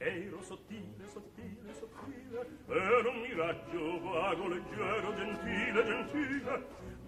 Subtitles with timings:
[0.00, 6.66] Ero sottile, sottile, sottile Ero un miraggio vago, leggero, gentile, gentile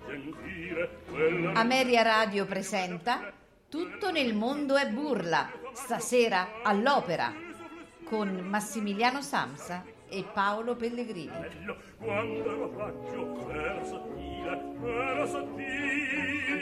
[0.08, 3.33] Gentile quella Ameria Radio presenta
[3.68, 7.33] Tutto nel mondo è burla Stasera all'opera
[8.02, 11.30] Con Massimiliano Samsa e Paolo Pellegrini.
[11.30, 16.58] Bello Quando ero paggio ero sottile Ero sottile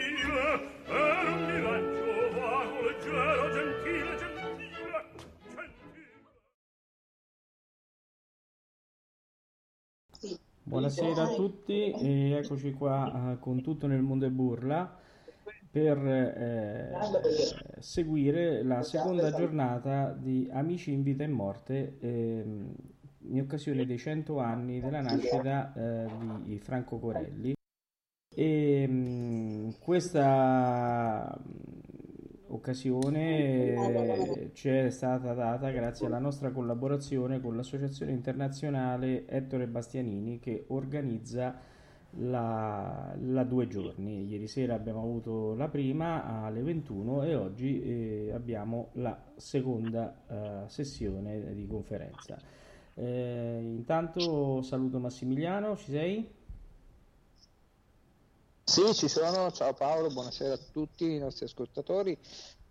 [0.84, 4.27] Ero un miraggio vago, leggero, gentile Gentile
[10.68, 14.98] Buonasera a tutti e eccoci qua eh, con tutto nel mondo e burla
[15.70, 16.92] per eh,
[17.78, 22.74] seguire la seconda giornata di Amici in vita e morte ehm,
[23.30, 26.06] in occasione dei 100 anni della nascita eh,
[26.42, 27.54] di Franco Corelli.
[28.34, 31.34] E mh, questa
[32.48, 40.64] occasione ci è stata data grazie alla nostra collaborazione con l'Associazione Internazionale Ettore Bastianini che
[40.68, 41.56] organizza
[42.12, 44.26] la, la due giorni.
[44.26, 50.68] Ieri sera abbiamo avuto la prima alle 21 e oggi eh, abbiamo la seconda eh,
[50.68, 52.38] sessione di conferenza.
[52.94, 56.37] Eh, intanto saluto Massimiliano, ci sei?
[58.68, 59.50] Sì, ci sono.
[59.50, 62.14] Ciao Paolo, buonasera a tutti i nostri ascoltatori.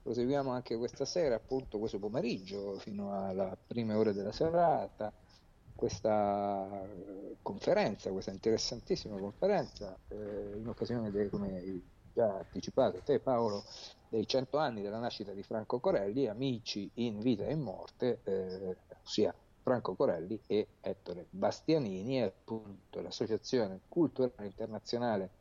[0.04, 5.12] Proseguiamo anche questa sera, appunto questo pomeriggio, fino alle prime ore della serata,
[5.74, 11.82] questa eh, conferenza, questa interessantissima conferenza, eh, in occasione, dei, come
[12.14, 13.64] già anticipato te Paolo,
[14.08, 18.78] dei 100 anni della nascita di Franco Corelli, amici in vita e in morte, eh,
[19.04, 25.37] ossia Franco Corelli e Ettore Bastianini, appunto l'Associazione Culturale Internazionale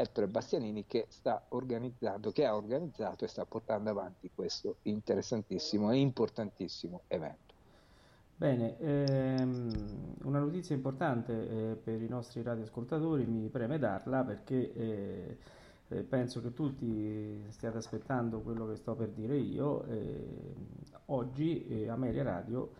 [0.00, 5.98] Ettore Bastianini che sta organizzando, che ha organizzato e sta portando avanti questo interessantissimo e
[5.98, 7.54] importantissimo evento.
[8.36, 15.36] Bene, ehm, una notizia importante eh, per i nostri radioascoltatori, mi preme darla perché eh,
[15.88, 19.84] eh, penso che tutti stiate aspettando quello che sto per dire io.
[19.84, 20.54] eh,
[21.06, 22.70] oggi eh, Ameria Radio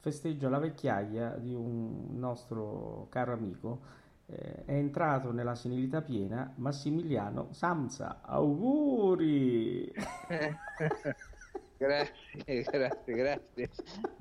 [0.00, 8.20] festeggia la vecchiaia di un nostro caro amico è entrato nella senilità piena Massimiliano Samsa.
[8.22, 9.92] Auguri!
[11.76, 13.70] grazie, grazie, grazie.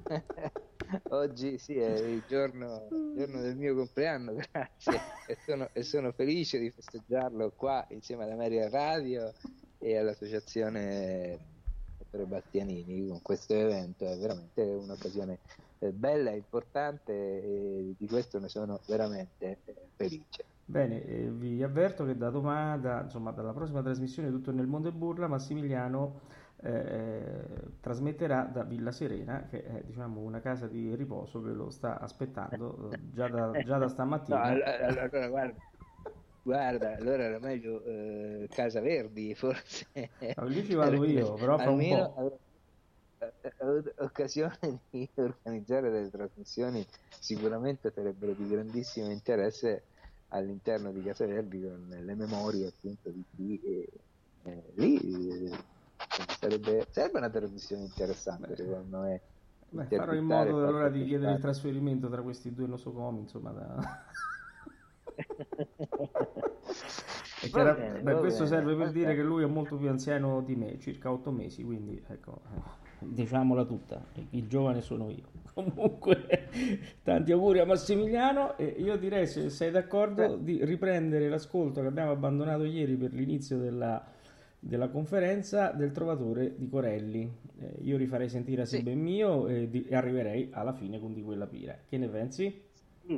[1.09, 4.99] Oggi sì, è il giorno, il giorno del mio compleanno, grazie.
[5.27, 9.33] E sono, e sono felice di festeggiarlo qua insieme alla Maria Radio
[9.79, 11.51] e all'associazione
[11.99, 14.05] Ettore Bastianini con questo evento.
[14.05, 20.45] È veramente un'occasione eh, bella e importante e di questo ne sono veramente eh, felice.
[20.65, 24.91] Bene, eh, vi avverto che da domani, insomma, dalla prossima trasmissione Tutto nel mondo è
[24.91, 26.21] burla, Massimiliano
[26.61, 27.43] eh,
[27.81, 32.91] trasmetterà da Villa Serena, che è diciamo una casa di riposo che lo sta aspettando
[32.91, 34.41] eh, già da, già da No, stamattina.
[34.41, 35.59] allora, allora, guarda,
[36.41, 39.87] guarda, allora era meglio eh, Casa Verdi, forse.
[40.37, 42.39] No, lì ci vado io, però un Almeno
[43.97, 44.57] occasione
[44.89, 46.85] di organizzare delle trasmissioni,
[47.19, 49.85] sicuramente sarebbero di grandissimo interesse
[50.29, 53.87] all'interno di Casa Verdi con le memorie appunto di chi eh,
[54.45, 55.51] eh, lì eh,
[56.39, 59.21] sarebbe, sarebbe una trasmissione interessante Beh, secondo me.
[59.69, 63.51] beh, farò in modo e allora di chiedere il trasferimento tra questi due nosocomi, insomma,
[63.51, 64.11] da...
[67.43, 70.41] E chiara- bene, beh, questo bene, serve per dire che lui è molto più anziano
[70.41, 72.61] di me, circa otto mesi, quindi ecco, eh,
[73.09, 74.01] diciamola tutta,
[74.31, 75.31] il giovane sono io.
[75.53, 76.47] Comunque,
[77.03, 82.11] tanti auguri a Massimiliano e io direi, se sei d'accordo, di riprendere l'ascolto che abbiamo
[82.11, 84.03] abbandonato ieri per l'inizio della,
[84.59, 87.31] della conferenza del trovatore di Corelli.
[87.59, 88.77] Eh, io rifarei sentire a Sì.
[88.77, 91.77] Sibben mio e, di- e arriverei alla fine con di quella pira.
[91.87, 92.71] Che ne pensi?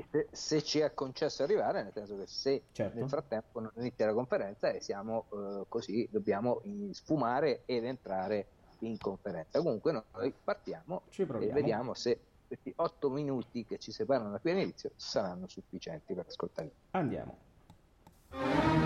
[0.09, 2.97] Se, se ci è concesso arrivare, nel senso che se Certo.
[2.97, 6.61] nel frattempo non inizia la conferenza e siamo eh, così, dobbiamo
[6.91, 8.47] sfumare ed entrare
[8.87, 9.59] in conferenza.
[9.59, 14.91] Comunque noi partiamo e vediamo se questi otto minuti che ci separano da qui all'inizio
[14.95, 16.71] saranno sufficienti per ascoltare.
[16.91, 18.84] Andiamo.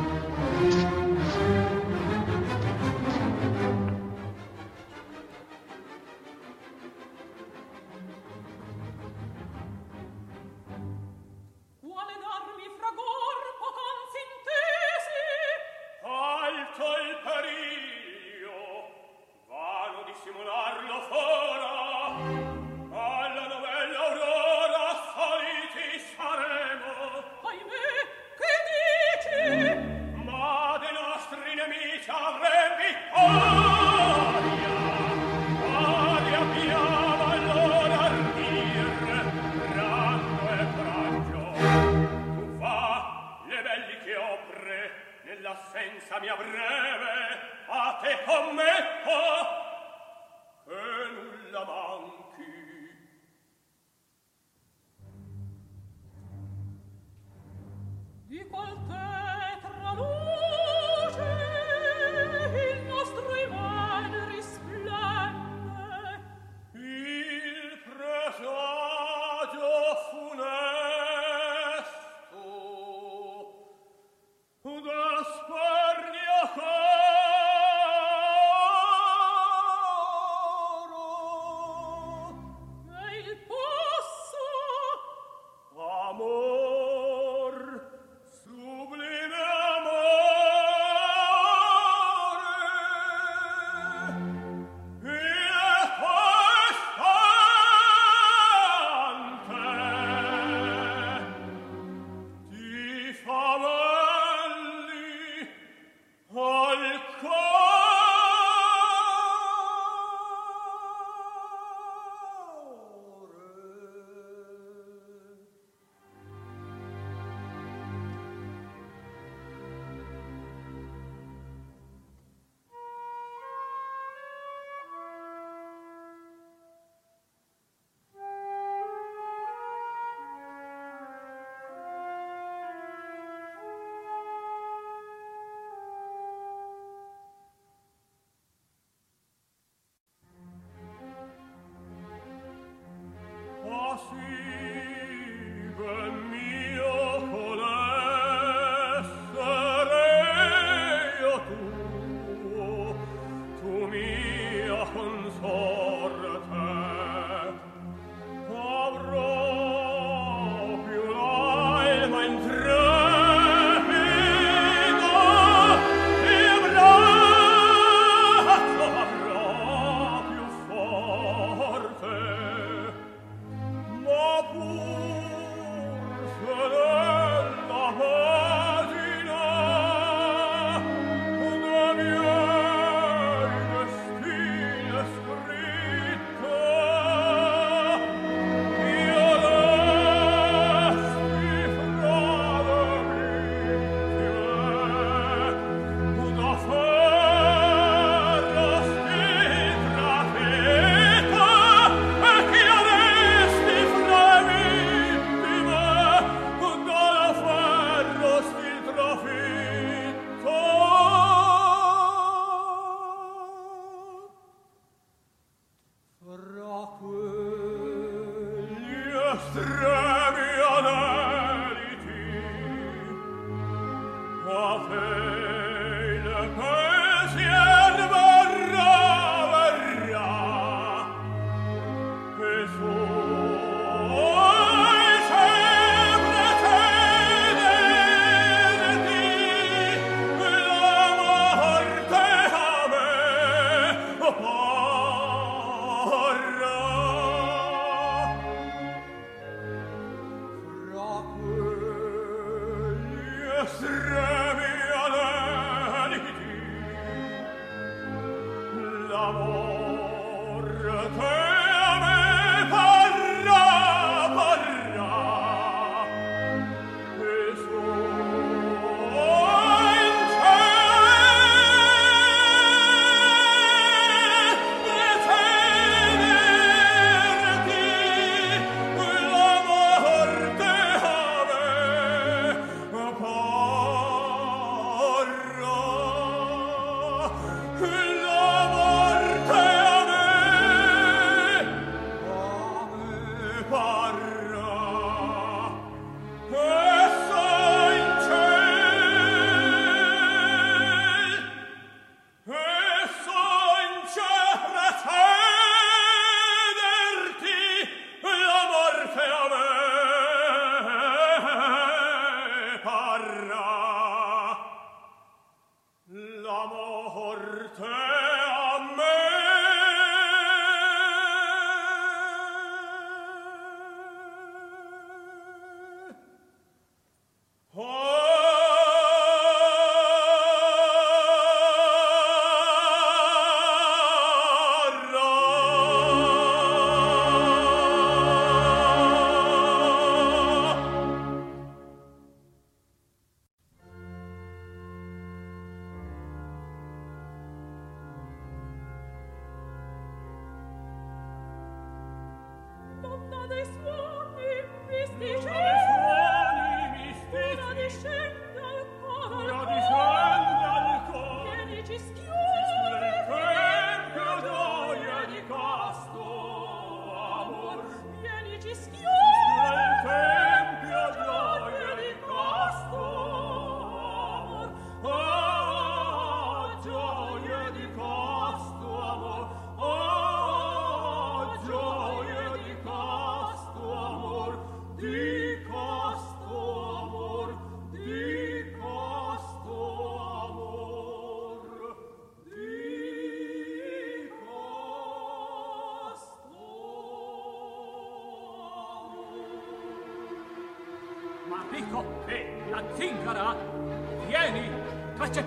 [405.20, 405.44] Questa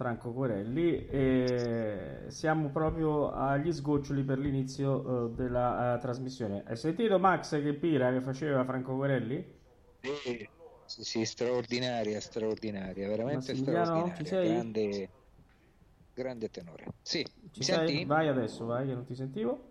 [0.00, 6.62] Franco Corelli e siamo proprio agli sgoccioli per l'inizio uh, della uh, trasmissione.
[6.66, 9.44] Hai sentito Max che pira che faceva Franco Corelli?
[10.00, 10.48] Sì,
[10.86, 14.14] sì, sì straordinaria, straordinaria, veramente straordinaria.
[14.14, 14.48] Ci sei?
[14.48, 15.10] Grande,
[16.14, 16.86] grande tenore.
[17.02, 18.02] Sì, ci sei?
[18.06, 19.68] Vai adesso, vai, che non ti sentivo.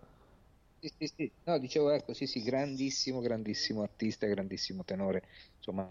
[0.80, 1.34] Sì, sì, sì.
[1.46, 5.24] No, dicevo, ecco, sì, sì, grandissimo, grandissimo artista, grandissimo tenore.
[5.58, 5.90] Insomma,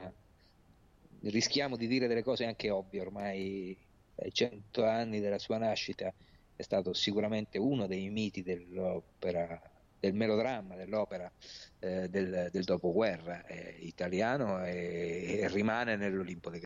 [1.22, 3.86] rischiamo di dire delle cose anche ovvie ormai
[4.20, 6.12] ai cento anni della sua nascita
[6.54, 9.60] è stato sicuramente uno dei miti dell'opera
[10.00, 11.30] del melodramma dell'opera
[11.80, 16.62] eh, del, del, dopoguerra è italiano e, e, rimane nell'Olimpo dei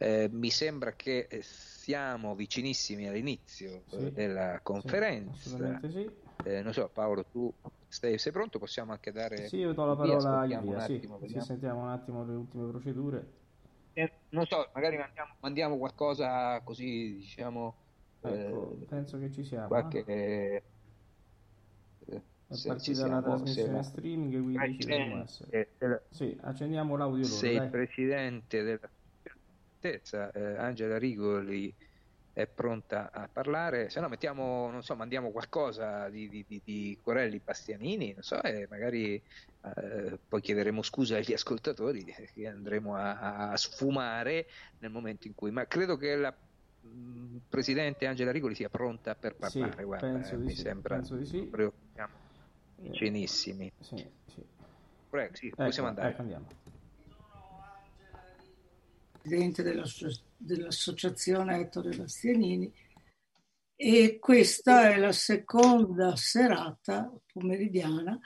[0.00, 5.80] Eh, mi sembra che siamo vicinissimi all'inizio sì, della conferenza.
[5.80, 6.10] Sì, sì.
[6.44, 7.52] Eh, non so, Paolo, tu
[7.88, 8.60] sei, sei, pronto?
[8.60, 9.48] Possiamo anche dare.
[9.48, 10.80] Sì, io do la parola a Ilia.
[10.80, 13.37] Sì, sì, sentiamo un attimo le ultime procedure.
[13.98, 17.74] Eh, non so, magari mandiamo, mandiamo qualcosa così, diciamo.
[18.20, 19.66] Ecco, eh, penso che ci siamo.
[19.66, 20.04] Qualche.
[20.06, 20.62] Eh,
[22.06, 22.22] è
[22.64, 23.82] partita la trasmissione la...
[23.82, 25.70] streaming, quindi ci dobbiamo essere.
[25.78, 26.00] Della...
[26.10, 27.24] Sì, accendiamo l'audio.
[27.24, 28.88] Se il presidente della
[29.78, 31.74] stessa, eh, Angela Rigoli,
[32.38, 36.96] è pronta a parlare, se no mettiamo, non so, mandiamo qualcosa di, di, di, di
[37.02, 43.50] Corelli Bastianini, non so, e magari eh, poi chiederemo scusa agli ascoltatori che andremo a,
[43.50, 44.46] a, sfumare
[44.78, 46.32] nel momento in cui, ma credo che la
[46.86, 50.94] mm, Presidente Angela Rigoli sia pronta per parlare, sì, guarda, penso eh, mi sì, sembra
[50.94, 51.38] penso di sì.
[51.42, 52.14] proprio siamo
[52.76, 53.72] vicinissimi.
[53.80, 54.46] Sì, sì.
[55.10, 56.10] Prego, sì, ecco, possiamo andare.
[56.10, 56.46] Ecco, andiamo.
[59.22, 60.27] Presidente dell'associazione
[61.58, 62.70] Ettore Bastianini
[63.74, 68.18] e questa è la seconda serata pomeridiana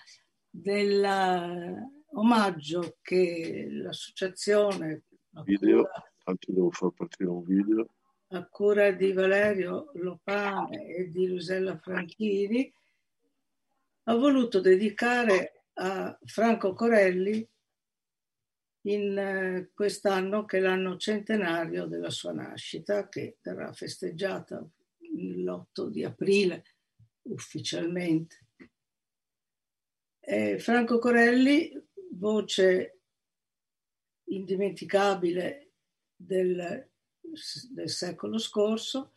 [0.48, 5.02] dell'omaggio che l'associazione
[5.44, 5.86] video,
[7.24, 7.94] un video.
[8.28, 12.72] a cura di Valerio Lopane e di Lusella Franchini
[14.04, 17.48] ha voluto dedicare a Franco Corelli
[18.82, 24.64] in eh, quest'anno che è l'anno centenario della sua nascita, che verrà festeggiata
[25.14, 26.64] l'8 di aprile
[27.22, 28.46] ufficialmente.
[30.18, 31.72] E Franco Corelli,
[32.12, 33.00] voce
[34.24, 35.72] indimenticabile
[36.14, 36.88] del,
[37.70, 39.12] del secolo scorso,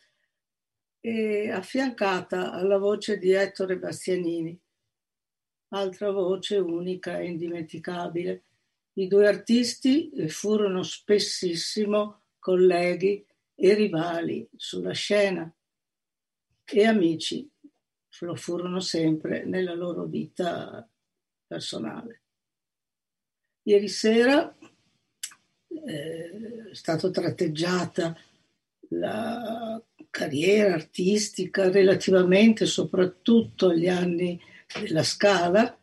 [1.00, 4.60] e affiancata alla voce di Ettore Bastianini,
[5.70, 8.44] altra voce unica e indimenticabile
[8.98, 15.52] i due artisti furono spessissimo colleghi e rivali sulla scena
[16.66, 17.50] e amici
[18.20, 20.88] lo furono sempre nella loro vita
[21.46, 22.22] personale.
[23.64, 24.56] Ieri sera
[25.68, 28.18] eh, è stata tratteggiata
[28.90, 34.40] la carriera artistica relativamente soprattutto agli anni
[34.80, 35.78] della Scala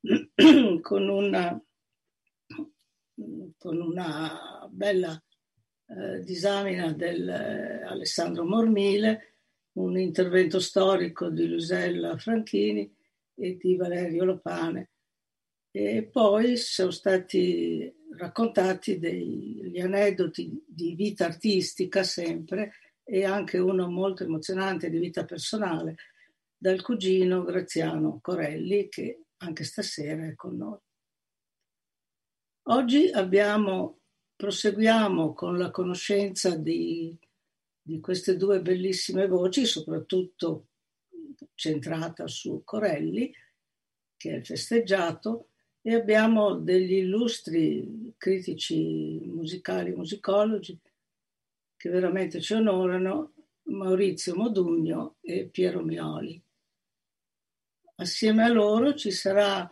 [0.82, 1.60] con una
[3.56, 5.20] con una bella
[5.88, 9.36] eh, disamina del eh, Alessandro Mormile,
[9.72, 12.92] un intervento storico di Lusella Franchini
[13.34, 14.90] e di Valerio Lopane.
[15.70, 22.72] E poi sono stati raccontati degli aneddoti di vita artistica sempre
[23.04, 25.96] e anche uno molto emozionante di vita personale
[26.56, 30.78] dal cugino Graziano Corelli che anche stasera è con noi.
[32.68, 34.00] Oggi abbiamo,
[34.34, 37.16] proseguiamo con la conoscenza di,
[37.80, 40.66] di queste due bellissime voci, soprattutto
[41.54, 43.32] centrata su Corelli,
[44.16, 45.50] che è festeggiato,
[45.80, 50.76] e abbiamo degli illustri critici musicali, musicologi,
[51.76, 53.34] che veramente ci onorano,
[53.66, 56.42] Maurizio Modugno e Piero Mioli.
[57.98, 59.70] Assieme a loro ci sarà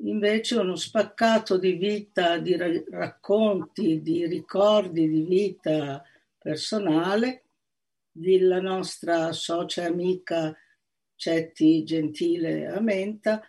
[0.00, 2.56] invece uno spaccato di vita, di
[2.90, 6.02] racconti, di ricordi di vita
[6.38, 7.44] personale
[8.10, 10.56] della nostra socia amica
[11.14, 13.42] Cetti Gentile Amenta,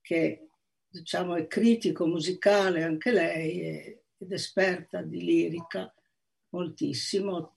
[0.00, 0.48] che
[0.88, 5.92] diciamo è critico musicale anche lei ed esperta di lirica
[6.50, 7.56] moltissimo,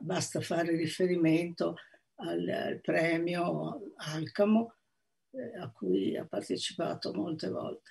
[0.00, 1.76] basta fare riferimento
[2.16, 4.74] al, al premio Alcamo
[5.36, 7.90] eh, a cui ha partecipato molte volte.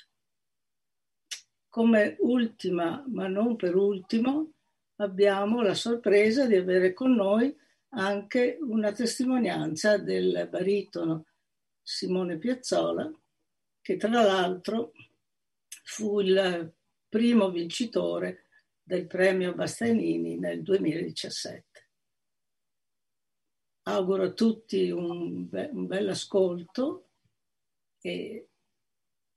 [1.67, 4.53] Come ultima, ma non per ultimo,
[4.97, 7.55] abbiamo la sorpresa di avere con noi
[7.95, 11.25] anche una testimonianza del baritono
[11.81, 13.11] Simone Piazzola,
[13.81, 14.93] che tra l'altro
[15.83, 16.73] fu il
[17.09, 18.45] primo vincitore
[18.81, 21.89] del premio Bastianini nel 2017.
[23.83, 27.09] Auguro a tutti un, be- un bel ascolto
[28.05, 28.49] e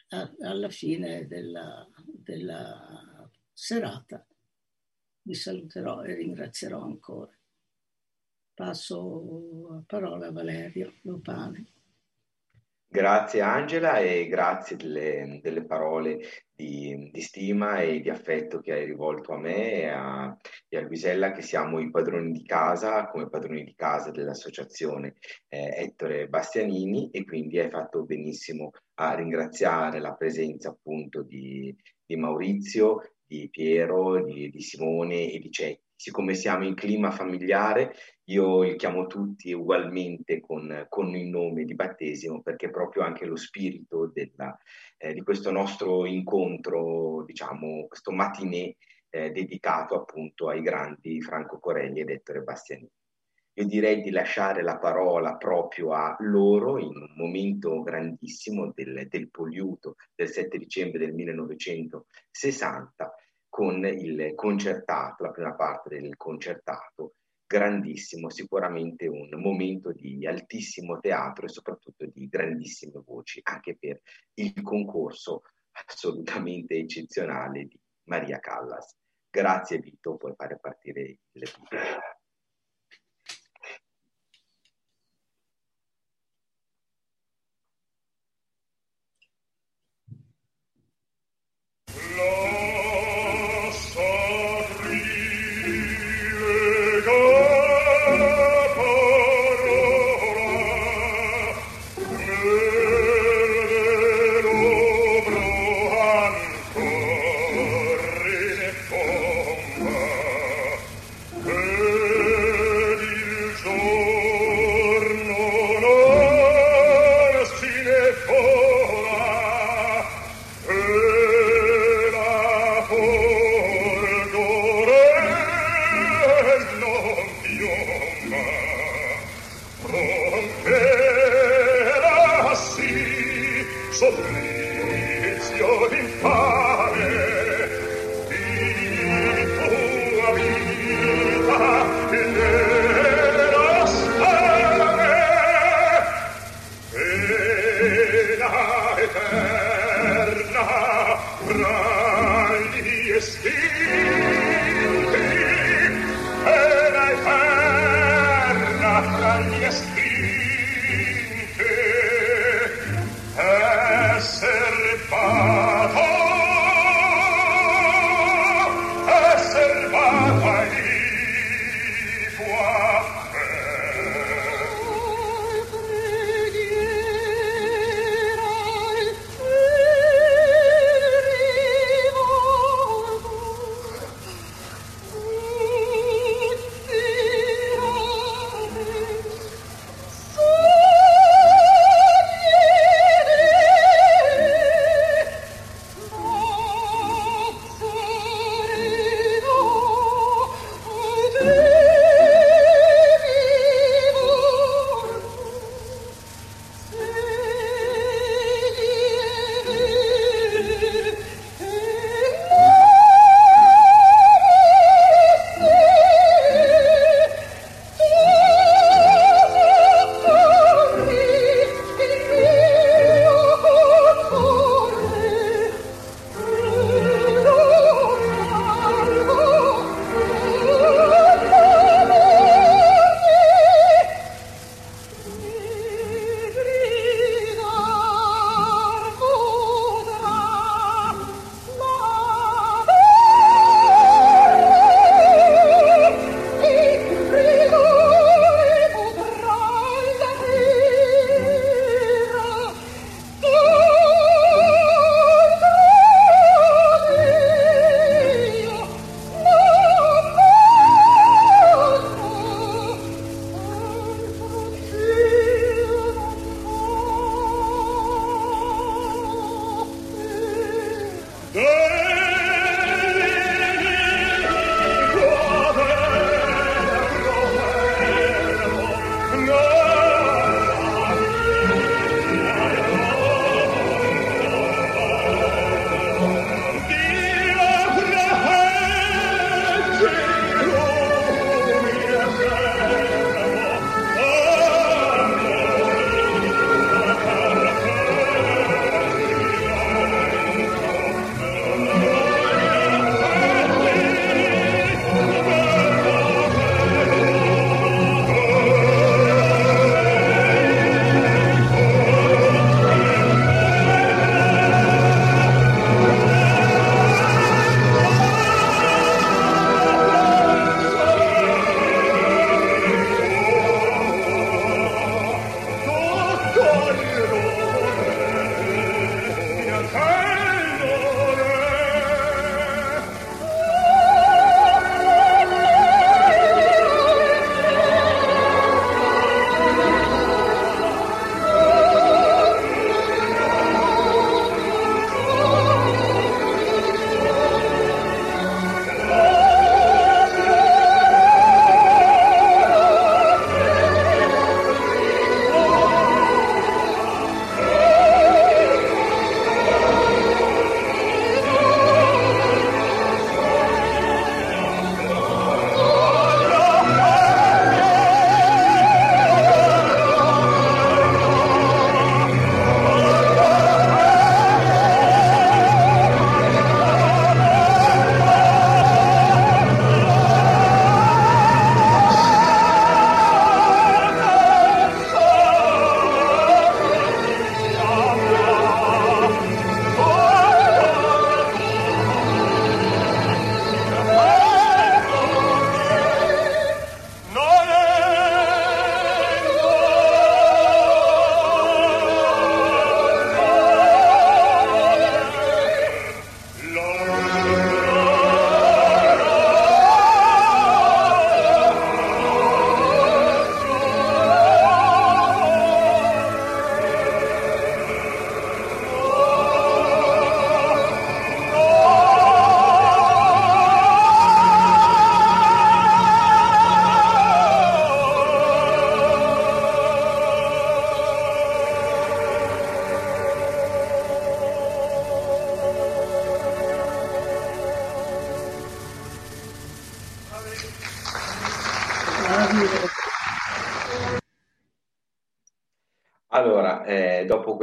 [0.09, 4.27] a, alla fine della, della serata
[5.23, 7.33] vi saluterò e ringrazierò ancora.
[8.55, 11.76] Passo la parola a Valerio Lopane.
[12.89, 16.21] Grazie Angela e grazie delle, delle parole
[16.55, 20.37] di, di, stima e di affetto che hai rivolto a me e a,
[20.69, 25.15] e a Luisella che siamo i padroni di casa come padroni di casa dell'associazione
[25.49, 31.75] eh, Ettore Bastianini e quindi hai fatto benissimo a ringraziare la presenza appunto di,
[32.07, 35.83] di Maurizio, di Piero, di, di Simone e di Cetti.
[35.97, 37.95] Siccome siamo in clima familiare,
[38.29, 43.37] io li chiamo tutti ugualmente con, con il nome di battesimo perché proprio anche lo
[43.37, 44.57] spirito della,
[44.97, 48.75] eh, di questo nostro incontro, diciamo, questo matinè
[49.11, 52.91] eh, dedicato appunto ai grandi Franco Corelli ed Ettore Bastianini.
[53.59, 59.31] Io direi di lasciare la parola proprio a loro in un momento grandissimo del, del
[59.31, 63.15] Poliuto del 7 dicembre del 1960
[63.49, 67.15] con il concertato, la prima parte del concertato,
[67.47, 74.01] grandissimo, sicuramente un momento di altissimo teatro e soprattutto di grandissime voci, anche per
[74.35, 75.43] il concorso
[75.87, 78.95] assolutamente eccezionale di Maria Callas.
[79.31, 82.16] Grazie Vito, puoi fare partire il video.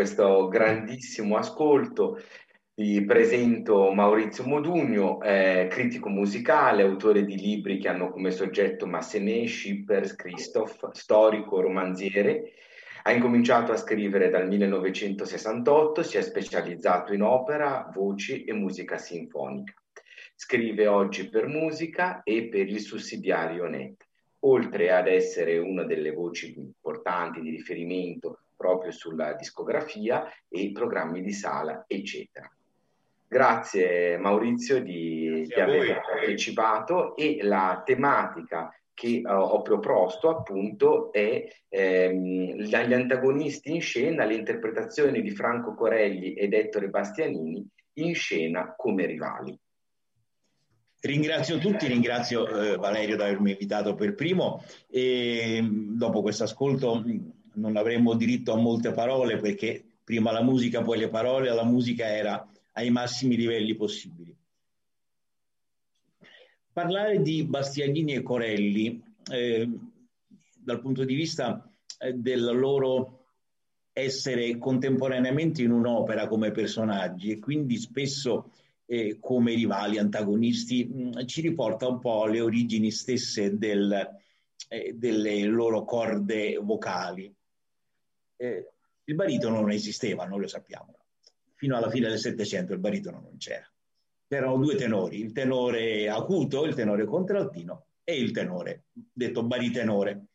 [0.04, 2.22] Questo grandissimo ascolto,
[2.74, 9.48] vi presento Maurizio Modugno, eh, critico musicale, autore di libri che hanno come soggetto Massenet,
[9.48, 12.52] Schippers, Christoph, storico, romanziere.
[13.04, 19.74] Ha incominciato a scrivere dal 1968, si è specializzato in opera, voci e musica sinfonica.
[20.36, 24.06] Scrive oggi per musica e per il sussidiario NET,
[24.40, 31.22] oltre ad essere una delle voci importanti di riferimento proprio sulla discografia e i programmi
[31.22, 32.50] di sala, eccetera.
[33.28, 41.44] Grazie Maurizio di, di aver partecipato e la tematica che uh, ho proposto appunto è
[41.68, 48.76] ehm, gli antagonisti in scena, le interpretazioni di Franco Corelli ed Ettore Bastianini in scena
[48.78, 49.58] come rivali.
[51.02, 57.04] Ringrazio tutti, ringrazio eh, Valerio di avermi invitato per primo e dopo questo ascolto
[57.56, 62.06] non avremmo diritto a molte parole perché prima la musica, poi le parole, la musica
[62.06, 64.36] era ai massimi livelli possibili.
[66.72, 69.70] Parlare di Bastianini e Corelli eh,
[70.58, 73.20] dal punto di vista eh, del loro
[73.94, 78.52] essere contemporaneamente in un'opera come personaggi e quindi spesso
[78.86, 84.20] eh, come rivali, antagonisti, mh, mm, ci riporta un po' alle origini stesse del,
[84.68, 87.34] eh, delle loro corde vocali.
[88.36, 88.72] Eh,
[89.06, 90.98] il baritono non esisteva, noi lo sappiamo
[91.64, 93.66] fino alla fine del Settecento il baritono non c'era.
[94.28, 100.26] C'erano due tenori, il tenore acuto, il tenore contraltino e il tenore, detto baritenore.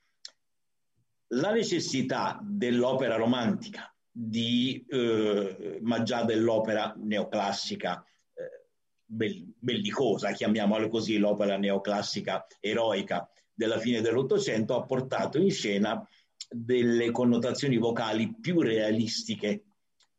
[1.33, 8.65] La necessità dell'opera romantica, di, eh, ma già dell'opera neoclassica, eh,
[9.05, 16.03] bellicosa, chiamiamola così, l'opera neoclassica eroica della fine dell'Ottocento, ha portato in scena
[16.49, 19.65] delle connotazioni vocali più realistiche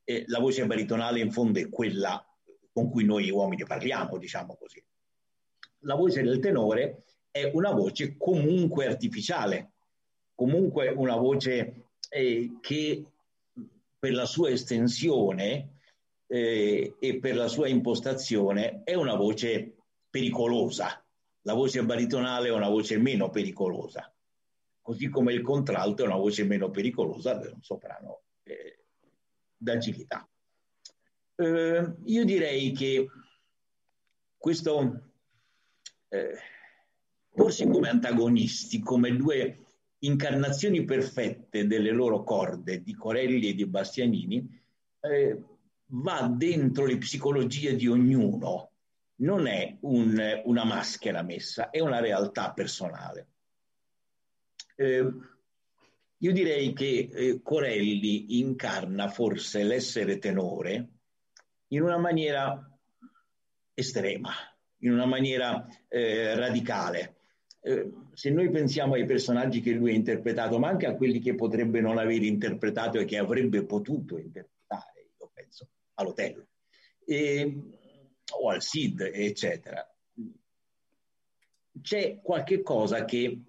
[0.09, 2.23] eh, la voce baritonale in fondo è quella
[2.71, 4.83] con cui noi uomini parliamo, diciamo così.
[5.83, 9.73] La voce del tenore è una voce comunque artificiale,
[10.33, 13.05] comunque una voce eh, che
[13.99, 15.79] per la sua estensione
[16.25, 19.75] eh, e per la sua impostazione è una voce
[20.09, 21.03] pericolosa.
[21.41, 24.11] La voce baritonale è una voce meno pericolosa,
[24.89, 28.85] così come il contralto è una voce meno pericolosa di un soprano eh,
[29.55, 30.27] d'agilità.
[31.35, 33.05] Eh, io direi che
[34.35, 35.11] questo
[36.07, 36.37] eh,
[37.29, 39.65] porsi come antagonisti, come due
[39.99, 44.59] incarnazioni perfette delle loro corde di Corelli e di Bastianini,
[45.01, 45.43] eh,
[45.85, 48.71] va dentro le psicologie di ognuno,
[49.17, 53.27] non è un, una maschera messa, è una realtà personale.
[54.79, 55.11] Eh,
[56.21, 60.89] io direi che eh, Corelli incarna forse l'essere tenore
[61.67, 62.79] in una maniera
[63.73, 64.31] estrema,
[64.77, 67.17] in una maniera eh, radicale.
[67.59, 71.35] Eh, se noi pensiamo ai personaggi che lui ha interpretato, ma anche a quelli che
[71.35, 76.47] potrebbe non aver interpretato e che avrebbe potuto interpretare, io penso all'Otello
[77.05, 77.53] e,
[78.39, 79.85] o al Sid, eccetera,
[81.81, 83.43] c'è qualche cosa che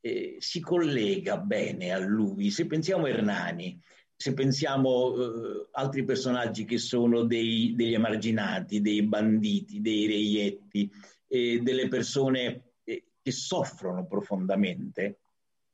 [0.00, 2.50] eh, si collega bene a lui.
[2.50, 3.80] Se pensiamo a Hernani,
[4.16, 10.90] se pensiamo eh, altri personaggi che sono dei, degli emarginati, dei banditi, dei reietti,
[11.26, 15.20] eh, delle persone eh, che soffrono profondamente,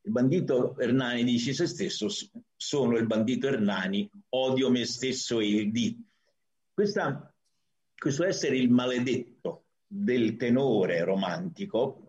[0.03, 2.07] il bandito Hernani dice se stesso,
[2.55, 6.01] sono il bandito Hernani, odio me stesso e il di.
[6.73, 7.35] Questa,
[7.97, 12.06] questo essere il maledetto del tenore romantico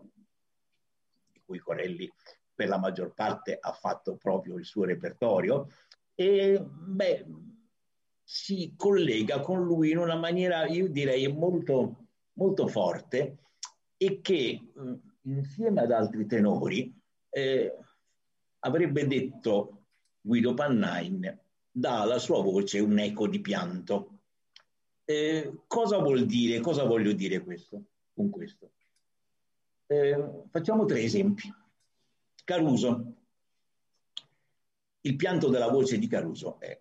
[1.48, 2.12] cui Corelli
[2.54, 5.68] per la maggior parte ha fatto proprio il suo repertorio,
[6.14, 7.26] e beh,
[8.22, 13.38] si collega con lui in una maniera, io direi, molto, molto forte
[13.96, 14.60] e che
[15.22, 16.94] insieme ad altri tenori
[17.30, 17.74] eh,
[18.60, 19.84] avrebbe detto
[20.20, 24.18] Guido Pannain dà alla sua voce un eco di pianto.
[25.04, 26.60] Eh, cosa vuol dire?
[26.60, 27.82] Cosa voglio dire questo,
[28.12, 28.72] con questo?
[29.90, 31.50] Eh, facciamo tre esempi.
[32.44, 33.14] Caruso.
[35.00, 36.78] Il pianto della voce di Caruso è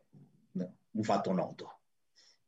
[0.51, 1.79] un fatto noto.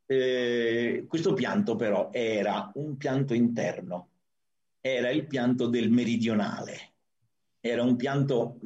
[0.06, 4.10] Eh, questo pianto però era un pianto interno,
[4.82, 6.94] era il pianto del meridionale,
[7.62, 8.60] era un pianto,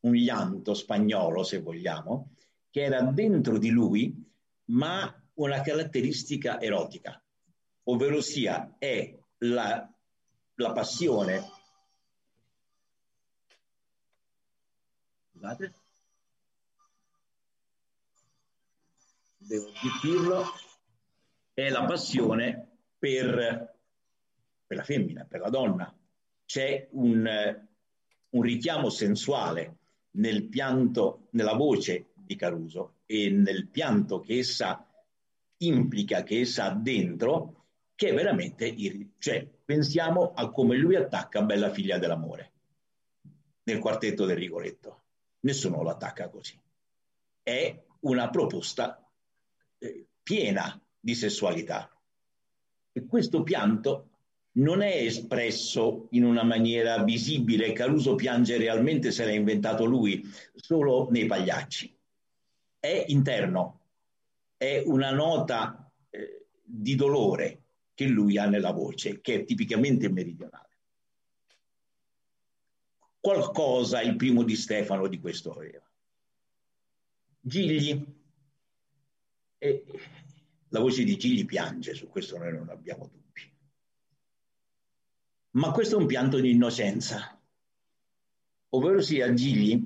[0.00, 2.32] un llanto spagnolo se vogliamo,
[2.68, 4.14] che era dentro di lui,
[4.66, 7.22] ma una caratteristica erotica,
[7.84, 9.93] ovvero sia è la
[10.54, 11.50] la passione.
[15.32, 15.74] Scusate.
[19.46, 19.70] devo
[20.02, 20.44] dirlo,
[21.52, 23.76] è la passione per,
[24.66, 25.94] per, la femmina, per la donna.
[26.44, 27.28] C'è un,
[28.30, 29.78] un richiamo sensuale
[30.12, 34.88] nel pianto, nella voce di Caruso e nel pianto che essa
[35.58, 37.63] implica, che essa ha dentro,
[37.94, 38.74] che è veramente,
[39.18, 42.52] cioè pensiamo a come lui attacca Bella figlia dell'amore
[43.64, 45.02] nel quartetto del Rigoletto.
[45.40, 46.58] Nessuno lo attacca così.
[47.42, 49.06] È una proposta
[49.78, 51.90] eh, piena di sessualità.
[52.92, 54.08] E questo pianto
[54.52, 60.22] non è espresso in una maniera visibile, Caruso piange realmente se l'ha inventato lui,
[60.54, 61.96] solo nei pagliacci.
[62.78, 63.80] È interno,
[64.56, 67.63] è una nota eh, di dolore
[67.94, 70.68] che lui ha nella voce, che è tipicamente meridionale.
[73.20, 75.88] Qualcosa il primo di Stefano di questo aveva.
[77.40, 78.04] Gigli,
[79.58, 79.84] e
[80.68, 83.52] la voce di Gigli piange, su questo noi non abbiamo dubbi.
[85.52, 87.40] Ma questo è un pianto di innocenza,
[88.70, 89.82] ovvero sia Gigli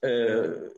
[0.00, 0.72] eh,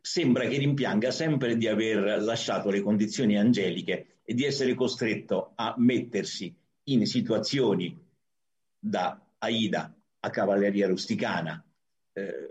[0.00, 5.74] sembra che rimpianga sempre di aver lasciato le condizioni angeliche e di essere costretto a
[5.76, 7.96] mettersi in situazioni
[8.78, 11.62] da Aida a cavalleria rusticana,
[12.12, 12.50] eh,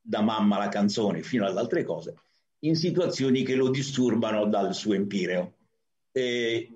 [0.00, 2.16] da mamma alla canzone fino ad altre cose,
[2.60, 5.56] in situazioni che lo disturbano dal suo empireo.
[6.12, 6.72] Eh,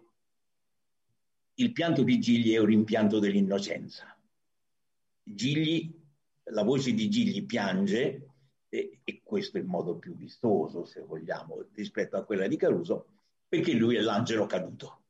[1.54, 4.16] il pianto di Gigli è un rimpianto dell'innocenza.
[5.22, 5.92] Gigli,
[6.44, 8.28] la voce di Gigli piange,
[8.68, 13.06] e, e questo è il modo più vistoso, se vogliamo, rispetto a quella di Caruso,
[13.52, 15.02] perché lui è l'angelo caduto,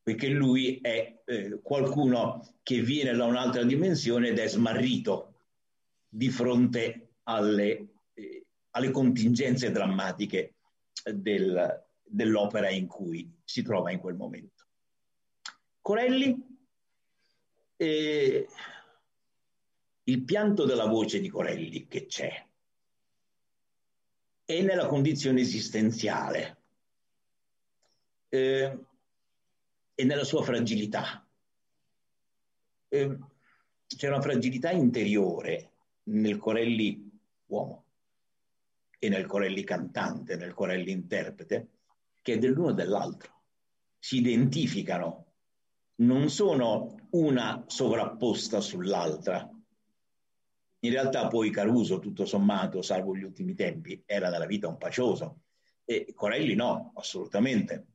[0.00, 5.40] perché lui è eh, qualcuno che viene da un'altra dimensione ed è smarrito
[6.08, 10.54] di fronte alle, eh, alle contingenze drammatiche
[11.02, 14.66] del, dell'opera in cui si trova in quel momento.
[15.80, 16.46] Corelli,
[17.74, 18.48] eh,
[20.04, 22.46] il pianto della voce di Corelli che c'è
[24.44, 26.59] è nella condizione esistenziale
[28.30, 28.78] eh,
[29.94, 31.26] e nella sua fragilità.
[32.88, 33.18] Eh,
[33.86, 35.72] c'è una fragilità interiore
[36.04, 37.10] nel Corelli
[37.46, 37.84] uomo
[38.98, 41.68] e nel Corelli cantante, nel Corelli interprete,
[42.22, 43.42] che è dell'uno e dell'altro.
[43.98, 45.26] Si identificano,
[45.96, 49.48] non sono una sovrapposta sull'altra.
[50.82, 55.42] In realtà poi Caruso, tutto sommato, salvo gli ultimi tempi, era dalla vita un pacioso.
[55.84, 57.86] E Corelli no, assolutamente.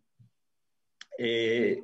[1.17, 1.83] E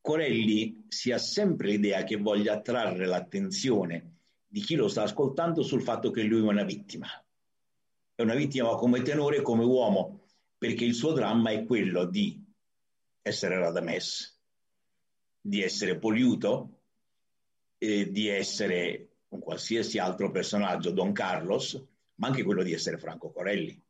[0.00, 4.14] Corelli si ha sempre l'idea che voglia attrarre l'attenzione
[4.46, 7.06] di chi lo sta ascoltando sul fatto che lui è una vittima.
[8.14, 10.22] È una vittima come tenore e come uomo,
[10.58, 12.42] perché il suo dramma è quello di
[13.22, 14.38] essere Radames,
[15.40, 16.80] di essere Poliuto,
[17.78, 21.80] eh, di essere un qualsiasi altro personaggio, Don Carlos,
[22.16, 23.80] ma anche quello di essere Franco Corelli.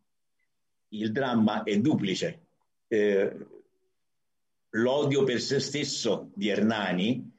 [0.88, 2.46] Il dramma è duplice.
[2.86, 3.46] Eh,
[4.70, 7.30] l'odio per se stesso di Hernani,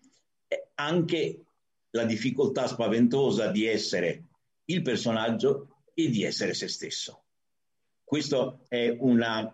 [0.75, 1.45] anche
[1.91, 4.25] la difficoltà spaventosa di essere
[4.65, 7.23] il personaggio e di essere se stesso.
[8.03, 9.53] Questo è una,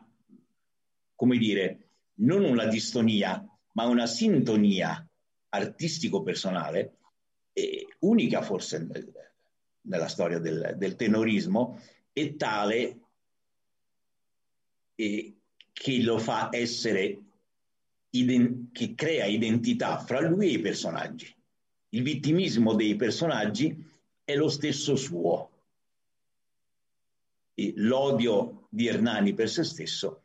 [1.16, 5.08] come dire, non una distonia, ma una sintonia
[5.50, 6.94] artistico-personale,
[8.00, 9.12] unica forse nel,
[9.82, 11.80] nella storia del, del, tenorismo,
[12.14, 13.00] e tale
[14.96, 15.36] eh,
[15.74, 17.27] che lo fa essere
[18.72, 21.34] che crea identità fra lui e i personaggi.
[21.90, 23.76] Il vittimismo dei personaggi
[24.24, 25.52] è lo stesso suo.
[27.54, 30.22] E l'odio di Hernani per se stesso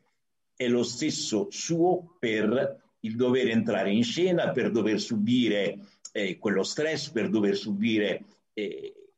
[0.54, 5.78] è lo stesso suo per il dover entrare in scena, per dover subire
[6.12, 9.12] eh, quello stress, per dover subire eh,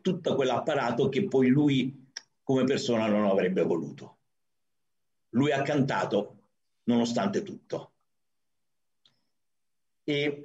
[0.00, 2.08] tutto quell'apparato che poi lui
[2.42, 4.18] come persona non avrebbe voluto.
[5.30, 6.39] Lui ha cantato
[6.84, 7.92] nonostante tutto.
[10.04, 10.42] E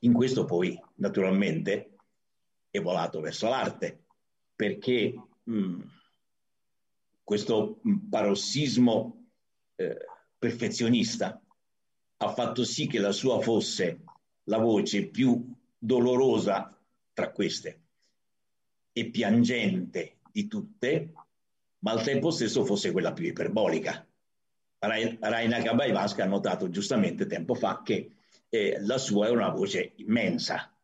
[0.00, 1.96] in questo poi, naturalmente,
[2.70, 4.04] è volato verso l'arte,
[4.54, 5.80] perché mh, mm,
[7.22, 9.28] questo parossismo
[9.76, 10.06] eh,
[10.38, 11.40] perfezionista
[12.16, 14.04] ha fatto sì che la sua fosse
[14.44, 16.76] la voce più dolorosa
[17.12, 17.80] tra queste
[18.92, 21.12] e piangente di tutte,
[21.78, 24.06] ma al tempo stesso fosse quella più iperbolica.
[24.82, 28.10] Raina Kabaivaska ha notato giustamente tempo fa che
[28.48, 30.74] eh, la sua è una voce immensa,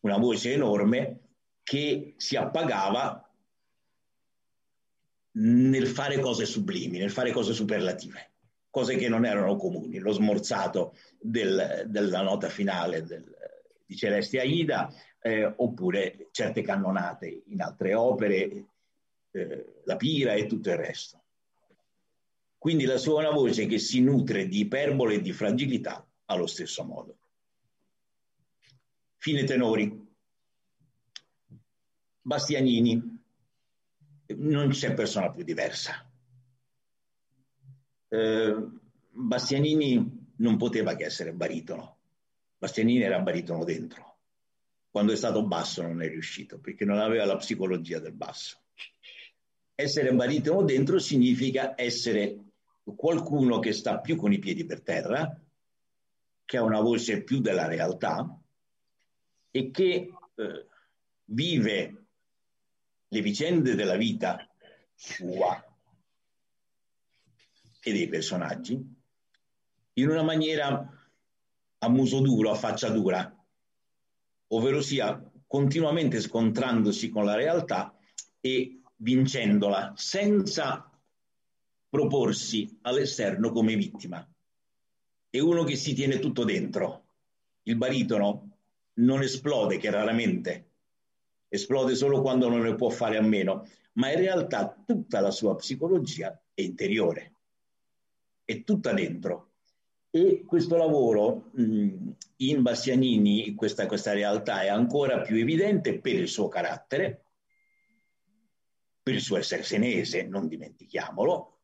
[0.00, 1.20] una voce enorme
[1.62, 3.24] che si appagava
[5.32, 8.32] nel fare cose sublimi, nel fare cose superlative,
[8.68, 9.98] cose che non erano comuni.
[9.98, 13.24] Lo smorzato del, della nota finale del,
[13.86, 18.66] di Celeste Aida, eh, oppure certe cannonate in altre opere,
[19.30, 21.22] eh, la pira e tutto il resto.
[22.60, 26.46] Quindi la sua è una voce che si nutre di iperbole e di fragilità allo
[26.46, 27.16] stesso modo.
[29.16, 30.08] Fine tenori.
[32.20, 33.18] Bastianini.
[34.36, 36.06] Non c'è persona più diversa.
[38.08, 38.68] Eh,
[39.08, 42.00] Bastianini non poteva che essere baritono.
[42.58, 44.18] Bastianini era baritono dentro.
[44.90, 48.64] Quando è stato basso non è riuscito perché non aveva la psicologia del basso.
[49.74, 52.48] Essere baritono dentro significa essere
[52.82, 55.40] qualcuno che sta più con i piedi per terra,
[56.44, 58.38] che ha una voce più della realtà
[59.50, 60.66] e che eh,
[61.24, 62.04] vive
[63.08, 64.48] le vicende della vita
[64.94, 65.64] sua
[67.82, 68.98] e dei personaggi
[69.94, 71.00] in una maniera
[71.78, 73.34] a muso duro, a faccia dura,
[74.48, 77.96] ovvero sia continuamente scontrandosi con la realtà
[78.40, 80.89] e vincendola senza
[81.90, 84.26] proporsi all'esterno come vittima.
[85.28, 87.04] È uno che si tiene tutto dentro.
[87.64, 88.58] Il baritono
[88.94, 90.68] non esplode, che raramente
[91.48, 95.56] esplode solo quando non ne può fare a meno, ma in realtà tutta la sua
[95.56, 97.34] psicologia è interiore,
[98.44, 99.48] è tutta dentro.
[100.10, 106.28] E questo lavoro mh, in Bastianini, questa, questa realtà è ancora più evidente per il
[106.28, 107.24] suo carattere,
[109.02, 111.59] per il suo essere senese, non dimentichiamolo,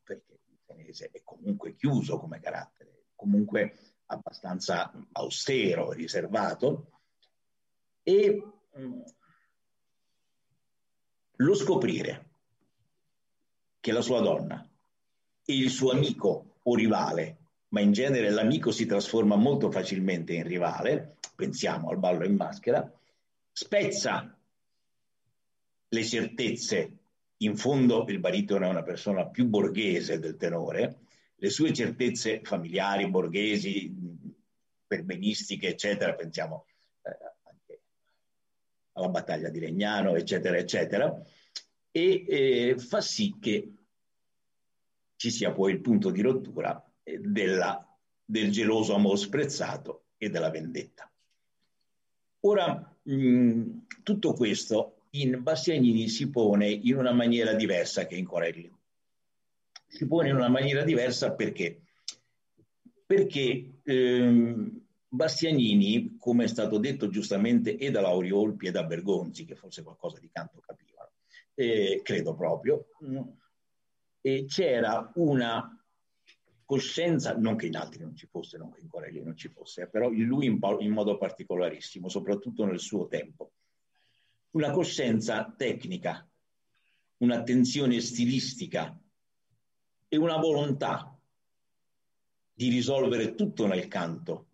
[0.93, 3.77] senese è comunque chiuso come carattere, comunque
[4.07, 6.91] abbastanza austero, riservato,
[8.03, 8.41] e
[8.77, 9.01] mm,
[11.37, 12.25] lo scoprire
[13.79, 14.67] che la sua donna
[15.43, 17.37] e il suo amico o rivale,
[17.69, 22.89] ma in genere l'amico si trasforma molto facilmente in rivale, pensiamo al ballo in maschera,
[23.51, 24.37] spezza
[25.89, 26.97] le certezze
[27.37, 30.99] in fondo il baritono è una persona più borghese del tenore,
[31.35, 33.93] le sue certezze familiari, borghesi,
[34.87, 36.65] perbenistiche, eccetera, pensiamo
[37.03, 37.81] eh, anche
[38.93, 41.13] alla battaglia di Legnano, eccetera, eccetera,
[41.91, 43.73] e eh, fa sì che
[45.15, 47.85] ci sia poi il punto di rottura eh, della,
[48.23, 51.11] del geloso amor sprezzato e della vendetta.
[52.41, 58.71] Ora, mh, tutto questo in Bastianini si pone in una maniera diversa che in Corelli.
[59.87, 61.81] Si pone in una maniera diversa perché?
[63.05, 69.55] Perché ehm, Bastianini, come è stato detto giustamente e da Lauriolpi e da Bergonzi, che
[69.55, 71.11] forse qualcosa di canto capivano,
[71.53, 72.87] eh, credo proprio,
[74.21, 75.71] e c'era una
[76.65, 79.87] coscienza, non che in altri non ci fosse, non che in Corelli non ci fosse,
[79.87, 83.53] però in lui in, in modo particolarissimo, soprattutto nel suo tempo
[84.51, 86.27] una coscienza tecnica,
[87.17, 88.97] un'attenzione stilistica
[90.07, 91.17] e una volontà
[92.53, 94.45] di risolvere tutto nel canto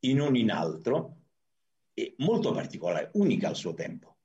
[0.00, 1.16] e non in altro,
[1.92, 4.16] e molto particolare, unica al suo tempo.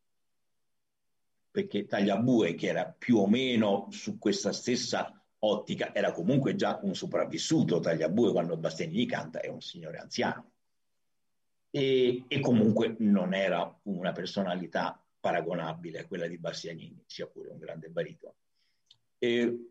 [1.49, 6.95] Perché Tagliabue, che era più o meno su questa stessa ottica, era comunque già un
[6.95, 7.79] sopravvissuto.
[7.79, 10.52] Tagliabue, quando Bastianini canta, è un signore anziano
[11.75, 17.57] e, e comunque non era una personalità paragonabile a quella di Bastianini, sia pure un
[17.57, 18.35] grande baritono.
[19.17, 19.69] E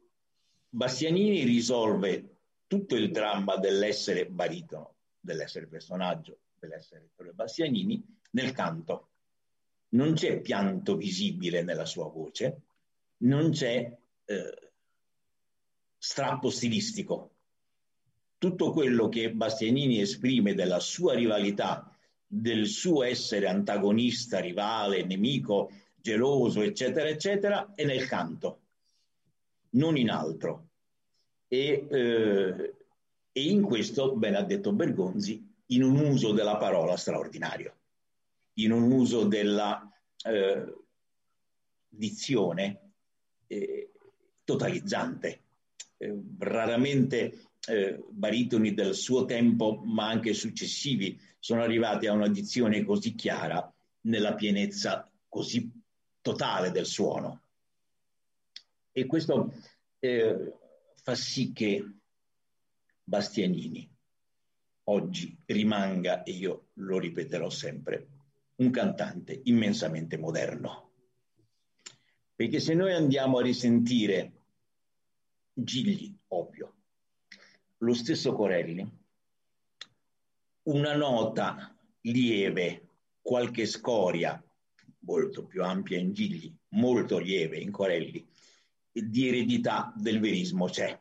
[0.69, 9.11] Bastianini risolve tutto il dramma dell'essere baritono, dell'essere personaggio, dell'essere Ettore Bastianini nel canto.
[9.91, 12.63] Non c'è pianto visibile nella sua voce,
[13.19, 14.71] non c'è eh,
[15.99, 17.31] strappo stilistico.
[18.39, 21.92] Tutto quello che Bastianini esprime della sua rivalità
[22.35, 25.71] del suo essere antagonista, rivale, nemico,
[26.01, 28.61] geloso, eccetera, eccetera, è nel canto,
[29.73, 30.69] non in altro.
[31.47, 32.75] E, eh,
[33.31, 37.77] e in questo, ben ha detto Bergonzi, in un uso della parola straordinario,
[38.55, 39.87] in un uso della
[40.25, 40.75] eh,
[41.87, 42.93] dizione
[43.47, 43.91] eh,
[44.43, 45.41] totalizzante.
[45.99, 52.85] Eh, raramente eh, baritoni del suo tempo, ma anche successivi, sono arrivati a una dizione
[52.85, 53.69] così chiara
[54.03, 55.69] nella pienezza così
[56.21, 57.43] totale del suono.
[58.93, 59.53] E questo
[59.99, 60.53] eh,
[61.03, 61.85] fa sì che
[63.03, 63.91] Bastianini
[64.85, 68.07] oggi rimanga, e io lo ripeterò sempre,
[68.57, 70.91] un cantante immensamente moderno
[72.37, 74.33] Perché se noi andiamo a risentire
[75.53, 76.75] Gigli, ovvio,
[77.79, 78.89] lo stesso Corelli,
[80.65, 82.89] una nota lieve,
[83.21, 84.43] qualche scoria,
[85.01, 88.27] molto più ampia in Gigli, molto lieve in Corelli,
[88.93, 90.99] di eredità del verismo c'è.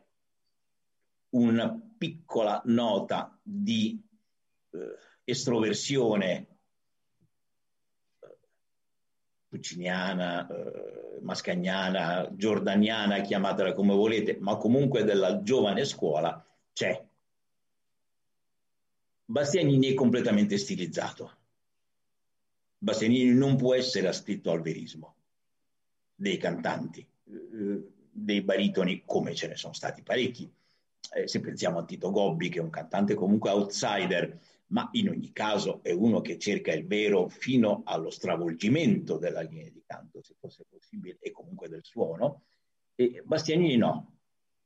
[1.30, 4.00] Una piccola nota di
[4.70, 4.78] eh,
[5.24, 6.46] estroversione
[8.18, 8.38] eh,
[9.48, 17.06] pucciniana, eh, mascagnana, giordaniana, chiamatela come volete, ma comunque della giovane scuola c'è.
[19.24, 21.38] Bastianini è completamente stilizzato.
[22.78, 25.16] Bastianini non può essere ascritto al verismo
[26.14, 30.50] dei cantanti, eh, dei baritoni, come ce ne sono stati parecchi.
[31.14, 35.32] Eh, se pensiamo a Tito Gobbi, che è un cantante comunque outsider, ma in ogni
[35.32, 40.34] caso è uno che cerca il vero fino allo stravolgimento della linea di canto, se
[40.38, 42.42] fosse possibile, e comunque del suono.
[42.94, 44.12] E Bastianini no,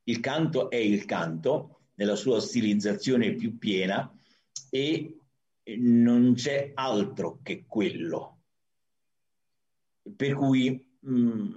[0.03, 4.11] il canto è il canto nella sua stilizzazione più piena
[4.69, 5.17] e
[5.77, 8.43] non c'è altro che quello.
[10.15, 11.55] Per cui mh, mm,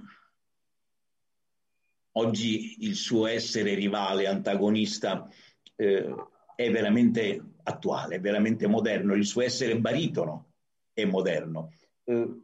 [2.12, 5.28] oggi il suo essere rivale, antagonista,
[5.76, 6.14] eh,
[6.56, 10.52] è veramente attuale, è veramente moderno, il suo essere baritono
[10.92, 11.72] è moderno.
[12.04, 12.42] Eh,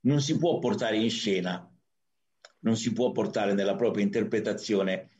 [0.00, 1.70] non si può portare in scena,
[2.60, 5.10] non si può portare nella propria interpretazione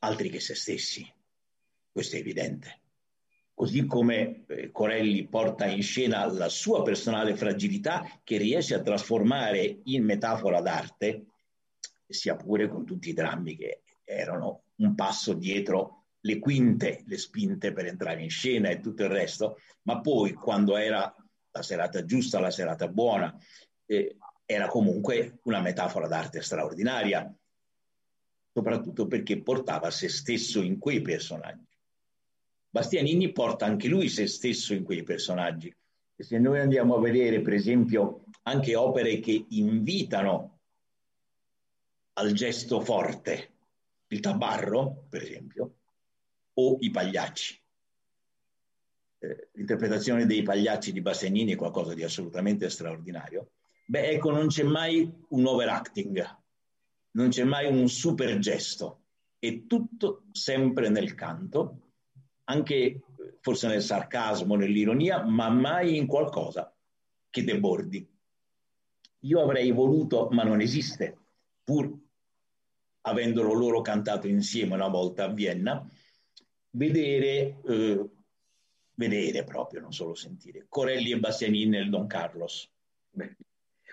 [0.00, 1.10] altri che se stessi.
[1.90, 2.80] Questo è evidente.
[3.64, 9.80] Così come eh, Corelli porta in scena la sua personale fragilità che riesce a trasformare
[9.84, 11.24] in metafora d'arte,
[12.06, 17.72] sia pure con tutti i drammi che erano un passo dietro le quinte, le spinte
[17.72, 21.16] per entrare in scena e tutto il resto, ma poi quando era
[21.50, 23.34] la serata giusta, la serata buona,
[23.86, 27.34] eh, era comunque una metafora d'arte straordinaria,
[28.52, 31.73] soprattutto perché portava se stesso in quei personaggi.
[32.74, 35.72] Bastianini porta anche lui se stesso in quei personaggi.
[36.16, 40.58] E se noi andiamo a vedere, per esempio, anche opere che invitano
[42.14, 43.52] al gesto forte,
[44.08, 45.74] il tabarro, per esempio,
[46.54, 47.62] o i pagliacci.
[49.20, 53.52] Eh, l'interpretazione dei pagliacci di Bastianini è qualcosa di assolutamente straordinario.
[53.86, 56.38] Beh, ecco, non c'è mai un overacting,
[57.12, 59.04] non c'è mai un super gesto,
[59.38, 61.78] è tutto sempre nel canto,
[62.44, 63.00] anche
[63.40, 66.74] forse nel sarcasmo, nell'ironia, ma mai in qualcosa
[67.30, 68.08] che debordi.
[69.20, 71.16] Io avrei voluto, ma non esiste,
[71.62, 71.92] pur
[73.02, 75.86] avendolo loro cantato insieme una volta a Vienna,
[76.70, 78.08] vedere, eh,
[78.94, 82.70] vedere proprio, non solo sentire, Corelli e Bastianini nel Don Carlos.
[83.10, 83.36] Beh,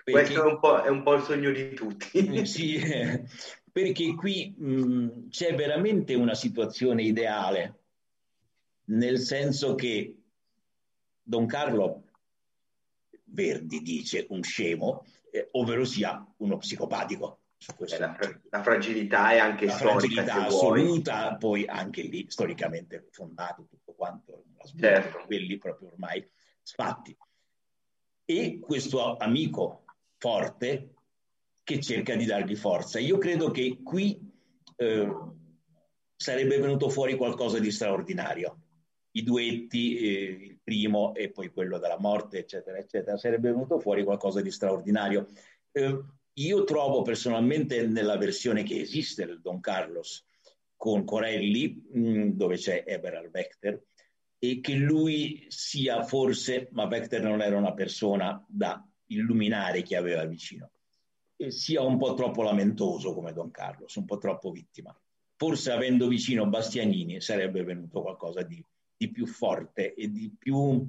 [0.04, 2.18] perché, questo è un, è un, po', il sogno di tutti.
[2.18, 2.80] Eh, sì,
[3.70, 7.81] perché qui mh, c'è veramente una situazione ideale,
[8.86, 10.16] nel senso che
[11.22, 12.04] Don Carlo
[13.24, 17.38] Verdi dice un scemo, eh, ovvero sia uno psicopatico.
[17.98, 18.18] La,
[18.50, 20.24] la, fragilità è anche la storica.
[20.24, 25.22] fragilità assoluta, poi anche lì storicamente fondato tutto quanto, certo.
[25.26, 26.28] quelli proprio ormai
[26.60, 27.16] sfatti.
[28.24, 29.84] E questo amico
[30.16, 30.94] forte
[31.62, 32.98] che cerca di dargli forza.
[32.98, 34.20] Io credo che qui
[34.76, 35.16] eh,
[36.16, 38.61] sarebbe venuto fuori qualcosa di straordinario.
[39.14, 44.04] I duetti, eh, il primo e poi quello della morte, eccetera, eccetera, sarebbe venuto fuori
[44.04, 45.28] qualcosa di straordinario.
[45.70, 46.02] Eh,
[46.34, 50.26] io trovo personalmente nella versione che esiste del Don Carlos
[50.76, 53.84] con Corelli, mh, mm, dove c'è Eberhard Wechter,
[54.38, 60.24] e che lui sia forse, ma Wechter non era una persona da illuminare chi aveva
[60.24, 60.72] vicino,
[61.36, 64.92] e sia un po' troppo lamentoso come Don Carlos, un po' troppo vittima.
[65.36, 68.64] Forse avendo vicino Bastianini sarebbe venuto qualcosa di,
[69.02, 70.86] di più forte e di più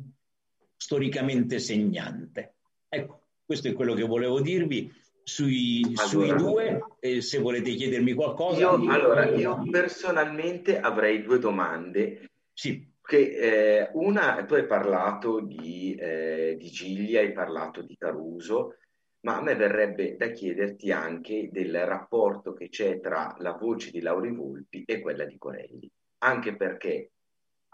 [0.77, 2.57] storicamente segnante.
[2.87, 4.93] Ecco, questo è quello che volevo dirvi
[5.23, 8.59] sui, allora, sui due, e se volete chiedermi qualcosa.
[8.59, 12.29] Io, allora, io personalmente avrei due domande.
[12.53, 12.91] Sì.
[13.05, 18.77] Che, eh, una, tu hai parlato di, eh, di Giglia, hai parlato di Caruso,
[19.21, 23.99] ma a me verrebbe da chiederti anche del rapporto che c'è tra la voce di
[23.99, 25.89] Lauri Volpi e quella di Corelli,
[26.19, 27.09] anche perché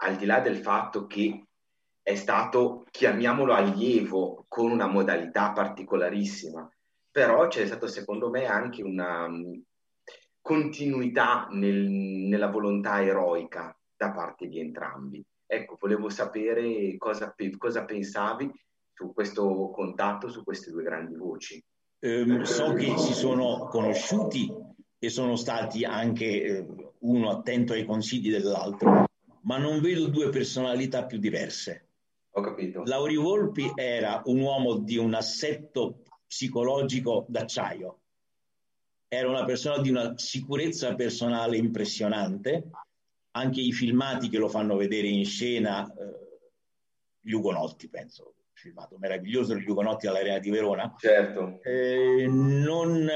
[0.02, 1.44] al di là del fatto che
[2.02, 6.68] è stato, chiamiamolo allievo, con una modalità particolarissima,
[7.10, 9.62] però c'è stato secondo me anche una um,
[10.40, 15.22] continuità nel, nella volontà eroica da parte di entrambi.
[15.46, 18.50] Ecco, volevo sapere cosa, cosa pensavi
[18.92, 21.62] su questo contatto, su queste due grandi voci.
[21.98, 24.50] ehm, so che si sono conosciuti
[24.98, 26.66] e sono stati anche eh,
[27.00, 29.06] uno attento ai consigli dell'altro,
[29.42, 31.86] ma non vedo due personalità più diverse.
[32.32, 32.82] Ho capito.
[32.84, 37.98] Lauri Volpi era un uomo di un assetto psicologico d'acciaio,
[39.08, 42.70] era una persona di una sicurezza personale impressionante,
[43.32, 46.28] anche i filmati che lo fanno vedere in scena, eh,
[47.20, 51.60] gli Ugonotti penso, filmato meraviglioso gli Ugonotti all'Arena di Verona, certo.
[51.64, 53.08] eh, non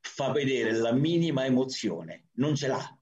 [0.00, 2.99] fa vedere la minima emozione, non ce l'ha,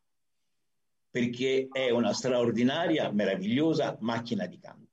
[1.18, 4.86] perché è una straordinaria, meravigliosa macchina di canto.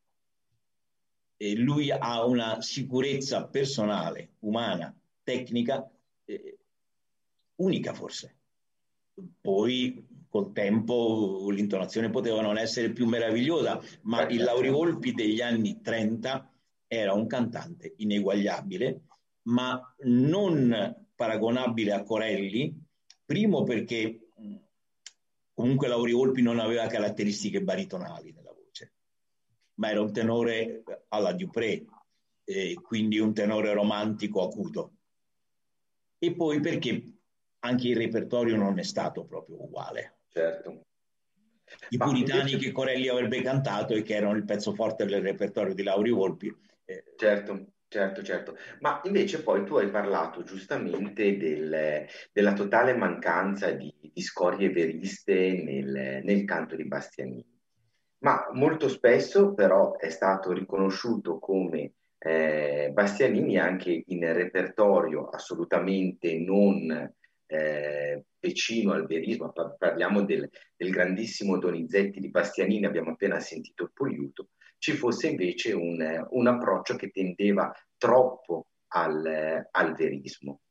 [1.38, 5.88] E lui ha una sicurezza personale, umana, tecnica,
[6.26, 6.57] eh,
[7.57, 8.38] unica forse.
[9.39, 15.80] Poi col tempo l'intonazione poteva non essere più meravigliosa, ma il Lauri Volpi degli anni
[15.80, 16.51] 30
[16.88, 19.01] era un cantante ineguagliabile,
[19.43, 22.84] ma non paragonabile a Corelli,
[23.23, 24.24] primo perché
[25.55, 28.93] comunque Lauri Volpi non aveva caratteristiche baritonali nella voce,
[29.75, 31.83] ma era un tenore alla Dupré,
[32.43, 34.91] eh, quindi un tenore romantico acuto.
[36.19, 37.13] E poi perché
[37.59, 40.19] anche il repertorio non è stato proprio uguale.
[40.27, 40.81] Certo.
[41.89, 42.57] I puritani invece...
[42.57, 46.55] che Corelli avrebbe cantato e che erano il pezzo forte del repertorio di Lauri Volpi.
[46.85, 47.15] Eh...
[47.15, 47.73] Certo.
[47.95, 54.21] Certo, certo, ma invece poi tu hai parlato giustamente del, della totale mancanza di, di
[54.21, 57.45] scorie veriste nel, nel, canto di Bastianini,
[58.17, 67.13] ma molto spesso però è stato riconosciuto come eh, Bastianini anche in repertorio assolutamente non
[67.45, 73.91] eh, vicino al verismo, parliamo del, del, grandissimo Donizetti di Bastianini, abbiamo appena sentito il
[73.93, 80.61] Pugliuto, ci fosse invece un, un approccio che tendeva troppo al, al, verismo.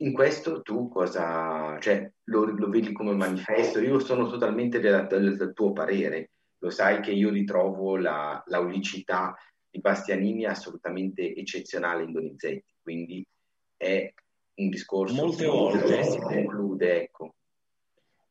[0.00, 3.80] In questo tu cosa, cioè, lo, lo vedi come manifesto?
[3.80, 9.36] Io sono totalmente del, del, tuo parere, lo sai che io ritrovo la, l'aulicità
[9.70, 13.26] di Bastianini assolutamente eccezionale in Donizetti, quindi
[13.76, 14.12] è
[14.58, 17.34] un discorso molte volte si conclude ecco.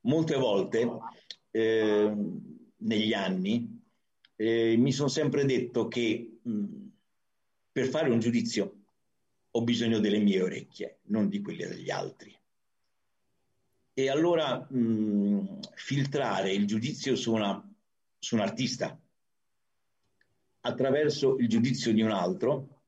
[0.02, 0.90] molte volte
[1.52, 2.14] eh,
[2.76, 3.82] negli anni
[4.36, 6.87] eh, mi sono sempre detto che mh,
[7.78, 8.86] per fare un giudizio
[9.52, 12.36] ho bisogno delle mie orecchie non di quelle degli altri.
[13.94, 17.64] E allora mh, filtrare il giudizio su, una,
[18.18, 19.00] su un artista
[20.62, 22.82] attraverso il giudizio di un altro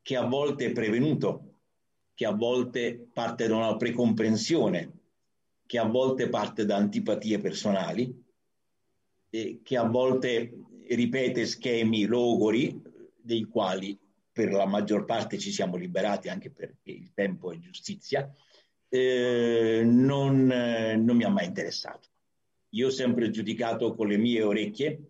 [0.00, 1.58] che a volte è prevenuto
[2.14, 4.92] che a volte parte da una precomprensione,
[5.66, 8.24] che a volte parte da antipatie personali,
[9.28, 12.92] che a volte ripete schemi logori
[13.24, 13.98] dei quali
[14.30, 18.30] per la maggior parte ci siamo liberati anche perché il tempo è giustizia,
[18.88, 22.08] eh, non, eh, non mi ha mai interessato.
[22.70, 25.06] Io ho sempre giudicato con le mie orecchie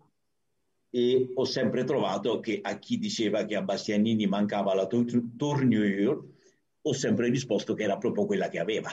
[0.91, 6.33] e ho sempre trovato che a chi diceva che a Bastianini mancava la tournure
[6.87, 8.91] ho sempre risposto che era proprio quella che aveva.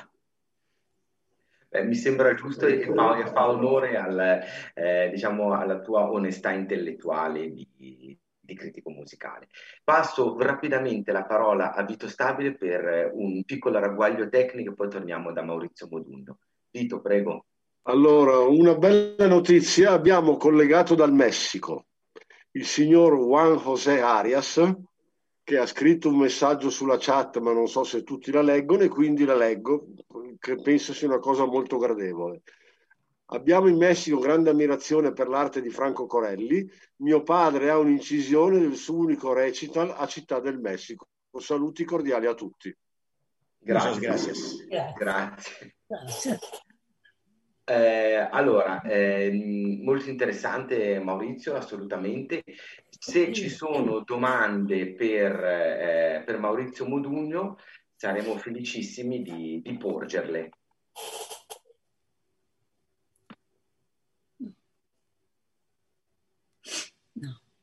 [1.68, 4.42] Beh, mi sembra giusto e fa, fa onore al,
[4.74, 8.18] eh, diciamo, alla tua onestà intellettuale di,
[8.52, 9.48] di, critico musicale.
[9.82, 15.32] Passo rapidamente la parola a Vito Stabile per un piccolo ragguaglio tecnico e poi torniamo
[15.32, 16.38] da Maurizio Modugno.
[16.70, 17.46] Vito, prego.
[17.82, 21.86] Allora, una bella notizia abbiamo collegato dal Messico
[22.52, 24.60] il signor Juan José Arias,
[25.42, 28.88] che ha scritto un messaggio sulla chat, ma non so se tutti la leggono e
[28.88, 29.86] quindi la leggo,
[30.38, 32.42] che penso sia una cosa molto gradevole.
[33.34, 36.68] Abbiamo in Messico grande ammirazione per l'arte di Franco Corelli.
[36.96, 41.08] Mio padre ha un'incisione del suo unico recital a Città del Messico.
[41.38, 42.74] Saluti cordiali a tutti.
[43.58, 44.00] Grazie.
[44.00, 44.32] Grazie.
[44.98, 45.76] Grazie.
[45.86, 46.38] Grazie.
[47.64, 52.42] Eh, allora, eh, molto interessante Maurizio, assolutamente.
[52.88, 57.56] Se ci sono domande per, eh, per Maurizio Modugno,
[57.94, 60.50] saremo felicissimi di, di porgerle.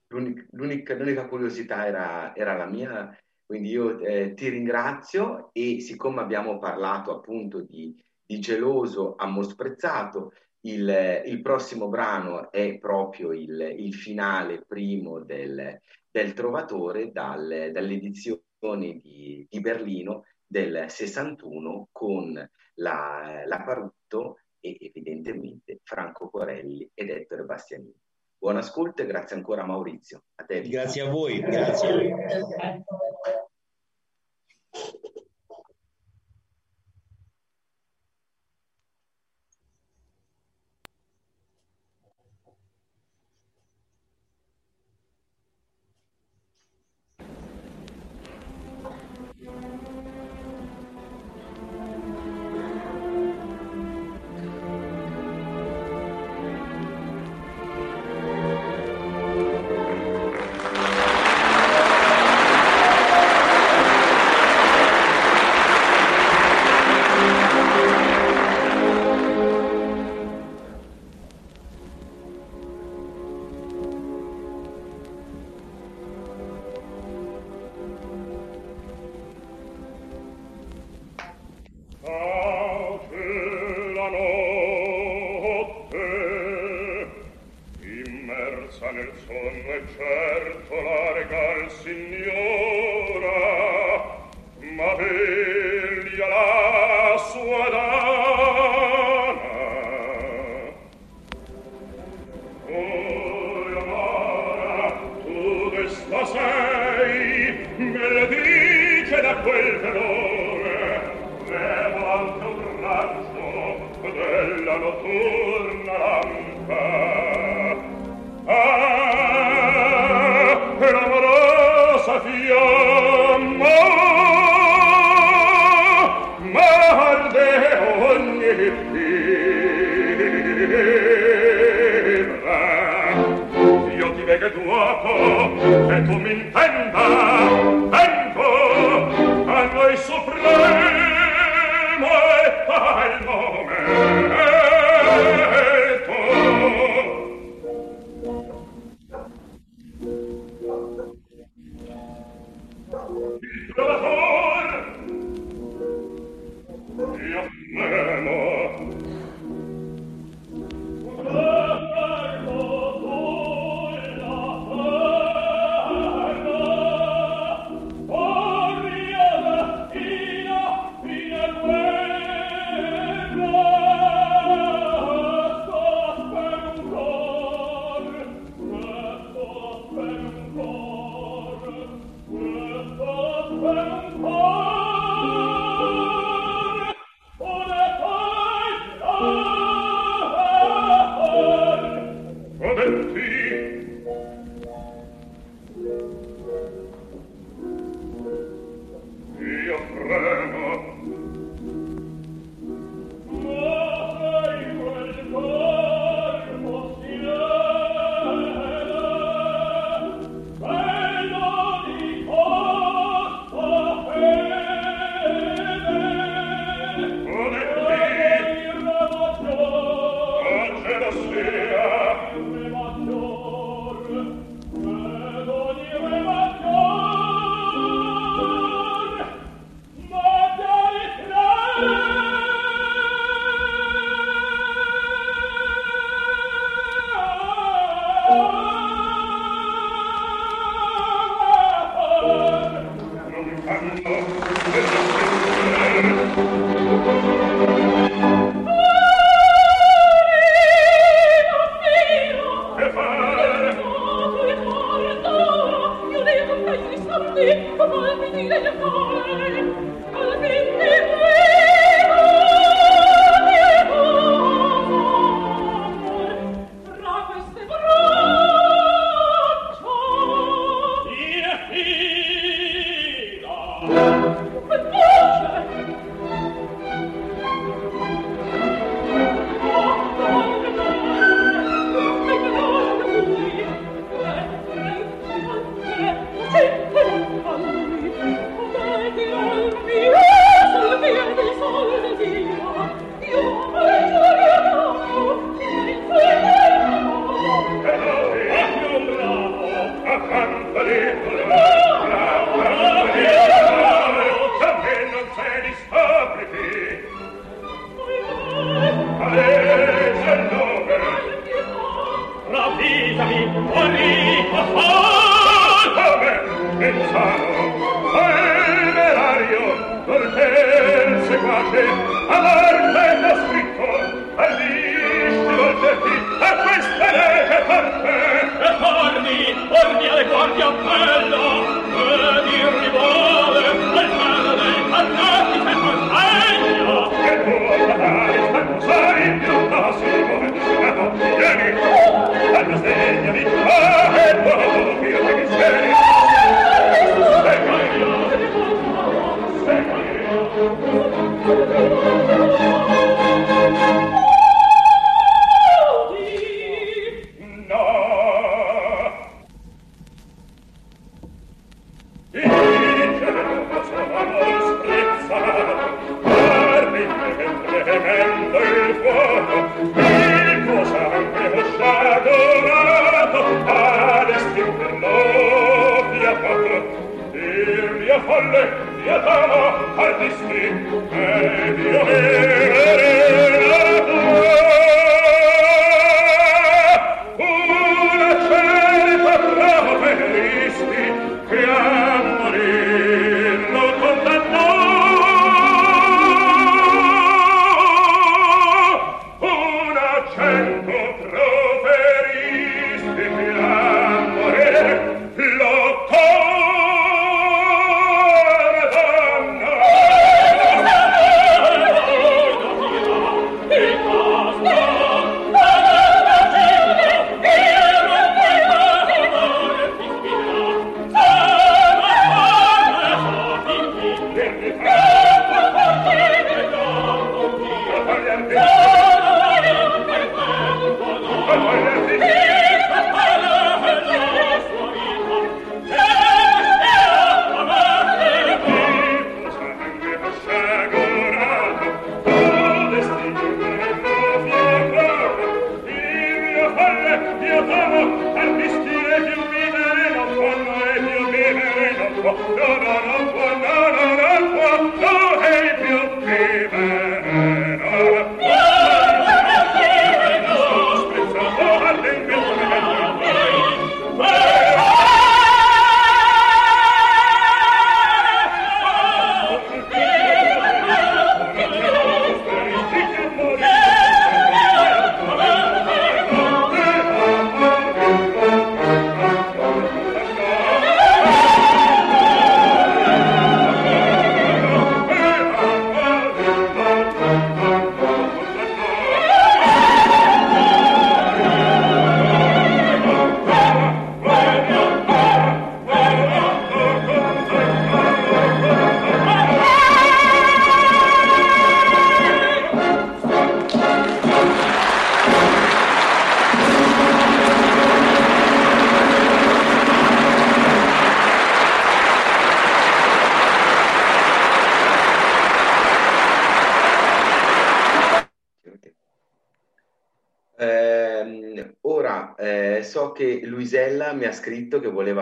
[0.10, 6.22] L'unica, l'unica, l'unica, curiosità era, era, la mia, quindi io eh, ti ringrazio e siccome
[6.22, 7.96] abbiamo parlato appunto di
[8.30, 10.34] di Geloso Amor Sprezzato.
[10.62, 15.82] Il, il prossimo brano è proprio il, il finale primo del,
[16.12, 22.34] del Trovatore dal, dall'edizione di, di, Berlino del 61 con
[22.76, 28.09] la, la Parutto e evidentemente Franco Corelli ed Ettore Bastianini.
[28.42, 30.24] Buon ascolto e grazie ancora Maurizio.
[30.36, 30.62] A te.
[30.62, 32.16] Grazie a voi, grazie.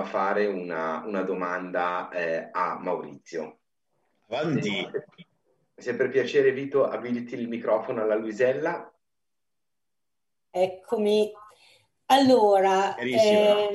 [0.08, 3.60] Fare una, una domanda eh, a Maurizio.
[4.30, 4.90] Avanti.
[5.76, 8.92] Se per piacere, Vito, abiliti il microfono alla Luisella.
[10.50, 11.32] Eccomi.
[12.08, 13.70] Allora, eh,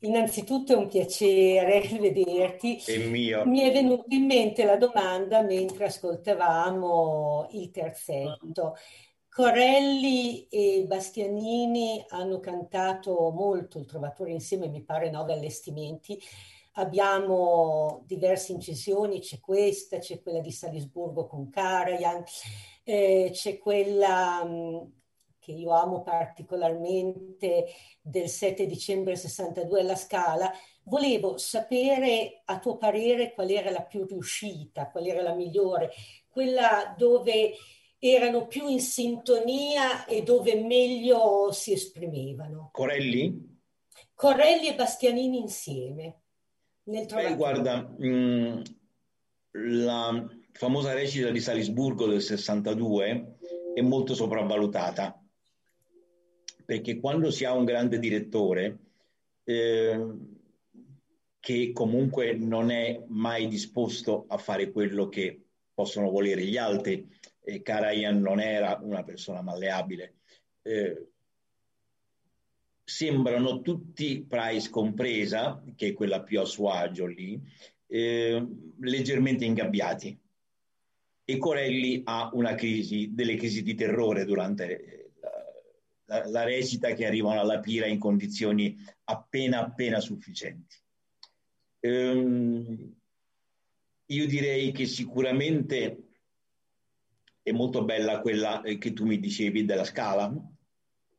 [0.00, 2.82] innanzitutto è un piacere vederti.
[2.84, 3.46] È mio.
[3.46, 8.76] Mi è venuta in mente la domanda mentre ascoltavamo il terzetto.
[9.32, 16.20] Corelli e Bastianini hanno cantato molto il Trovatore insieme, mi pare nove allestimenti.
[16.72, 22.22] Abbiamo diverse incisioni, c'è questa, c'è quella di Salisburgo con Karajan,
[22.84, 24.78] eh, c'è quella mm,
[25.38, 27.68] che io amo particolarmente
[28.02, 30.52] del 7 dicembre 62 alla Scala.
[30.82, 35.90] Volevo sapere a tuo parere qual era la più riuscita, qual era la migliore,
[36.28, 37.54] quella dove
[38.04, 42.70] erano più in sintonia e dove meglio si esprimevano.
[42.72, 43.60] Corelli?
[44.12, 46.22] Corelli e Bastianini insieme.
[46.84, 48.62] Nel Beh, guarda, mh, mm,
[49.52, 53.36] la famosa recita di Salisburgo del 62
[53.74, 55.22] è molto sopravvalutata
[56.64, 58.78] perché quando si ha un grande direttore
[59.44, 60.06] eh,
[61.38, 65.40] che comunque non è mai disposto a fare quello che
[65.74, 67.06] possono volere gli altri,
[67.44, 70.14] e Karajan non era una persona malleabile.
[70.62, 71.06] Eh,
[72.84, 77.40] sembrano tutti, Price compresa, che è quella più a suo agio lì,
[77.86, 78.46] eh,
[78.80, 80.18] leggermente ingabbiati.
[81.24, 87.06] E Corelli ha una crisi, delle crisi di terrore durante la, la, la recita che
[87.06, 90.76] arrivano alla pira in condizioni appena appena sufficienti.
[91.80, 92.94] Um,
[94.06, 96.11] io direi che sicuramente
[97.42, 100.32] è molto bella quella eh, che tu mi dicevi della scala.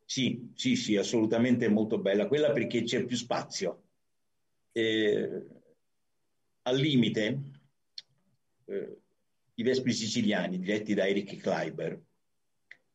[0.05, 2.27] Sì, sì, sì, assolutamente molto bella.
[2.27, 3.83] Quella perché c'è più spazio.
[4.71, 5.45] Eh,
[6.63, 7.41] al limite,
[8.65, 8.97] eh,
[9.55, 12.01] i Vespri siciliani, diretti da Eric Kleiber,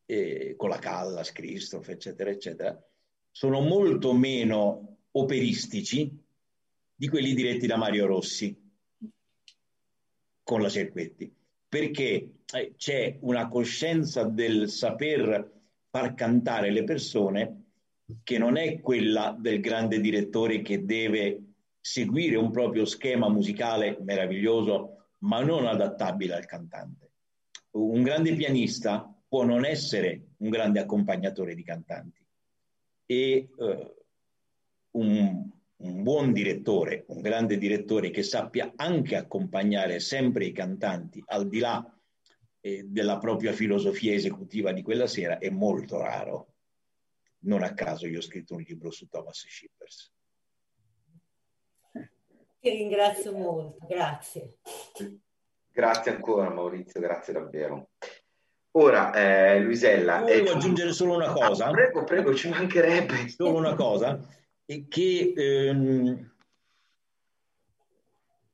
[0.06, 2.82] eh, con la Callas, Christoph, eccetera, eccetera,
[3.30, 6.18] sono molto meno operistici
[6.94, 8.56] di quelli diretti da Mario Rossi
[10.42, 11.37] con la Cerquetti
[11.68, 15.52] perché eh, c'è una coscienza del saper
[15.90, 17.62] far cantare le persone
[18.24, 21.42] che non è quella del grande direttore che deve
[21.80, 27.10] seguire un proprio schema musicale meraviglioso, ma non adattabile al cantante.
[27.72, 32.24] Un grande pianista può non essere un grande accompagnatore di cantanti
[33.04, 33.94] e eh,
[34.92, 41.48] un, un buon direttore, un grande direttore che sappia anche accompagnare sempre i cantanti al
[41.48, 41.98] di là
[42.60, 46.54] eh, della propria filosofia esecutiva di quella sera è molto raro.
[47.40, 50.12] Non a caso io ho scritto un libro su Thomas Shippers.
[52.60, 54.56] Ti ringrazio molto, grazie.
[55.70, 57.90] Grazie ancora Maurizio, grazie davvero.
[58.72, 60.20] Ora, eh, Luisella...
[60.20, 61.66] Volevo aggiungere solo una cosa.
[61.66, 63.28] Ah, prego, prego, ci mancherebbe.
[63.28, 64.20] Solo una cosa
[64.88, 66.30] che ehm,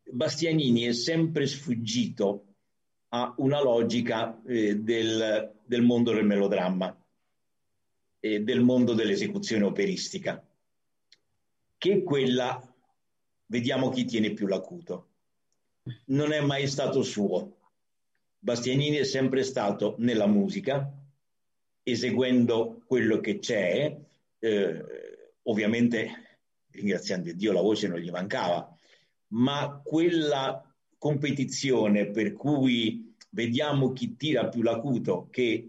[0.05, 2.45] Bastianini è sempre sfuggito
[3.09, 6.97] a una logica eh, del, del, mondo del melodramma
[8.21, 10.41] e del mondo dell'esecuzione operistica,
[11.79, 12.63] che è quella,
[13.47, 15.09] vediamo chi tiene più l'acuto,
[16.07, 17.59] non è mai stato suo.
[18.39, 20.93] Bastianini è sempre stato nella musica,
[21.83, 24.01] eseguendo quello che c'è,
[24.39, 24.85] eh,
[25.45, 26.39] ovviamente
[26.71, 28.69] ringraziando Dio la voce non gli mancava,
[29.29, 30.63] ma quella
[30.99, 35.69] competizione per cui vediamo chi tira più l'acuto che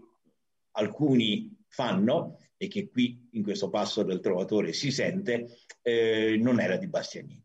[0.72, 6.76] alcuni fanno e che qui in questo passo del trovatore si sente, eh, non era
[6.76, 7.44] di Bastianini.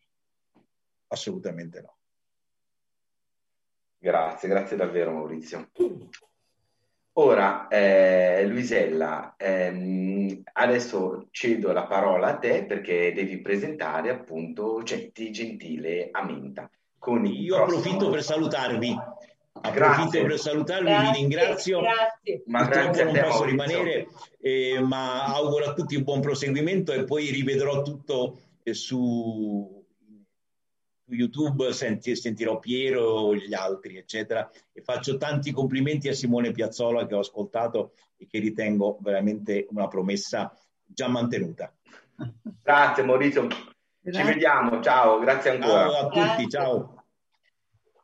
[1.07, 1.97] Assolutamente no.
[3.97, 5.69] Grazie, grazie davvero Maurizio.
[7.13, 15.29] Ora, eh, Luisella, ehm, adesso cedo la parola a te perché devi presentare appunto Getti
[15.29, 16.69] Gentile a Menta.
[17.03, 17.55] Io prossimo...
[17.55, 18.97] approfitto per salutarvi.
[19.53, 20.25] Approfitto grazie.
[20.25, 21.79] per salutarvi, grazie, vi ringrazio.
[21.81, 22.43] Grazie.
[22.45, 24.07] Ma grazie non posso rimanere,
[24.39, 29.80] eh, ma auguro a tutti un buon proseguimento e poi rivedrò tutto eh, su
[31.13, 34.49] YouTube senti, sentirò Piero, gli altri, eccetera.
[34.71, 39.87] E faccio tanti complimenti a Simone Piazzola che ho ascoltato e che ritengo veramente una
[39.87, 40.53] promessa
[40.83, 41.73] già mantenuta.
[42.63, 44.21] Grazie Maurizio, Grazie.
[44.21, 45.89] ci vediamo, ciao, grazie ancora.
[45.89, 46.49] Ciao a tutti, grazie.
[46.49, 47.00] ciao.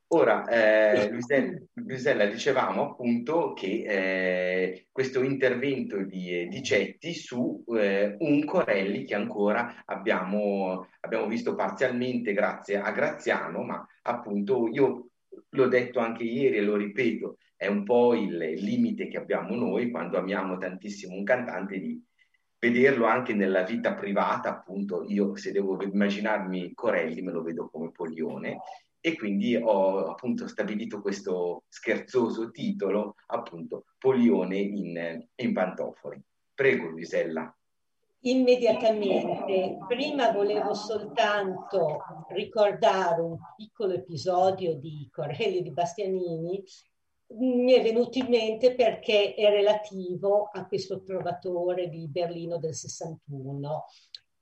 [0.10, 1.10] Ora, eh,
[1.74, 9.16] Luisella, dicevamo appunto che eh, questo intervento di, di Cetti su eh, un Corelli che
[9.16, 15.10] ancora abbiamo, abbiamo visto parzialmente grazie a Graziano, ma appunto io
[15.50, 19.92] l'ho detto anche ieri e lo ripeto, è un po' il limite che abbiamo noi
[19.92, 22.02] quando amiamo tantissimo un cantante di
[22.58, 27.92] vederlo anche nella vita privata, appunto io se devo immaginarmi Corelli me lo vedo come
[27.92, 28.60] Polione
[29.00, 36.22] e quindi ho appunto stabilito questo scherzoso titolo, appunto Polione in, in pantofoli.
[36.54, 37.52] Prego Luisella.
[38.22, 46.64] Immediatamente, prima volevo soltanto ricordare un piccolo episodio di Corelli di Bastianini,
[47.30, 53.86] mi è venuto in mente perché è relativo a questo trovatore di Berlino del 61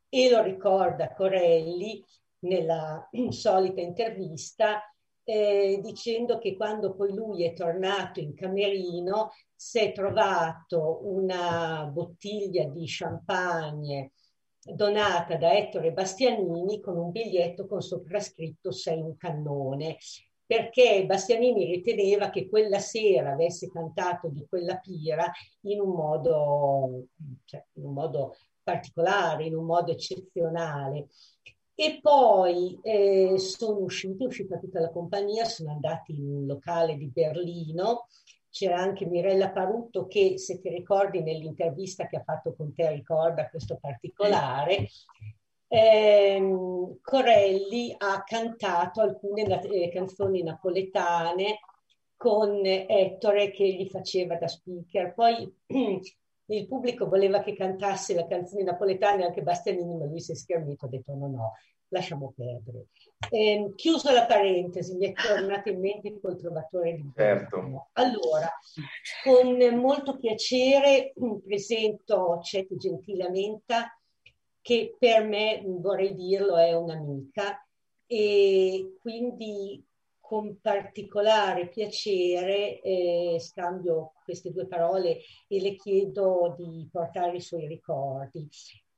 [0.08, 2.04] e lo ricorda Corelli
[2.46, 4.82] nella solita intervista
[5.24, 12.66] eh, dicendo che quando poi lui è tornato in camerino si è trovato una bottiglia
[12.66, 14.12] di champagne
[14.60, 19.98] donata da Ettore Bastianini con un biglietto con soprascritto sei un cannone
[20.46, 25.32] perché Bastianini riteneva che quella sera avesse cantato di quella pira
[25.62, 27.06] in un modo,
[27.46, 31.08] cioè, in un modo particolare, in un modo eccezionale.
[31.78, 36.96] E poi eh, sono usciti, è uscita tutta la compagnia, sono andati in un locale
[36.96, 38.08] di Berlino,
[38.50, 43.50] c'era anche Mirella Parutto che se ti ricordi nell'intervista che ha fatto con te ricorda
[43.50, 44.88] questo particolare.
[45.68, 51.60] Eh, Corelli ha cantato alcune eh, canzoni napoletane
[52.16, 55.14] con Ettore che gli faceva da speaker.
[55.14, 55.54] Poi
[56.48, 60.86] il pubblico voleva che cantasse le canzoni napoletane anche Bastianini, ma lui si è schermito,
[60.86, 61.54] ha detto no, no,
[61.90, 62.88] lasciamo perdere.
[63.30, 67.90] Eh, chiuso la parentesi, mi è tornato in mente col trovatore di certo.
[67.94, 68.52] Allora,
[69.24, 73.98] con molto piacere presento Ceti Gentile Menta,
[74.62, 77.60] che per me, vorrei dirlo, è un'amica
[78.08, 79.84] e quindi
[80.28, 87.68] con particolare piacere eh, scambio queste due parole e le chiedo di portare i suoi
[87.68, 88.50] ricordi.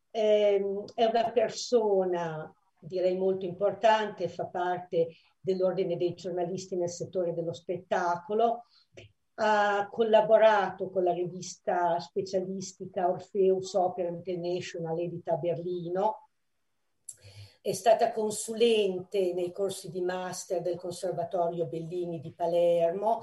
[0.10, 0.62] Eh,
[0.96, 5.10] è una persona, direi molto importante, fa parte
[5.42, 8.64] dell'ordine dei giornalisti nel settore dello spettacolo,
[9.40, 16.27] ha collaborato con la rivista specialistica Orpheus Opera International edita a Berlino,
[17.62, 23.22] è stata consulente nei corsi di master del Conservatorio Bellini di Palermo,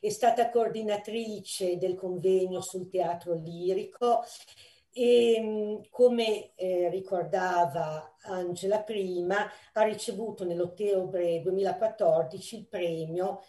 [0.00, 4.22] è stata coordinatrice del convegno sul teatro lirico
[4.92, 13.42] e come eh, ricordava Angela prima, ha ricevuto nell'ottobre 2014 il premio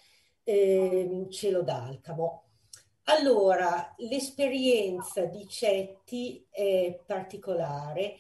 [0.44, 2.44] eh, Cielo d'Alcamo.
[3.10, 8.18] Allora, l'esperienza di Cetti è particolare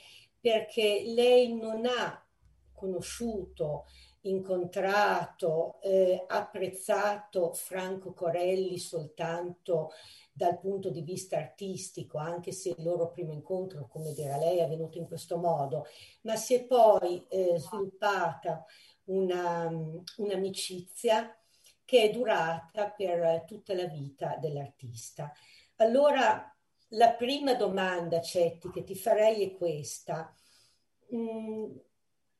[0.47, 2.25] perché lei non ha
[2.71, 3.83] conosciuto,
[4.21, 9.91] incontrato, eh, apprezzato Franco Corelli soltanto
[10.31, 14.63] dal punto di vista artistico, anche se il loro primo incontro, come dirà lei, è
[14.63, 15.85] avvenuto in questo modo,
[16.21, 18.63] ma si è poi eh, sviluppata
[19.07, 19.69] una,
[20.15, 21.37] un'amicizia
[21.83, 25.29] che è durata per tutta la vita dell'artista.
[25.75, 26.56] Allora,
[26.89, 30.33] la prima domanda, Cetti, che ti farei è questa.
[31.13, 31.75] Mm,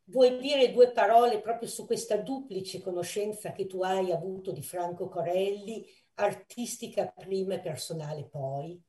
[0.06, 5.10] vuoi dire due parole proprio su questa duplice conoscenza che tu hai avuto di Franco
[5.10, 8.82] Corelli, artistica prima e personale poi?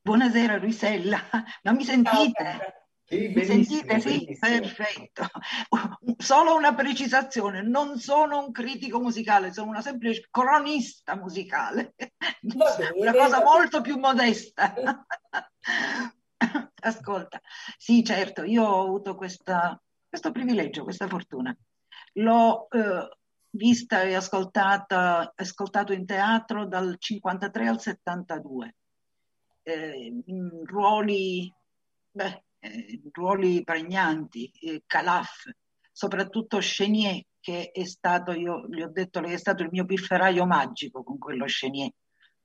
[0.00, 1.20] Buonasera Luisella,
[1.62, 2.81] non mi sentite?
[3.04, 4.00] Sì, Mi sentite?
[4.00, 4.60] Sì, benissimo.
[4.60, 5.26] perfetto.
[6.18, 11.94] Solo una precisazione, non sono un critico musicale, sono una semplice cronista musicale,
[12.40, 14.74] bene, una cosa molto più modesta.
[16.84, 17.40] Ascolta,
[17.76, 21.56] sì, certo, io ho avuto questa- questo privilegio, questa fortuna.
[22.14, 23.08] L'ho eh,
[23.50, 28.76] vista e ascoltata, ascoltato in teatro dal 53 al 72,
[29.62, 31.52] eh, in ruoli,
[32.10, 35.50] beh, eh, ruoli pregnanti, eh, Calaf,
[35.90, 40.46] soprattutto Chenier, che è stato, io gli ho detto, lei è stato il mio pifferaio
[40.46, 41.90] magico con quello Chenier,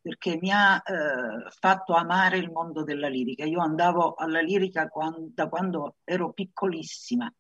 [0.02, 3.45] perché mi ha eh, fatto amare il mondo della lirica.
[3.45, 7.31] Io andavo alla lirica quan- da quando ero piccolissima,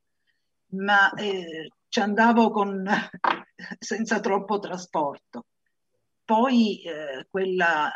[0.73, 2.85] ma eh, ci andavo con,
[3.79, 5.45] senza troppo trasporto.
[6.23, 7.89] Poi eh, quella,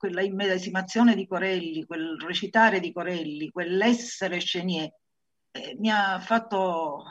[0.00, 4.90] quella immedesimazione di Corelli, quel recitare di Corelli, quell'essere Chenier,
[5.50, 7.04] eh, mi ha fatto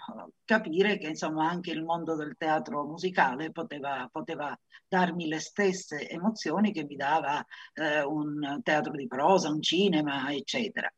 [0.43, 6.71] capire che insomma anche il mondo del teatro musicale poteva, poteva darmi le stesse emozioni
[6.71, 7.45] che mi dava
[7.75, 10.91] eh, un teatro di prosa, un cinema, eccetera.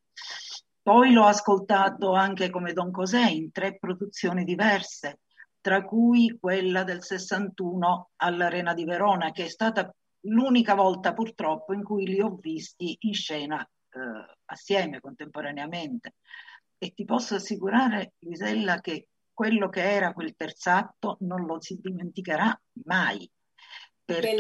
[0.81, 5.19] Poi l'ho ascoltato anche come Don Cosè in tre produzioni diverse,
[5.59, 11.83] tra cui quella del 61 all'Arena di Verona, che è stata l'unica volta purtroppo in
[11.83, 16.15] cui li ho visti in scena eh, assieme, contemporaneamente.
[16.77, 22.59] E ti posso assicurare, Luisella, che quello che era quel terzatto non lo si dimenticherà
[22.85, 23.29] mai.
[24.03, 24.35] Perché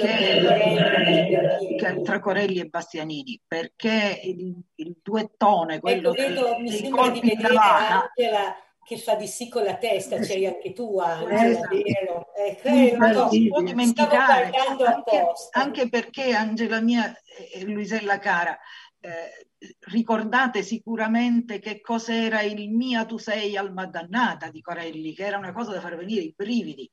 [1.77, 7.09] che- tra Corelli e Bastianini, perché il, il duettone, quello Ecco, vedo, mi dei sembra
[7.09, 12.27] di vedere Angela che fa di sì con la testa, c'eri anche tu, Angela, vero?
[12.63, 15.59] Non eh, può stavo dimenticare, guardando anche, apposta.
[15.59, 17.15] anche perché Angela mia
[17.53, 18.57] e Luisella cara,
[18.99, 19.47] eh,
[19.91, 25.53] ricordate sicuramente che cos'era il Mia tu sei alma dannata di Corelli, che era una
[25.53, 26.89] cosa da far venire i brividi.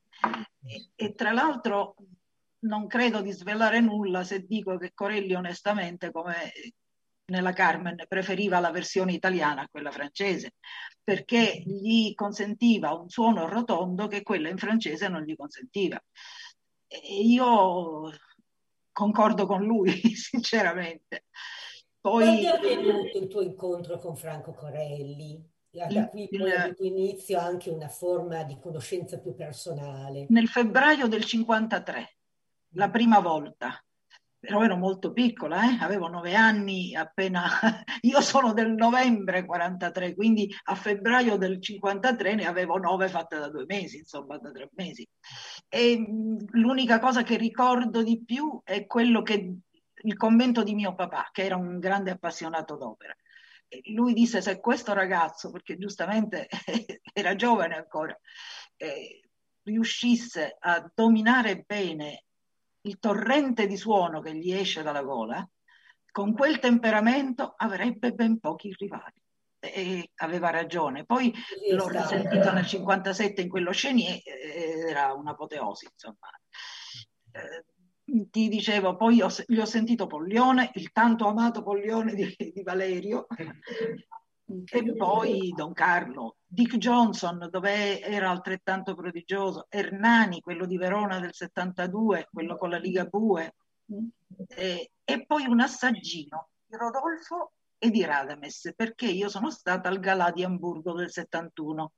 [0.64, 1.96] E, e tra l'altro
[2.60, 6.52] non credo di svelare nulla se dico che Corelli onestamente, come
[7.26, 10.54] nella Carmen, preferiva la versione italiana a quella francese,
[11.08, 15.98] perché gli consentiva un suono rotondo che quella in francese non gli consentiva.
[16.86, 18.10] E io
[18.92, 21.24] concordo con lui, sinceramente.
[21.98, 25.42] Poi Quando è avvenuto il tuo incontro con Franco Corelli?
[25.70, 30.26] Da qui poi il- inizio anche una forma di conoscenza più personale.
[30.28, 32.16] nel febbraio del 53,
[32.74, 33.82] la prima volta.
[34.40, 35.78] Però ero molto piccola, eh?
[35.80, 37.44] avevo nove anni appena.
[38.02, 43.48] Io sono del novembre 43, quindi a febbraio del 53 ne avevo nove fatte da
[43.48, 45.06] due mesi, insomma, da tre mesi.
[45.68, 49.56] E mh, l'unica cosa che ricordo di più è quello che
[50.02, 53.14] il commento di mio papà, che era un grande appassionato d'opera.
[53.92, 56.48] Lui disse: Se questo ragazzo, perché giustamente
[57.12, 58.16] era giovane ancora,
[58.76, 59.20] eh,
[59.64, 62.24] riuscisse a dominare bene
[62.82, 65.46] il torrente di suono che gli esce dalla gola,
[66.10, 69.22] con quel temperamento avrebbe ben pochi rivali.
[69.60, 71.04] E aveva ragione.
[71.04, 74.20] Poi è l'ho risentito nel 57 in quello Chenier,
[74.88, 76.28] era un'apoteosi, insomma.
[77.32, 77.64] Eh,
[78.30, 83.26] ti dicevo, poi se- gli ho sentito Pollione, il tanto amato Pollione di, di Valerio,
[84.46, 91.34] e poi Don Carlo, Dick Johnson, dove era altrettanto prodigioso, Hernani, quello di Verona del
[91.34, 93.54] 72, quello con la Liga Bue,
[94.48, 100.00] e, e poi un assaggino di Rodolfo e di Radames, perché io sono stata al
[100.00, 101.92] Galà di Amburgo del 71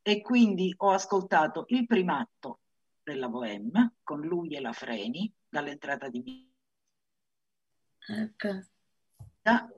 [0.00, 2.60] e quindi ho ascoltato il primatto
[3.02, 6.22] della Bohème con lui e la Freni dall'entrata di
[8.10, 8.62] Ecco.
[9.48, 9.68] Vita,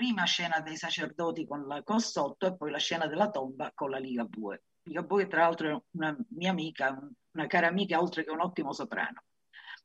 [0.00, 3.98] prima scena dei sacerdoti con la Cossotto e poi la scena della tomba con la
[3.98, 4.62] Liga Bue.
[4.84, 6.98] Liga Bue, tra l'altro, è una mia amica,
[7.32, 9.22] una cara amica, oltre che un ottimo soprano.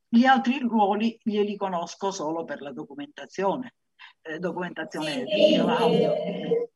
[0.07, 3.75] Gli altri ruoli glieli conosco solo per la documentazione,
[4.21, 6.13] eh, documentazione Sì, video, audio.
[6.13, 6.69] eh,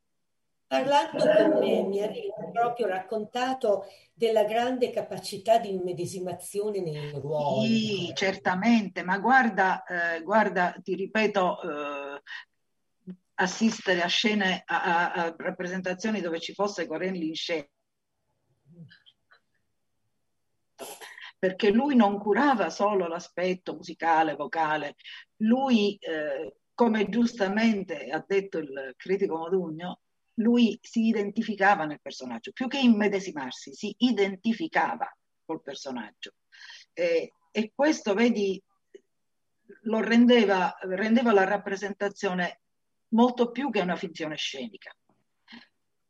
[0.67, 7.67] parlando con me mi avevi proprio raccontato della grande capacità di immedesimazione nei ruoli.
[7.67, 12.21] Sì, certamente, ma guarda, eh, guarda, ti ripeto, eh,
[13.41, 17.67] assistere a scene, a, a- rappresentazioni dove ci fosse Corelli in scena,
[21.37, 24.95] perché lui non curava solo l'aspetto musicale, vocale,
[25.37, 30.01] lui, eh, come giustamente ha detto il critico Modugno,
[30.35, 35.09] lui si identificava nel personaggio, più che immedesimarsi, si identificava
[35.45, 36.33] col personaggio.
[36.93, 38.61] Eh, e questo, vedi,
[39.83, 42.61] lo rendeva, rendeva la rappresentazione
[43.09, 44.93] molto più che una finzione scenica.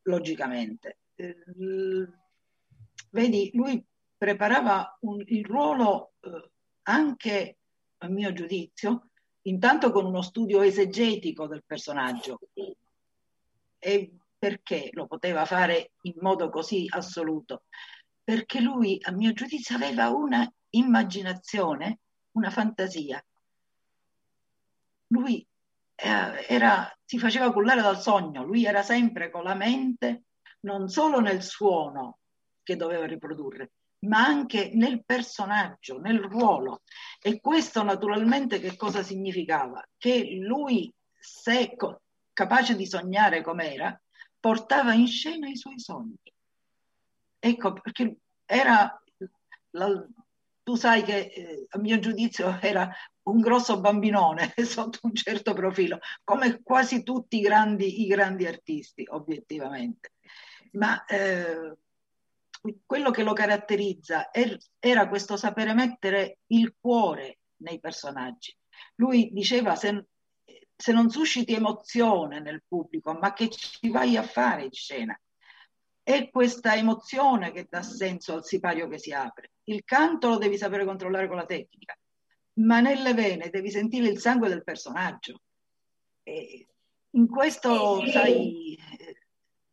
[0.04, 0.98] logicamente.
[1.16, 1.36] Eh,
[3.12, 3.84] vedi, lui
[4.18, 6.50] preparava un, il ruolo eh,
[6.84, 7.58] anche,
[8.00, 9.12] a mio giudizio,
[9.44, 12.40] intanto con uno studio esegetico del personaggio.
[13.78, 17.64] E perché lo poteva fare in modo così assoluto?
[18.24, 22.00] Perché lui, a mio giudizio, aveva una immaginazione,
[22.32, 23.24] una fantasia.
[25.08, 25.46] Lui
[26.02, 30.24] era, si faceva cullare dal sogno, lui era sempre con la mente
[30.62, 32.20] non solo nel suono
[32.64, 33.72] che doveva riprodurre,
[34.06, 36.82] ma anche nel personaggio, nel ruolo.
[37.22, 39.84] E questo naturalmente che cosa significava?
[39.98, 41.76] Che lui, se
[42.34, 44.00] capace di sognare com'era,
[44.40, 46.16] portava in scena i suoi sogni.
[47.40, 49.02] Ecco, perché era,
[49.72, 50.06] la,
[50.64, 52.94] tu sai che eh, a mio giudizio era
[53.30, 59.06] un grosso bambinone sotto un certo profilo, come quasi tutti i grandi, i grandi artisti,
[59.10, 60.14] obiettivamente.
[60.74, 61.78] Ma eh,
[62.86, 64.30] quello che lo caratterizza
[64.80, 68.56] era questo sapere mettere il cuore nei personaggi.
[68.96, 70.06] Lui diceva se,
[70.76, 75.20] se non susciti emozione nel pubblico, ma che ci vai a fare in scena?
[76.02, 79.52] È questa emozione che dà senso al sipario che si apre.
[79.66, 81.96] Il canto lo devi sapere controllare con la tecnica,
[82.60, 85.42] ma nelle vene devi sentire il sangue del personaggio.
[86.24, 86.68] E
[87.12, 88.78] in questo, sai,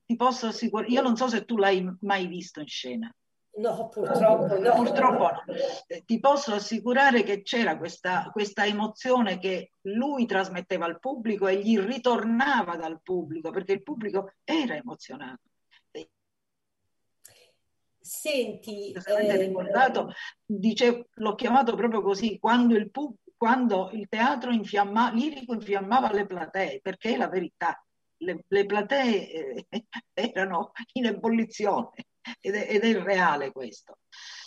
[0.04, 3.14] ti posso assicurare, io non so se tu l'hai mai visto in scena.
[3.58, 4.74] No, purtroppo no.
[4.74, 5.44] Purtroppo no.
[5.86, 11.56] Eh, ti posso assicurare che c'era questa, questa, emozione che lui trasmetteva al pubblico e
[11.56, 15.40] gli ritornava dal pubblico, perché il pubblico era emozionato.
[18.06, 19.36] Senti, eh...
[19.36, 20.12] ricordato,
[20.44, 26.26] dice, l'ho chiamato proprio così, quando il, pub, quando il teatro infiamma, lirico infiammava le
[26.26, 27.80] platee, perché è la verità
[28.18, 29.84] le, le platee eh,
[30.14, 32.06] erano in ebollizione
[32.40, 33.98] ed è, ed è reale questo.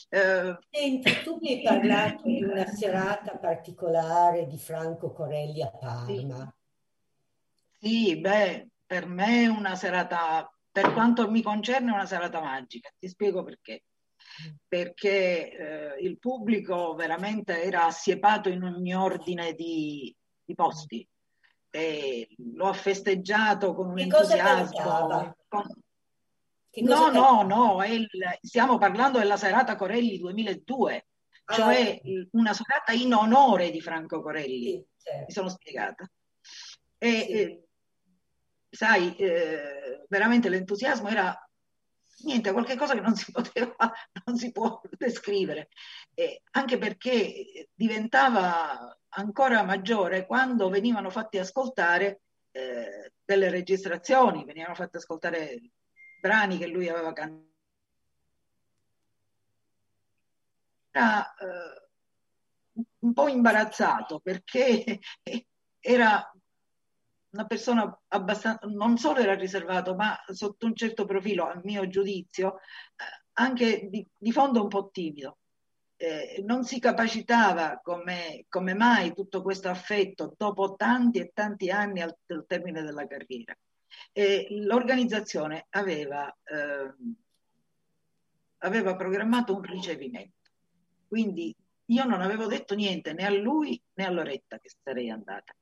[0.10, 6.54] Eh, Senti, tu mi hai parlato di una serata particolare di Franco Corelli a Parma.
[7.78, 10.52] Sì, sì beh, per me è una serata,
[10.82, 12.90] per quanto mi concerne, è una serata magica.
[12.98, 13.84] Ti spiego perché.
[14.68, 21.08] Perché eh, il pubblico veramente era assiepato in ogni ordine di, di posti
[21.72, 25.36] eh, l'ho festeggiato con un entusiasmo.
[25.48, 25.68] Con...
[26.82, 28.08] No, no, no, il,
[28.42, 31.08] stiamo parlando della serata Corelli 2002,
[31.46, 32.28] ah, cioè okay.
[32.32, 34.84] una serata in onore di Franco Corelli.
[34.96, 35.26] Sì, certo.
[35.26, 36.10] Mi sono spiegata.
[36.98, 37.68] E, sì.
[38.70, 41.36] Sai, eh, veramente l'entusiasmo era
[42.24, 43.76] niente, qualcosa che non si poteva,
[44.26, 45.70] non si può descrivere,
[46.14, 52.22] eh, anche perché diventava ancora maggiore quando venivano fatti ascoltare
[52.52, 55.60] eh, delle registrazioni, venivano fatti ascoltare
[56.20, 57.48] brani che lui aveva cantato.
[60.92, 61.88] Era eh,
[63.00, 65.00] un po' imbarazzato perché
[65.80, 66.32] era
[67.32, 72.56] una persona abbastanza, non solo era riservato, ma sotto un certo profilo, a mio giudizio,
[72.56, 75.40] eh, anche di, di fondo un po' timido
[76.02, 82.00] eh, non si capacitava come, come, mai tutto questo affetto dopo tanti e tanti anni
[82.00, 83.54] al, al termine della carriera.
[84.14, 86.94] E l'organizzazione aveva, eh,
[88.60, 90.52] aveva programmato un ricevimento,
[91.06, 91.54] quindi
[91.88, 95.54] io non avevo detto niente né a lui né a Loretta che sarei andata.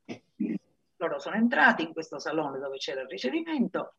[0.98, 3.96] Loro sono entrati in questo salone dove c'era il ricevimento,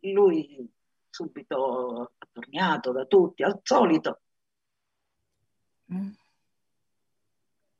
[0.00, 0.68] lui
[1.10, 4.20] subito attorniato da tutti, al solito,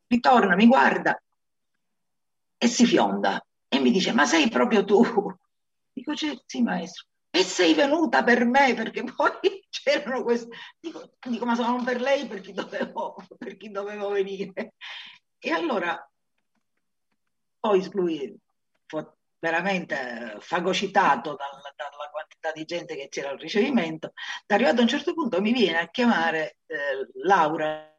[0.09, 1.21] Ritorna, mi guarda
[2.59, 5.03] e si fionda e mi dice: Ma sei proprio tu?
[5.93, 7.07] Dico: Sì, maestro.
[7.31, 9.33] E sei venuta per me perché poi
[9.69, 10.49] c'erano questi.
[10.79, 14.75] Dico, dico, ma sono per lei per chi dovevo, per chi dovevo venire.
[15.39, 16.09] E allora
[17.67, 18.39] poi lui
[18.87, 19.05] fu
[19.39, 24.13] veramente fagocitato dalla, dalla quantità di gente che c'era al ricevimento.
[24.47, 27.93] Arrivato a un certo punto mi viene a chiamare eh, Laura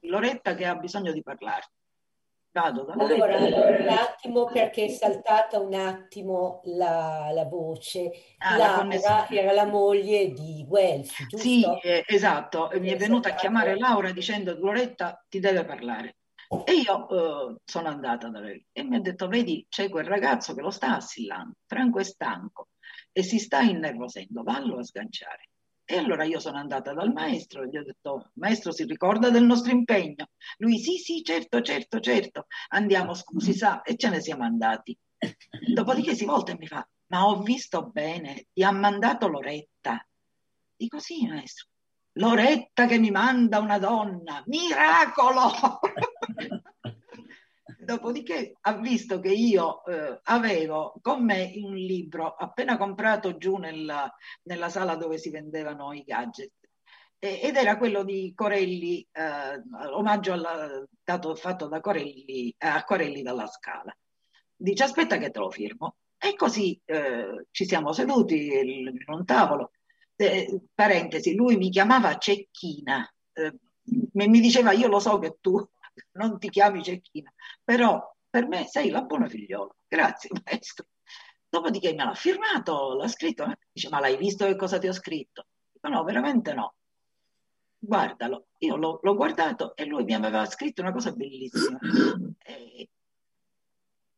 [0.00, 1.70] Loretta che ha bisogno di parlare.
[2.52, 8.12] Vado da allora, un attimo perché è saltata un attimo la, la voce.
[8.38, 11.44] Ah, Laura la era la moglie di Guelfi, giusto?
[11.44, 12.70] Sì, eh, esatto.
[12.74, 16.18] Mi è venuta a chiamare Laura dicendo Loretta ti deve parlare.
[16.64, 20.54] E io eh, sono andata da lei e mi ha detto, vedi, c'è quel ragazzo
[20.54, 22.68] che lo sta assillando, Franco è stanco
[23.12, 25.48] e si sta innervosendo, vallo a sganciare.
[25.86, 29.44] E allora io sono andata dal maestro e gli ho detto, maestro si ricorda del
[29.44, 30.30] nostro impegno?
[30.58, 34.96] Lui sì, sì, certo, certo, certo, andiamo, scusi, sa, e ce ne siamo andati.
[35.74, 40.06] Dopodiché si volta e mi fa, ma ho visto bene, ti ha mandato Loretta.
[40.74, 41.68] Dico sì, maestro.
[42.14, 45.50] Loretta che mi manda una donna, miracolo!
[47.78, 54.10] Dopodiché ha visto che io eh, avevo con me un libro appena comprato giù nella,
[54.44, 56.52] nella sala dove si vendevano i gadget
[57.18, 59.62] ed era quello di Corelli, eh,
[59.92, 63.96] omaggio al dato fatto da Corelli, a Corelli dalla Scala.
[64.54, 65.96] Dice aspetta che te lo firmo.
[66.18, 69.72] E così eh, ci siamo seduti in un tavolo.
[70.16, 73.58] Eh, parentesi, lui mi chiamava Cecchina, eh,
[74.12, 75.56] mi diceva io lo so che tu
[76.12, 77.32] non ti chiami Cecchina,
[77.62, 79.74] però per me sei la buona figliola.
[79.86, 80.86] Grazie maestro.
[81.48, 85.46] Dopodiché me l'ha firmato, l'ha scritto, dice ma l'hai visto che cosa ti ho scritto?
[85.72, 86.74] Dico no, veramente no
[87.84, 88.48] guardalo.
[88.58, 91.78] Io l'ho, l'ho, guardato e lui mi aveva scritto una cosa bellissima.
[92.38, 92.88] E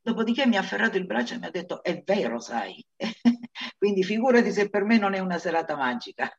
[0.00, 2.84] dopodiché mi ha afferrato il braccio e mi ha detto, è vero, sai.
[3.78, 6.30] Quindi figurati se per me non è una serata magica.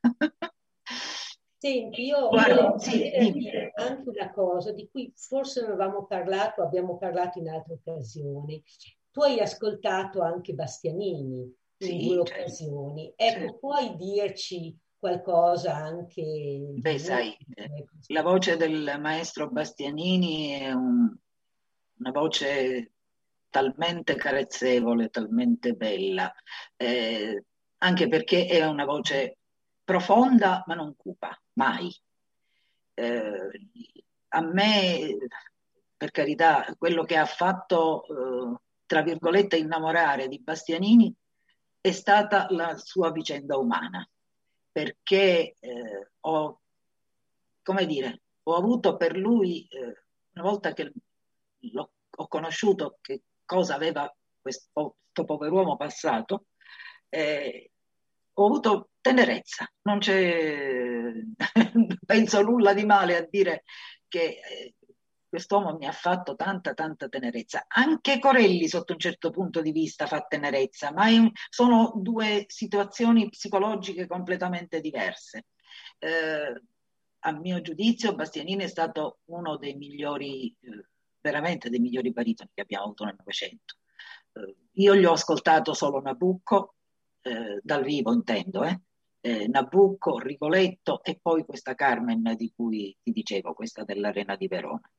[1.59, 6.97] Senti, io Guarda, sì, dire anche una cosa di cui forse non avevamo parlato, abbiamo
[6.97, 8.63] parlato in altre occasioni.
[9.11, 11.41] Tu hai ascoltato anche Bastianini
[11.79, 12.41] in sì, due certo.
[12.41, 13.13] occasioni.
[13.15, 13.57] Ecco, certo.
[13.57, 16.23] puoi dirci qualcosa anche...
[16.75, 17.35] Beh, sai,
[18.07, 21.11] la voce del maestro Bastianini è un,
[21.99, 22.93] una voce
[23.57, 26.31] talmente carezzevole, talmente bella,
[26.75, 27.43] eh,
[27.79, 29.39] anche perché è una voce
[29.83, 31.91] profonda ma non cupa, mai.
[32.93, 33.49] Eh,
[34.27, 35.17] a me,
[35.97, 41.11] per carità, quello che ha fatto, eh, tra virgolette, innamorare di Bastianini
[41.81, 44.07] è stata la sua vicenda umana
[44.71, 46.61] perché eh, ho,
[47.63, 50.03] come dire, ho avuto per lui, eh,
[50.33, 50.93] una volta che
[52.19, 56.45] ho conosciuto che cosa aveva questo, questo pover'uomo passato,
[57.09, 57.71] eh,
[58.33, 61.11] ho avuto tenerezza, non c'è,
[62.05, 63.63] penso nulla di male a dire
[64.07, 64.75] che eh,
[65.27, 67.65] quest'uomo mi ha fatto tanta, tanta tenerezza.
[67.67, 73.29] Anche Corelli, sotto un certo punto di vista, fa tenerezza, ma un, sono due situazioni
[73.29, 75.47] psicologiche completamente diverse.
[75.97, 76.61] Eh,
[77.19, 80.85] a mio giudizio, Bastianini è stato uno dei migliori, eh,
[81.27, 83.75] veramente dei migliori baritoni che abbiamo avuto nel Novecento.
[84.31, 86.75] Eh, io gli ho ascoltato solo Nabucco,
[87.21, 88.81] eh, dal vivo intendo, eh.
[89.19, 94.89] Eh, Nabucco, Rigoletto e poi questa Carmen di cui ti dicevo, questa dell'Arena di Verona.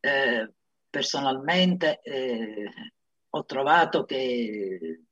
[0.00, 0.54] Eh,
[0.88, 2.70] personalmente eh,
[3.28, 5.02] ho trovato che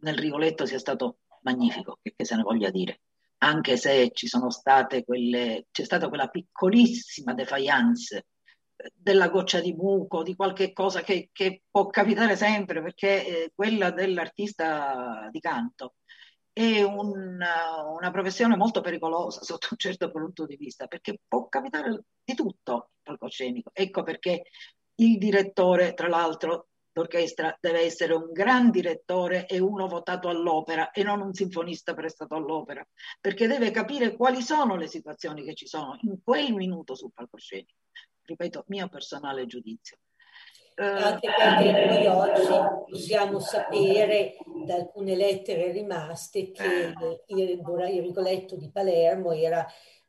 [0.00, 3.02] nel Rigoletto sia stato magnifico, che, che se ne voglia dire,
[3.38, 8.28] anche se ci sono state quelle, c'è stata quella piccolissima defiance
[8.94, 13.90] della goccia di buco, di qualche cosa che, che può capitare sempre, perché eh, quella
[13.90, 15.94] dell'artista di canto
[16.52, 22.04] è una, una, professione molto pericolosa sotto un certo punto di vista, perché può capitare
[22.22, 23.70] di tutto il palcoscenico.
[23.72, 24.42] Ecco perché
[24.96, 31.02] il direttore, tra l'altro, d'orchestra deve essere un gran direttore e uno votato all'opera e
[31.02, 32.86] non un sinfonista prestato all'opera,
[33.20, 37.80] perché deve capire quali sono le situazioni che ci sono in quel minuto sul palcoscenico.
[38.24, 39.98] Ripeto, mio personale giudizio.
[40.74, 46.94] Eh, anche perché noi oggi possiamo sapere da alcune lettere rimaste che
[47.26, 49.66] il, il Rigoletto di Palermo era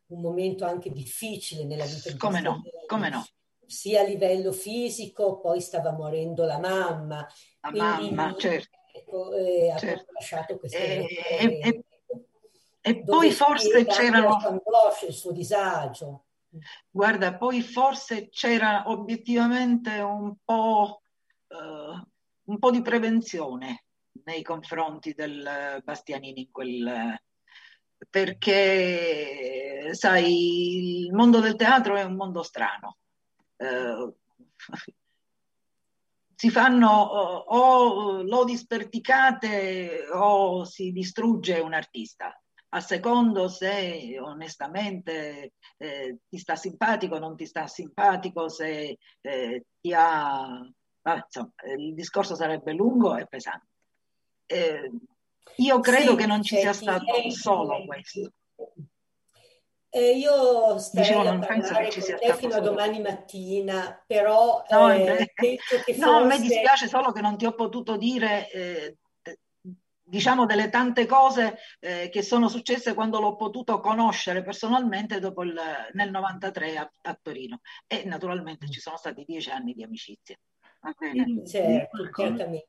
[0.08, 3.26] un momento anche difficile nella vita di Come no, come no.
[3.66, 7.28] Sia a livello fisico, poi stava morendo la mamma.
[7.62, 8.78] La quindi, mamma, certo.
[8.94, 10.10] Ecco, eh, certo.
[10.10, 11.08] ha lasciato queste e,
[11.40, 11.84] e, e,
[12.80, 14.38] e poi forse c'erano...
[15.08, 16.26] il suo disagio.
[16.90, 21.02] Guarda, poi forse c'era obiettivamente un po',
[21.48, 22.08] uh,
[22.46, 23.86] un po' di prevenzione
[24.26, 27.22] nei confronti del Bastianini in quel,
[28.10, 32.98] perché sai, il mondo del teatro è un mondo strano.
[33.56, 34.16] Uh,
[36.36, 42.38] si fanno o lodi sperticate o si distrugge un artista
[42.76, 49.66] a secondo se onestamente eh, ti sta simpatico o non ti sta simpatico, se eh,
[49.80, 50.60] ti ha...
[51.06, 53.68] Ah, insomma, il discorso sarebbe lungo e pesante.
[54.46, 54.92] Eh,
[55.58, 58.32] io credo sì, che non ci sia stato solo questo.
[59.90, 65.32] Eh, io starei Dicevo, a parlare con te fino a domani mattina, però no, eh,
[65.36, 66.24] penso che no, forse...
[66.24, 68.98] a me dispiace solo che non ti ho potuto dire eh,
[70.14, 75.60] diciamo delle tante cose eh, che sono successe quando l'ho potuto conoscere personalmente dopo il,
[75.94, 80.38] nel 93 a, a, Torino e naturalmente ci sono stati dieci anni di amicizia.
[81.48, 82.68] Certo, certamente.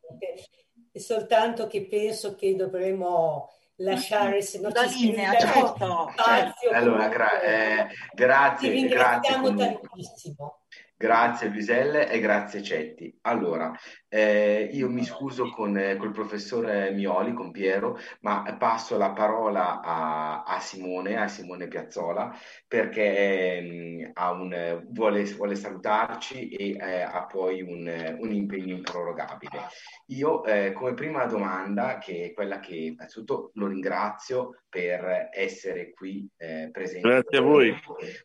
[0.90, 6.70] È soltanto che penso che dovremmo lasciare se non la ci linea, certo, spazio.
[6.70, 9.88] Allora, gra- eh, grazie, Ti grazie ringraziamo comunque.
[9.88, 10.63] tantissimo.
[10.96, 13.18] Grazie Luiselle e grazie Cetti.
[13.22, 13.72] Allora,
[14.08, 19.80] eh, io mi scuso con eh, col professore Mioli, con Piero, ma passo la parola
[19.80, 22.32] a, a Simone, a Simone Piazzola,
[22.68, 29.66] perché ha un, vuole, vuole salutarci e eh, ha poi un, un impegno improrogabile.
[30.06, 36.28] Io eh, come prima domanda, che è quella che innanzitutto lo ringrazio per essere qui
[36.36, 37.08] eh, presente.
[37.08, 37.74] Grazie a voi.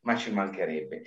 [0.04, 1.02] Ma ci mancherebbe.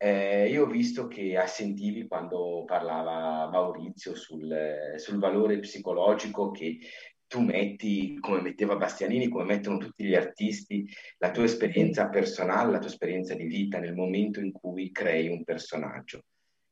[0.00, 6.78] Eh, io ho visto che assentivi quando parlava Maurizio sul, sul valore psicologico che
[7.26, 10.88] tu metti, come metteva Bastianini, come mettono tutti gli artisti,
[11.18, 15.42] la tua esperienza personale, la tua esperienza di vita nel momento in cui crei un
[15.42, 16.22] personaggio.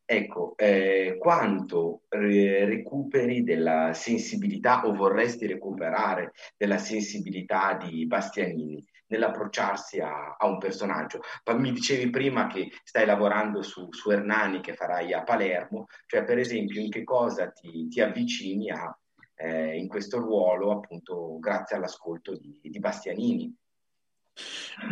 [0.09, 10.01] Ecco, eh, quanto eh, recuperi della sensibilità o vorresti recuperare della sensibilità di Bastianini nell'approcciarsi
[10.01, 11.21] a, a un personaggio?
[11.57, 16.39] Mi dicevi prima che stai lavorando su, su Hernani che farai a Palermo, cioè per
[16.39, 18.97] esempio in che cosa ti, ti avvicini a,
[19.37, 23.55] eh, in questo ruolo appunto grazie all'ascolto di, di Bastianini?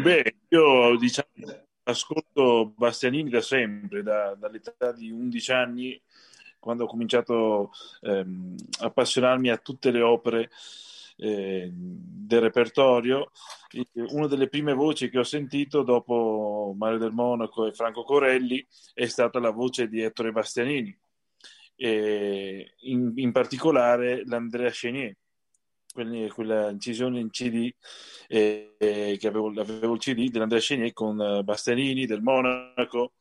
[0.02, 1.28] Beh, io diciamo
[1.84, 6.02] ascolto Bastianini da sempre, da, dall'età di 11 anni,
[6.58, 7.72] quando ho cominciato
[8.02, 10.50] ehm, a appassionarmi a tutte le opere
[11.16, 13.30] eh, del repertorio.
[14.10, 19.06] Una delle prime voci che ho sentito dopo Mario del Monaco e Franco Corelli è
[19.06, 20.96] stata la voce di Ettore Bastianini,
[21.76, 25.16] e in, in particolare l'Andrea Chenier
[26.32, 27.72] quella, incisione in CD
[28.26, 33.12] eh, eh, che avevo, avevo il CD dell'Andrea Chenier con uh, Bastianini del Monaco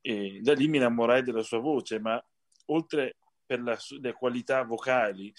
[0.00, 2.22] e da lì mi innamorai della sua voce ma
[2.66, 3.60] oltre per
[4.00, 5.32] le qualità vocali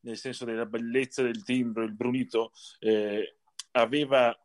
[0.00, 3.36] nel senso della bellezza del timbro il brunito eh,
[3.72, 4.36] aveva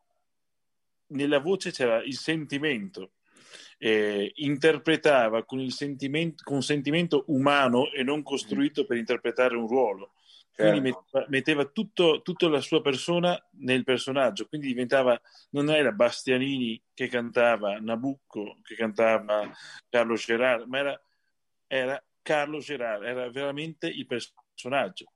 [1.08, 3.14] nella voce c'era il sentimento
[3.78, 10.14] eh, interpretava con il sentimento, con sentimento umano e non costruito per interpretare un ruolo
[10.56, 11.04] quindi Certo.
[11.12, 15.20] metteva, metteva tutto, tutta la sua persona nel personaggio, quindi diventava,
[15.50, 19.52] non era Bastianini che cantava Nabucco, che cantava
[19.90, 21.02] Carlo Gerard, ma era,
[21.68, 25.12] era Carlo Gerard, era veramente il personaggio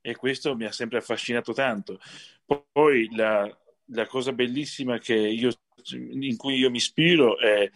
[0.00, 1.98] e questo mi ha sempre affascinato tanto.
[2.72, 3.48] Poi la,
[3.86, 5.50] la cosa bellissima io,
[5.92, 7.70] in cui io mi ispiro è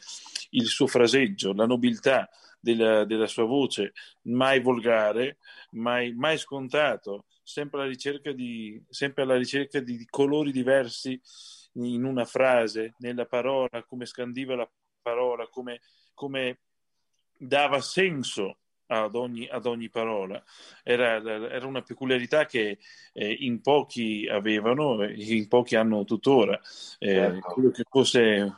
[0.50, 2.28] il suo fraseggio, la nobiltà
[2.60, 3.92] della, della sua voce,
[4.22, 5.38] mai volgare,
[5.72, 11.20] mai, mai scontato, sempre alla ricerca, di, sempre alla ricerca di, di colori diversi
[11.74, 14.70] in una frase, nella parola, come scandiva la
[15.02, 15.80] parola, come,
[16.14, 16.60] come
[17.36, 18.58] dava senso
[18.90, 20.42] ad ogni, ad ogni parola.
[20.82, 22.78] Era, era, una peculiarità che
[23.12, 26.60] eh, in pochi avevano e in pochi hanno tuttora.
[26.98, 27.52] Eh, Certo.
[27.52, 28.52] credo che fosse,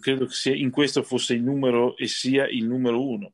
[0.00, 3.32] credo che sia, in questo fosse il numero e sia il numero uno.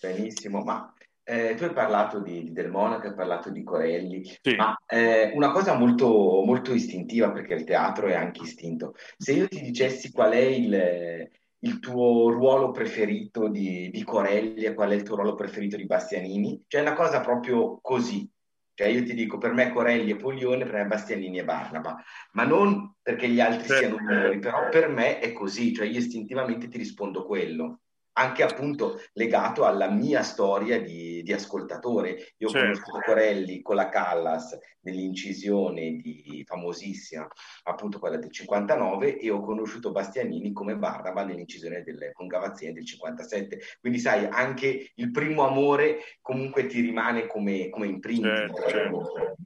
[0.00, 0.94] Benissimo, ma
[1.24, 4.54] eh, tu hai parlato di, di Del Monaco, hai parlato di Corelli, Sì.
[4.54, 8.94] ma eh, una cosa molto, molto istintiva, perché il teatro è anche istinto.
[9.16, 11.28] Se io ti dicessi qual è il,
[11.60, 15.86] il tuo ruolo preferito di, di Corelli e qual è il tuo ruolo preferito di
[15.86, 18.28] Bastianini, cioè è una cosa proprio così.
[18.74, 22.00] Cioè io ti dico, per me Corelli e Polione, per me Bastianini e Barnaba,
[22.32, 23.96] ma non perché gli altri Certo.
[23.96, 27.80] siano migliori, però per me è così, cioè io istintivamente ti rispondo quello
[28.18, 32.34] anche appunto legato alla mia storia di, di ascoltatore.
[32.38, 32.66] Io ho Certo.
[32.66, 37.26] conosciuto Corelli con la Callas nell'incisione di, famosissima,
[37.64, 42.84] appunto quella del 59, e ho conosciuto Bastianini come Barnaba nell'incisione del, con Gavazzini del
[42.84, 43.60] 57.
[43.80, 48.52] Quindi sai, anche il primo amore comunque ti rimane come, come imprinting.
[48.58, 49.36] Certo, certo.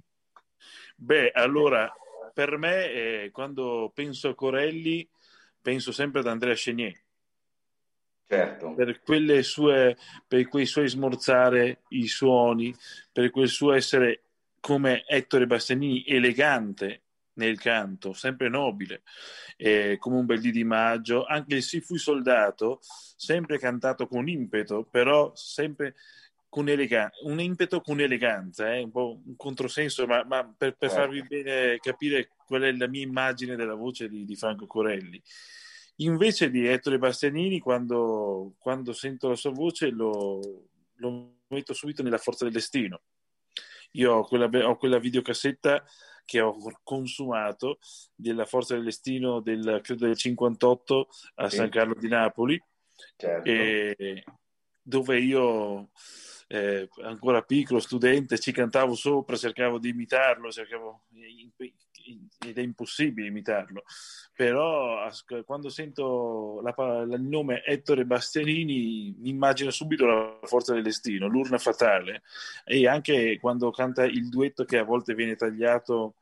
[0.97, 1.93] Beh, allora,
[2.33, 5.07] per me, eh, quando penso a Corelli,
[5.61, 7.03] penso sempre ad Andrea Chenier.
[8.33, 8.73] Certo.
[8.73, 12.75] Per, quelle sue, per quei suoi smorzare i suoni,
[13.13, 14.23] per quel suo essere
[14.59, 17.03] come Ettore Bastianini elegante
[17.35, 19.03] nel canto, sempre nobile,
[19.59, 21.27] eh, come un bel dì di maggio.
[21.27, 25.97] Anche il Si fui soldato, sempre cantato con impeto, però sempre
[26.49, 30.89] con eleganza, un impeto con eleganza, eh, un po' un controsenso, ma, ma per, per
[30.89, 31.05] Certo.
[31.05, 35.23] farvi bene capire qual è la mia immagine della voce di, di Franco Corelli.
[35.97, 40.41] Invece di Ettore Bastianini, quando, quando sento la sua voce, lo,
[40.95, 43.03] lo metto subito nella forza del destino.
[43.93, 45.85] Io ho quella, ho quella videocassetta
[46.25, 47.79] che ho consumato
[48.15, 51.57] della Forza del Destino del, credo del 58 a Sì.
[51.57, 52.63] San Carlo di Napoli
[53.17, 53.51] Certo.
[53.51, 54.25] e
[54.81, 55.91] dove io
[56.49, 61.05] eh, ancora piccolo, studente, ci cantavo sopra, cercavo di imitarlo, cercavo,
[62.47, 63.83] ed è impossibile imitarlo.
[64.35, 65.09] Però
[65.45, 71.59] quando sento la, il nome Ettore Bastianini mi immagino subito la forza del destino, l'urna
[71.59, 72.23] fatale
[72.65, 76.17] e anche quando canta il duetto che a volte viene tagliato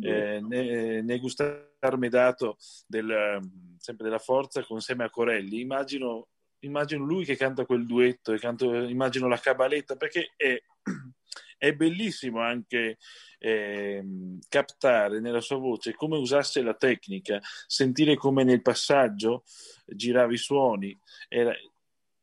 [0.00, 2.56] eh, ne, ne gustarme dato
[2.86, 3.40] del,
[3.78, 6.28] sempre della forza con Seme a Corelli immagino
[6.62, 10.60] immagino lui che canta quel duetto, canto, immagino la cabaletta, perché è,
[11.58, 12.98] è bellissimo anche
[13.44, 14.04] eh,
[14.48, 19.42] captare nella sua voce come usasse la tecnica, sentire come nel passaggio
[19.84, 20.96] girava i suoni,
[21.28, 21.52] era,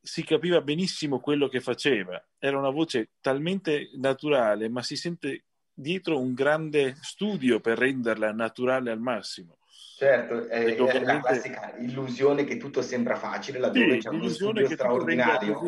[0.01, 5.43] si capiva benissimo quello che faceva, era una voce talmente naturale, ma si sente
[5.73, 9.57] dietro un grande studio per renderla naturale al massimo.
[9.97, 14.69] Certo, è, è la classica illusione che tutto sembra facile laddove sì, c'è uno studio
[14.69, 15.61] straordinario.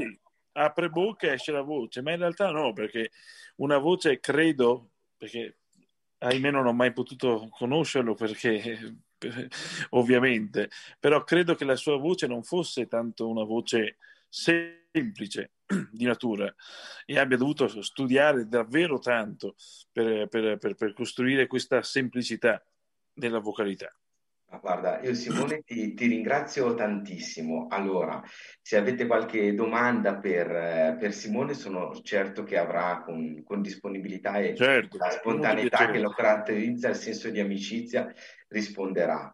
[0.54, 3.12] Apre bocca e esce la voce, ma in realtà no, perché
[3.58, 4.91] una voce credo,
[5.22, 5.58] perché
[6.18, 9.04] ahimè non ho mai potuto conoscerlo perché
[9.90, 15.52] ovviamente, però credo che la sua voce non fosse tanto una voce semplice
[15.92, 16.52] di natura
[17.06, 19.54] e abbia dovuto studiare davvero tanto
[19.92, 22.66] per, per, per, per costruire questa semplicità
[23.14, 23.96] della vocalità.
[24.60, 27.68] Guarda, io Simone ti, ti, ringrazio tantissimo.
[27.70, 28.22] Allora,
[28.62, 34.56] se avete qualche domanda per, per Simone, sono certo che avrà con, con disponibilità e
[34.56, 38.14] certo, la spontaneità che lo caratterizza, il senso di amicizia,
[38.50, 39.34] risponderà.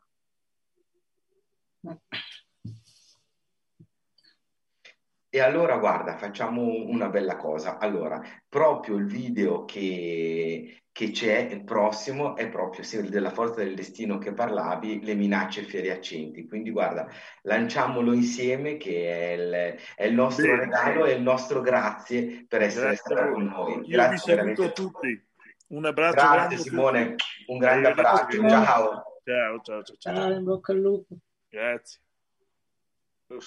[5.29, 7.79] E allora, guarda, facciamo una bella cosa.
[7.79, 14.17] Allora, proprio il video che, che c'è il prossimo è proprio della forza del destino
[14.17, 16.47] che parlavi, le minacce fieri accenti.
[16.47, 17.07] Quindi guarda,
[17.43, 20.63] lanciamolo insieme che è il, è il nostro Bene.
[20.63, 23.73] regalo e il nostro grazie per essere grazie stato con noi.
[23.73, 25.27] Io grazie vi saluto a tutti.
[25.67, 26.15] Un abbraccio.
[26.15, 27.15] Grazie Simone,
[27.45, 28.47] un grande abbraccio.
[28.49, 29.03] Ciao.
[29.23, 29.97] Ciao, ciao, ciao.
[29.99, 31.15] Ciao, in bocca al lupo.
[31.47, 31.99] Grazie.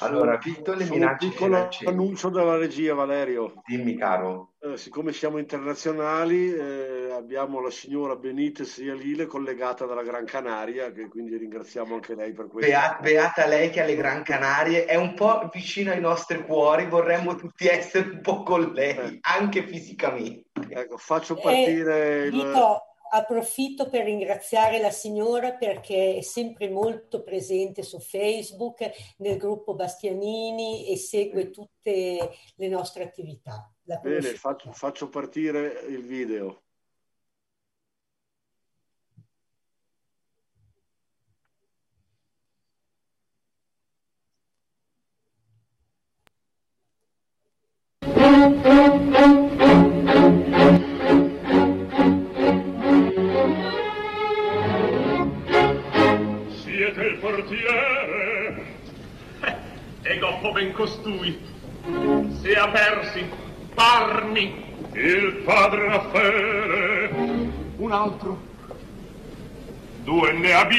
[0.01, 3.63] Allora, Vito, le minacce un piccolo annuncio dalla regia, Valerio.
[3.65, 4.53] Dimmi, caro.
[4.61, 11.09] Eh, siccome siamo internazionali, eh, abbiamo la signora Benitez Ialile collegata dalla Gran Canaria, che
[11.09, 12.71] quindi ringraziamo anche lei per questo.
[12.71, 17.35] Beata, beata lei che alle Gran Canarie è un po' vicino ai nostri cuori, vorremmo
[17.37, 19.19] tutti essere un po' con lei, eh.
[19.23, 20.51] anche fisicamente.
[20.69, 22.33] Ecco, faccio partire eh, il...
[22.33, 29.75] Vito, approfitto per ringraziare la signora perché è sempre molto presente su Facebook, nel gruppo
[29.75, 33.73] Bastianini e segue tutte le nostre attività.
[33.83, 36.63] Bene, faccio, faccio partire il video.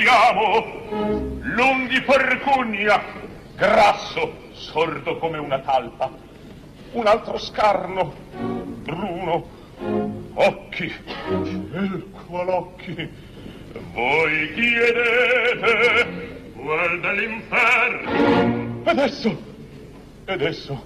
[0.01, 0.65] Abbiamo
[1.41, 3.03] l'un di Percugna
[3.55, 6.09] grasso sordo come una talpa
[6.93, 8.11] un altro scarno
[8.83, 9.45] bruno
[10.33, 10.91] occhi
[11.29, 13.09] il qual occhi
[13.93, 18.81] voi chiedete quel dell'inferno.
[18.83, 19.41] Adesso,
[20.25, 20.85] adesso,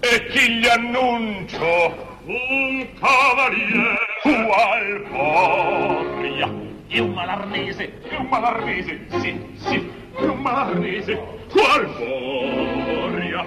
[0.00, 2.12] e chi gli annuncio?
[2.24, 3.98] Un cavaliere.
[4.22, 6.63] Qual Boria?
[6.86, 11.18] È un malarnese, è un malarnese, sì, sì, è un malarnese.
[11.50, 13.44] Qual Boria?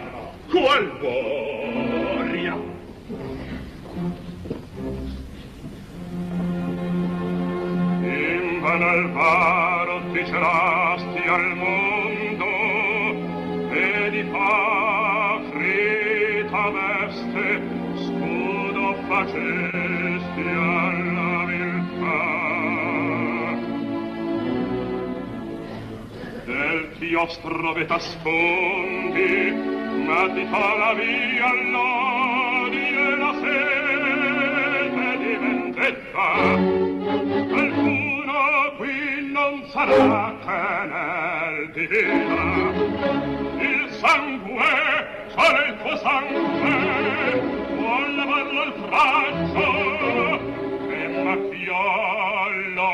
[0.49, 2.55] Qual Boria?
[8.01, 12.45] In Vanalvaro ti cerasti al mondo
[13.71, 15.57] e di pacrita
[16.69, 17.61] veste
[17.95, 22.46] scudo facesti alla viltà
[26.67, 29.53] quel chiostro ve t'ascondi,
[30.05, 36.27] ma ti fa la via l'odio e la sete di vendetta.
[37.55, 38.41] Alcuno
[38.77, 40.59] qui non sarà che
[40.91, 42.43] nel divina,
[43.61, 44.71] il sangue,
[45.35, 46.75] sarà il tuo sangue,
[47.77, 49.67] vuol lavarlo il braccio
[50.89, 52.89] e macchiarlo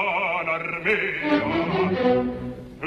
[0.46, 1.32] l'armia.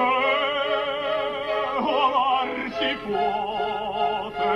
[0.00, 4.54] che amar si puote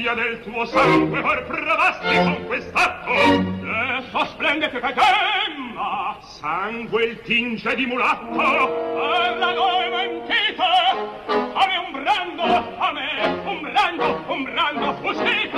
[0.10, 3.12] macchia del tuo sangue or provasti con quest'atto.
[3.12, 6.18] Esso splende che gemma.
[6.22, 8.40] Sangue il tinge di mulatto.
[8.40, 10.64] Alla noi mentite
[11.30, 15.49] a me un brando a me un brando un brando fuggite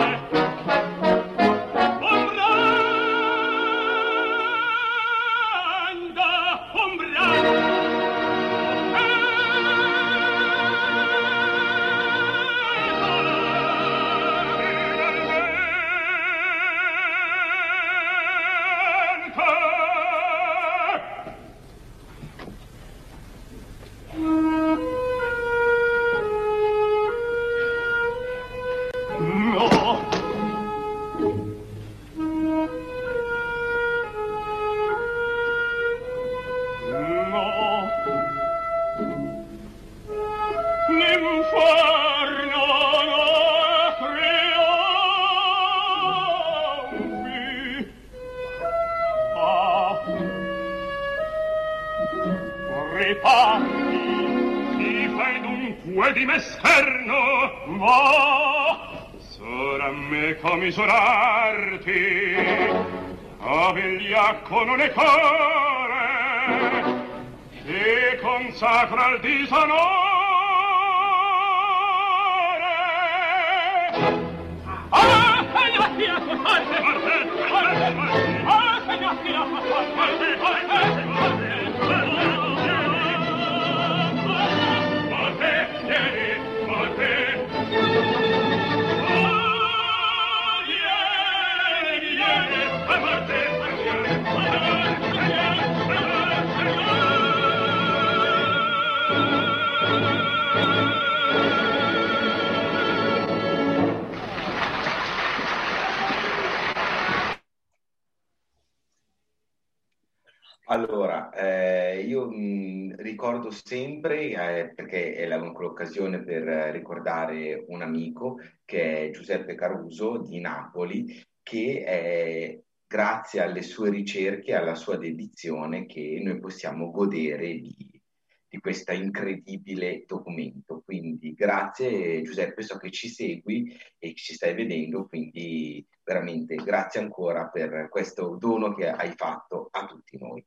[114.69, 122.59] perché è l'occasione per ricordare un amico che è Giuseppe Caruso di Napoli, che è
[122.88, 128.01] grazie alle sue ricerche, alla sua dedizione, che noi possiamo godere di,
[128.47, 130.81] di questo incredibile documento.
[130.83, 137.47] Quindi grazie Giuseppe, so che ci segui e ci stai vedendo, quindi veramente grazie ancora
[137.47, 140.45] per questo dono che hai fatto a tutti noi.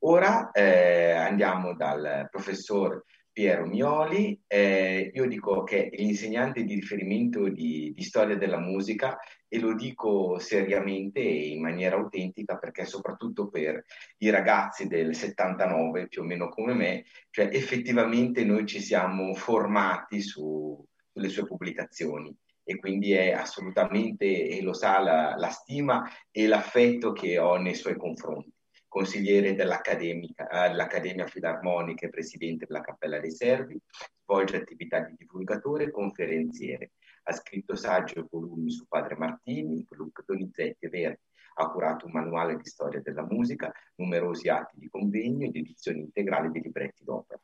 [0.00, 3.02] Ora eh, andiamo dal professor
[3.34, 4.40] Piero Mioli.
[4.46, 9.74] Eh, io dico che è l'insegnante di riferimento di, di storia della musica e lo
[9.74, 13.84] dico seriamente e in maniera autentica perché soprattutto per
[14.18, 20.20] i ragazzi del 79, più o meno come me, cioè effettivamente noi ci siamo formati
[20.20, 20.80] su,
[21.12, 22.32] sulle sue pubblicazioni
[22.62, 27.74] e quindi è assolutamente, e lo sa, la, la stima e l'affetto che ho nei
[27.74, 28.53] suoi confronti
[28.94, 33.76] consigliere dell'Accademia Filarmonica e presidente della Cappella dei Servi,
[34.22, 36.92] svolge attività di divulgatore e conferenziere.
[37.24, 41.18] Ha scritto saggi e volumi su Padre Martini, Luca Donizetti e Verdi.
[41.56, 46.52] Ha curato un manuale di storia della musica, numerosi atti di convegno ed edizioni integrali
[46.52, 47.40] di libretti d'opera.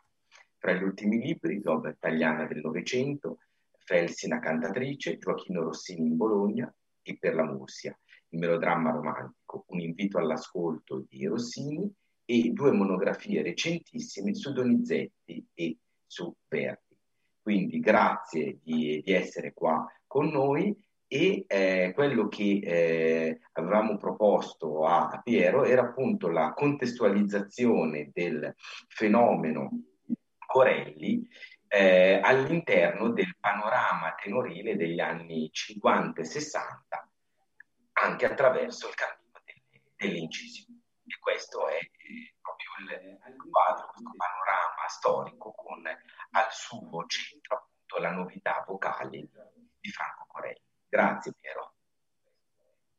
[0.56, 3.38] Fra gli ultimi libri, l'opera italiana del Novecento,
[3.76, 6.72] Felsina cantatrice, Gioachino Rossini in Bologna
[7.02, 7.98] e per la Mursia,
[8.30, 11.92] il melodramma romantico, un invito all'ascolto di Rossini
[12.24, 15.76] e due monografie recentissime su Donizetti e
[16.06, 16.96] su Verdi.
[17.42, 20.76] Quindi grazie di, di essere qua con noi
[21.12, 28.54] e eh, quello che eh, avevamo proposto a, a Piero era appunto la contestualizzazione del
[28.86, 29.70] fenomeno
[30.46, 31.26] Corelli
[31.66, 37.09] eh, all'interno del panorama tenorile degli anni 50 e 60
[37.92, 40.78] anche attraverso il cammino delle, delle incisioni.
[41.06, 41.78] E questo è
[42.40, 49.28] proprio il, il quadro, questo panorama storico con al suo centro appunto la novità vocale
[49.80, 50.62] di Franco Corelli.
[50.88, 51.74] Grazie Piero.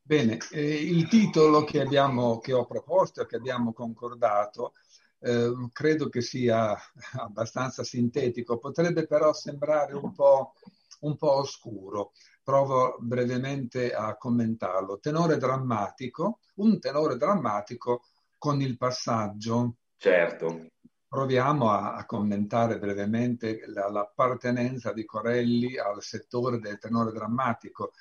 [0.01, 4.73] Bene, eh, il titolo che, abbiamo, che ho proposto e che abbiamo concordato
[5.19, 6.75] eh, credo che sia
[7.17, 10.55] abbastanza sintetico, potrebbe però sembrare un po',
[11.01, 12.11] un po' oscuro
[12.43, 14.99] provo brevemente a commentarlo.
[14.99, 18.03] Tenore drammatico, un tenore drammatico
[18.37, 20.67] con il passaggio certo.
[21.07, 27.91] proviamo a, a commentare brevemente la, l'appartenenza di Corelli al settore del tenore drammatico.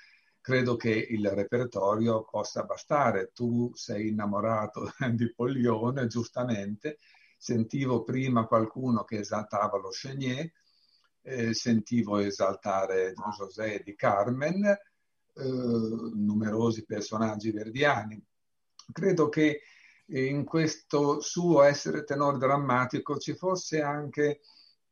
[0.40, 3.30] Credo che il repertorio possa bastare.
[3.34, 6.98] Tu sei innamorato di Poglione, giustamente.
[7.36, 10.50] Sentivo prima qualcuno che esaltava lo Chenier,
[11.52, 14.78] sentivo esaltare Don José di Carmen, eh,
[15.42, 18.22] numerosi personaggi verdiani.
[18.92, 19.62] Credo che
[20.06, 24.40] in questo suo essere tenore drammatico ci fosse anche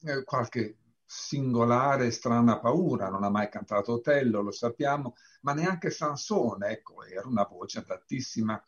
[0.02, 3.08] eh, qualche singolare, strana paura.
[3.08, 6.68] Non ha mai cantato Otello, lo sappiamo, ma neanche Sansone.
[6.68, 8.62] Ecco, era una voce adattissima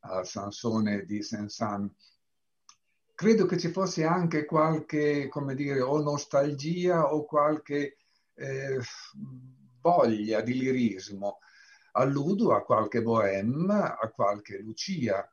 [0.00, 1.90] al Sansone di Saint-Saëns.
[3.16, 7.96] Credo che ci fosse anche qualche, come dire, o nostalgia o qualche
[8.34, 8.78] eh,
[9.80, 11.38] voglia di lirismo.
[11.92, 15.26] Alludo a qualche bohème, a qualche Lucia,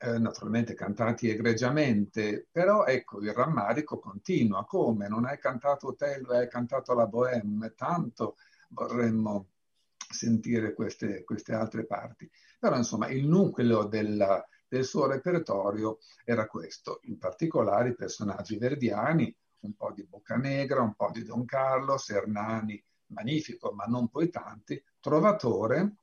[0.00, 6.46] eh, naturalmente cantati egregiamente, però ecco il rammarico continua, come non hai cantato Otello hai
[6.46, 8.36] cantato la Bohème, tanto
[8.68, 9.48] vorremmo
[9.96, 12.30] sentire queste, queste altre parti.
[12.58, 19.32] Però insomma il nucleo della, del suo repertorio era questo, in particolare i personaggi verdiani,
[19.60, 24.82] un po' di Boccanegra, un po' di Don Carlos, Hernani, magnifico, ma non poi tanti,
[24.98, 25.94] Trovatore,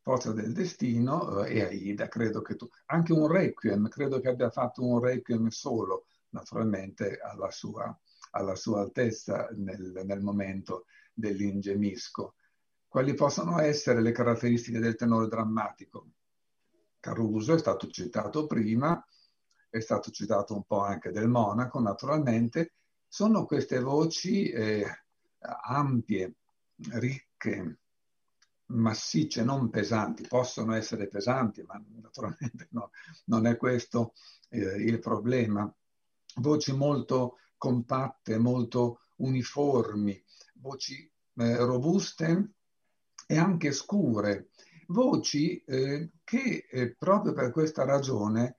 [0.00, 4.50] Forza del Destino eh, e Aida, credo che tu, anche un Requiem, credo che abbia
[4.50, 7.96] fatto un Requiem solo, naturalmente alla sua,
[8.32, 12.34] alla sua altezza nel, nel momento dell'ingemisco.
[12.88, 16.08] Quali possono essere le caratteristiche del tenore drammatico?
[17.00, 19.04] Caruso è stato citato prima,
[19.70, 22.72] è stato citato un po' anche del Monaco, naturalmente.
[23.06, 24.84] Sono queste voci eh,
[25.40, 26.34] ampie,
[26.90, 27.78] ricche,
[28.66, 32.90] massicce, non pesanti, possono essere pesanti, ma naturalmente no,
[33.26, 34.14] non è questo
[34.50, 35.72] eh, il problema.
[36.36, 40.22] Voci molto compatte, molto uniformi,
[40.54, 42.52] voci eh, robuste
[43.26, 44.50] e anche scure,
[44.90, 48.56] voci eh, che eh, proprio per questa ragione,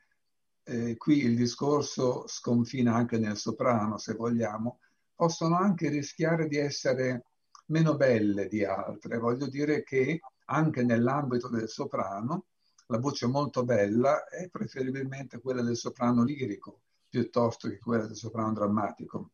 [0.63, 4.79] eh, qui il discorso sconfina anche nel soprano, se vogliamo,
[5.15, 7.25] possono anche rischiare di essere
[7.67, 9.17] meno belle di altre.
[9.17, 12.45] Voglio dire che anche nell'ambito del soprano
[12.87, 18.53] la voce molto bella è preferibilmente quella del soprano lirico piuttosto che quella del soprano
[18.53, 19.31] drammatico.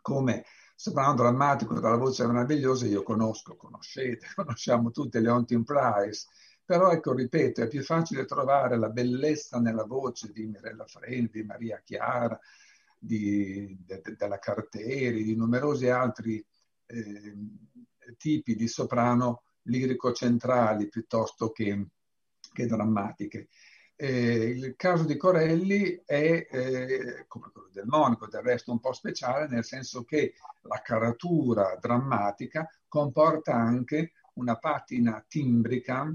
[0.00, 0.44] Come
[0.82, 6.26] soprano drammatico dalla voce meravigliosa io conosco, conoscete, conosciamo tutte Leontine Price,
[6.64, 11.44] però ecco, ripeto, è più facile trovare la bellezza nella voce di Mirella Freni, di
[11.44, 12.36] Maria Chiara,
[12.98, 16.44] di, de, de, della Carteri, di numerosi altri
[16.86, 17.36] eh,
[18.18, 21.86] tipi di soprano lirico-centrali piuttosto che,
[22.52, 23.46] che drammatiche.
[24.02, 28.92] Eh, il caso di Corelli è, eh, come quello del Monaco, del resto un po'
[28.92, 36.12] speciale, nel senso che la caratura drammatica comporta anche una patina timbrica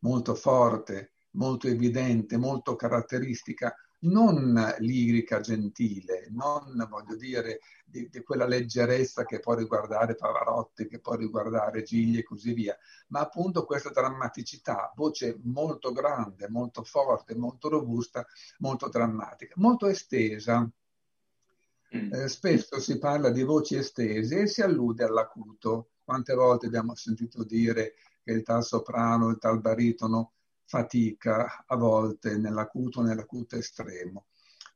[0.00, 3.74] molto forte, molto evidente, molto caratteristica,
[4.04, 11.00] non lirica gentile, non voglio dire di, di, quella leggerezza che può riguardare Pavarotti, che
[11.00, 12.76] può riguardare Gigli e così via,
[13.08, 18.26] ma appunto questa drammaticità, voce molto grande, molto forte, molto robusta,
[18.58, 20.68] molto drammatica, molto estesa.
[21.96, 22.12] Mm.
[22.12, 25.90] Eh, spesso si parla di voci estese e si allude all'acuto.
[26.02, 30.32] Quante volte abbiamo sentito dire che il tal soprano, il tal baritono
[30.66, 34.26] fatica a volte nell'acuto, nell'acuto estremo.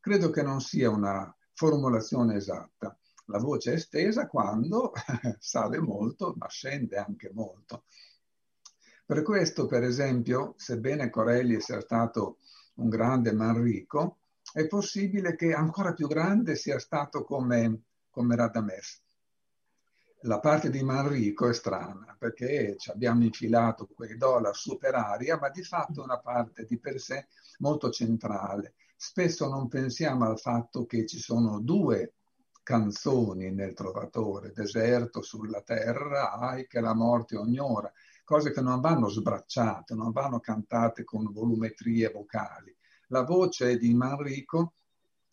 [0.00, 2.96] Credo che non sia una formulazione esatta.
[3.26, 4.92] La voce è estesa quando
[5.38, 7.84] sale molto, ma scende anche molto.
[9.04, 12.38] Per questo, per esempio, sebbene Corelli sia stato
[12.74, 14.18] un grande Manrico,
[14.52, 19.02] è possibile che ancora più grande sia stato come, come Radames
[20.22, 25.48] la parte di Manrico è strana perché ci abbiamo infilato quei dollari super aria, ma
[25.50, 27.28] di fatto è una parte di per sé
[27.58, 28.74] molto centrale.
[28.96, 32.14] Spesso non pensiamo al fatto che ci sono due
[32.64, 37.90] canzoni nel Trovatore, Deserto sulla terra, Ai che la morte ognora,
[38.24, 42.76] cose che non vanno sbracciate, non vanno cantate con volumetrie vocali.
[43.06, 44.74] La voce di Manrico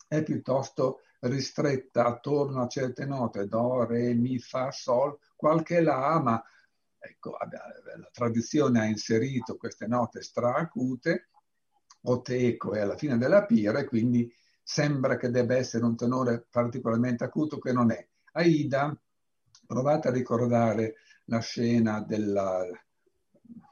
[0.06, 6.42] è piuttosto ristretta attorno a certe note, do, re, mi, fa, sol, qualche la, ma
[6.98, 11.28] ecco, la tradizione ha inserito queste note straacute,
[12.02, 14.32] oteco è alla fine della pira e quindi
[14.62, 18.06] sembra che debba essere un tenore particolarmente acuto che non è.
[18.32, 18.96] Aida,
[19.66, 22.64] provate a ricordare la scena della,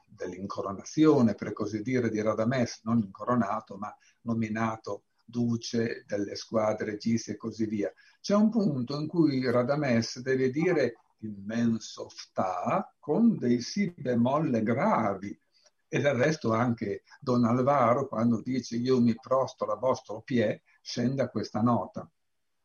[0.05, 7.37] dell'incoronazione, per così dire, di Radames, non incoronato, ma nominato duce delle squadre registi e
[7.37, 7.91] così via.
[8.21, 15.37] C'è un punto in cui Radames deve dire immenso sta con dei si bemolle gravi
[15.87, 21.21] e del resto anche Don Alvaro quando dice io mi prosto a vostro pie scende
[21.21, 22.09] a questa nota.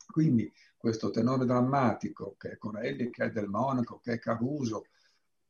[0.07, 4.87] Quindi questo tenore drammatico che è Corelli, che è Del Monaco, che è Caruso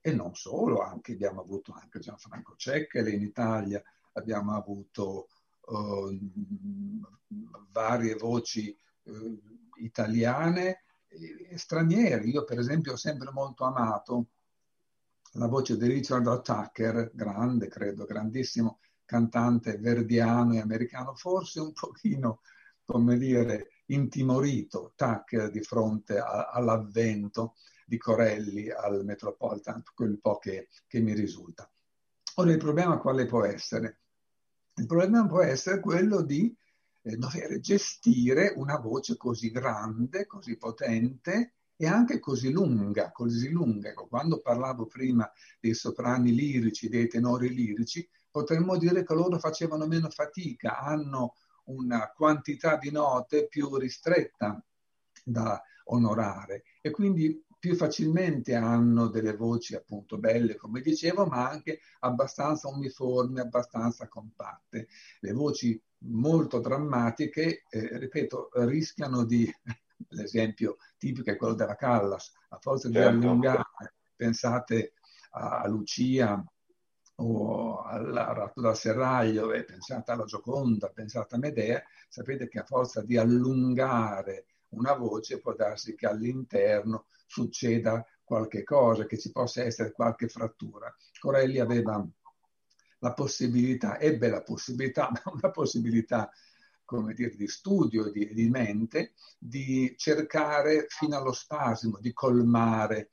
[0.01, 3.83] e non solo, anche, abbiamo avuto anche Gianfranco Cecchere in Italia,
[4.13, 5.29] abbiamo avuto
[5.71, 6.19] uh,
[7.71, 9.41] varie voci uh,
[9.77, 12.25] italiane e straniere.
[12.25, 14.27] Io per esempio ho sempre molto amato
[15.35, 22.41] la voce di Richard Tucker, grande, credo, grandissimo cantante verdiano e americano, forse un pochino,
[22.85, 30.69] come dire, intimorito Tucker di fronte a, all'avvento di Corelli al Metropolitan, quel po' che,
[30.87, 31.69] che mi risulta.
[32.37, 33.99] Ora il problema quale può essere?
[34.81, 36.57] Il problema può essere quello di
[37.03, 43.91] eh, dover gestire una voce così grande, così potente e anche così lunga, così lunga.
[43.91, 45.31] Ecco, quando parlavo prima
[45.61, 51.35] dei soprani lirici, dei tenori lirici, potremmo dire che loro facevano meno fatica, hanno
[51.65, 54.65] una quantità di note più ristretta
[55.23, 61.81] da onorare e quindi più facilmente hanno delle voci appunto belle, come dicevo, ma anche
[62.01, 64.89] abbastanza uniformi, abbastanza compatte.
[65.21, 69.49] Le voci molto drammatiche, eh, ripeto, rischiano di
[70.09, 73.09] l'esempio tipico è quello della Callas, a forza di certo.
[73.11, 74.95] allungare, pensate
[75.33, 76.43] a Lucia
[77.17, 82.65] o al ratto dal serraglio, e pensate alla Gioconda, pensate a Medea, sapete che a
[82.65, 89.63] forza di allungare una voce può darsi che all'interno succeda qualche cosa, che ci possa
[89.63, 90.95] essere qualche frattura.
[91.19, 92.07] Corelli aveva
[92.99, 96.31] la possibilità, ebbe la possibilità, ma una possibilità
[96.85, 103.11] come dire, di studio, di, di mente, di cercare fino allo spasimo, di colmare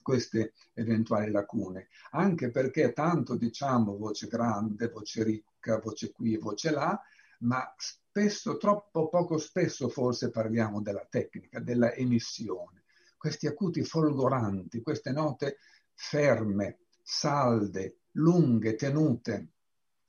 [0.00, 6.98] queste eventuali lacune, anche perché tanto diciamo voce grande, voce ricca, voce qui, voce là,
[7.40, 7.74] ma
[8.14, 12.84] spesso, troppo poco spesso forse parliamo della tecnica, della emissione.
[13.16, 15.56] Questi acuti folgoranti, queste note
[15.94, 19.48] ferme, salde, lunghe, tenute,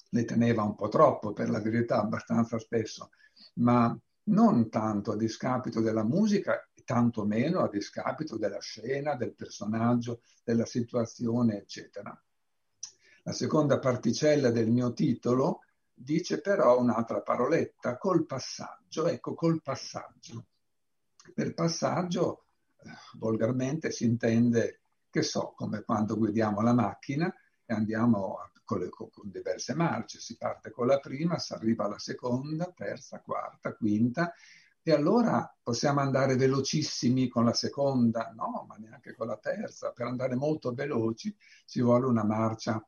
[0.10, 3.10] le teneva un po' troppo, per la verità, abbastanza spesso,
[3.56, 10.22] ma non tanto a discapito della musica, tanto meno a discapito della scena, del personaggio,
[10.44, 12.16] della situazione, eccetera.
[13.24, 15.62] La seconda particella del mio titolo
[15.96, 20.46] dice però un'altra paroletta, col passaggio, ecco, col passaggio.
[21.34, 22.46] Per passaggio,
[22.78, 27.34] eh, volgarmente si intende, che so, come quando guidiamo la macchina
[27.66, 32.00] e andiamo con, le, con, diverse marce, si parte con la prima, si arriva alla
[32.00, 34.34] seconda, terza, quarta, quinta
[34.88, 40.06] e allora possiamo andare velocissimi con la seconda, no, ma neanche con la terza, per
[40.06, 41.36] andare molto veloci
[41.66, 42.86] ci vuole una marcia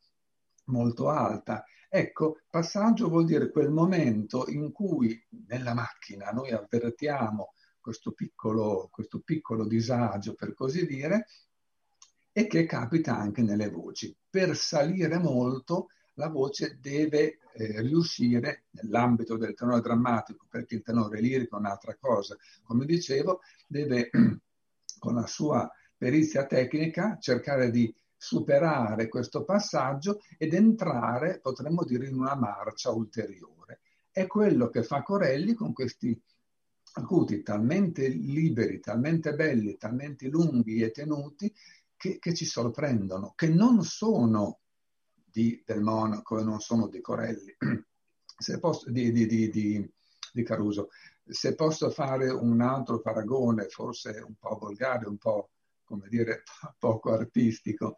[0.66, 1.66] molto alta.
[1.90, 9.22] Ecco, passaggio vuol dire quel momento in cui nella macchina noi avvertiamo questo piccolo, questo
[9.22, 11.28] piccolo disagio, per così dire,
[12.34, 14.16] e che capita anche nelle voci.
[14.30, 21.22] Per salire molto la voce deve eh, riuscire nell'ambito del tenore drammatico, perché il tenore
[21.22, 24.10] lirico è un'altra cosa, come dicevo, deve
[25.00, 32.18] con la sua perizia tecnica cercare di superare questo passaggio ed entrare, potremmo dire, in
[32.18, 33.82] una marcia ulteriore.
[34.12, 36.20] È quello che fa Corelli con questi
[36.94, 41.54] acuti talmente liberi, talmente belli, talmente lunghi e tenuti,
[41.96, 44.60] che, che ci sorprendono, che non sono
[45.14, 47.56] di Del Monaco e non sono di Corelli,
[48.60, 49.92] posso, di, di,
[50.32, 50.90] di Caruso.
[51.24, 55.50] Se posso fare un altro paragone, forse un po' volgare, un po',
[55.88, 56.44] come dire,
[56.78, 57.96] poco artistico,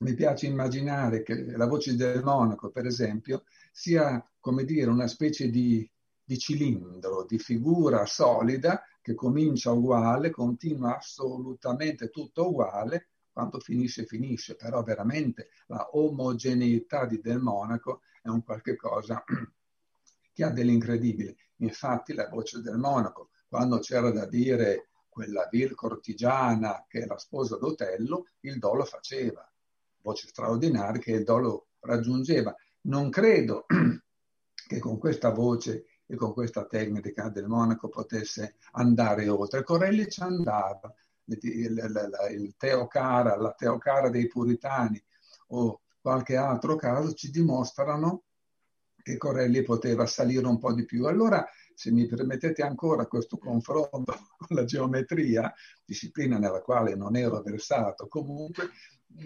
[0.00, 5.48] mi piace immaginare che la voce del monaco, per esempio, sia, come dire, una specie
[5.48, 5.88] di,
[6.22, 14.56] di cilindro, di figura solida che comincia uguale, continua assolutamente tutto uguale, quando finisce finisce,
[14.56, 19.22] però veramente la omogeneità di Del Monaco è un qualche cosa
[20.32, 21.36] che ha dell'incredibile.
[21.58, 27.16] Infatti la voce del Monaco, quando c'era da dire quella vil cortigiana che è la
[27.16, 29.50] sposa d'Otello, il dolo faceva,
[30.02, 32.54] voce straordinaria che il dolo raggiungeva.
[32.82, 33.64] Non credo
[34.68, 39.64] che con questa voce e con questa tecnica del Monaco potesse andare oltre.
[39.64, 40.94] Corelli ci andava,
[41.24, 45.02] il, il, il Teocara, la Teocara dei Puritani
[45.48, 48.24] o qualche altro caso ci dimostrano
[49.02, 51.06] che Corelli poteva salire un po' di più.
[51.06, 51.42] Allora,
[51.76, 55.52] se mi permettete ancora questo confronto con la geometria,
[55.84, 58.70] disciplina nella quale non ero versato, comunque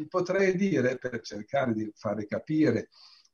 [0.09, 2.89] potrei dire, per cercare di fare capire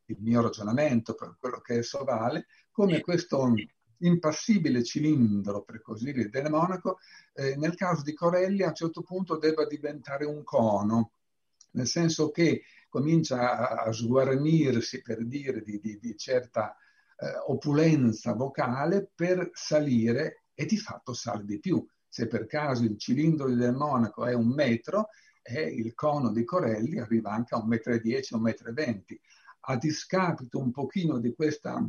[0.06, 3.54] il mio ragionamento per quello che esso vale, come questo
[4.00, 6.98] impassibile cilindro, per così dire, del Monaco,
[7.32, 11.12] eh, nel caso di Corelli a un certo punto debba diventare un cono,
[11.70, 16.76] nel senso che comincia a, a sguarnirsi, per dire, di, di, di certa
[17.16, 21.84] eh, opulenza vocale per salire e di fatto sale di più.
[22.08, 25.08] Se per caso il cilindro del Monaco è un metro,
[25.42, 28.72] eh, il cono di Corelli arriva anche a un metro e dieci, un metro e
[28.72, 29.20] venti.
[29.68, 31.84] A discapito un pochino di questa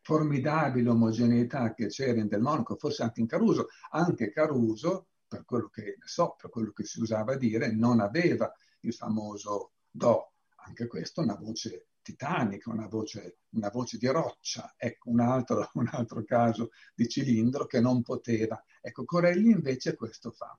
[0.00, 5.68] formidabile omogeneità che c'era in Del Monaco, forse anche in Caruso, anche Caruso, per quello
[5.68, 8.50] che ne so, per quello che si usava dire, non aveva
[8.80, 10.32] il famoso Do,
[10.66, 15.88] anche questo una voce titanica, una voce, una voce di roccia, ecco un altro, un
[15.92, 18.62] altro caso di cilindro che non poteva.
[18.80, 20.58] Ecco, Corelli invece questo fa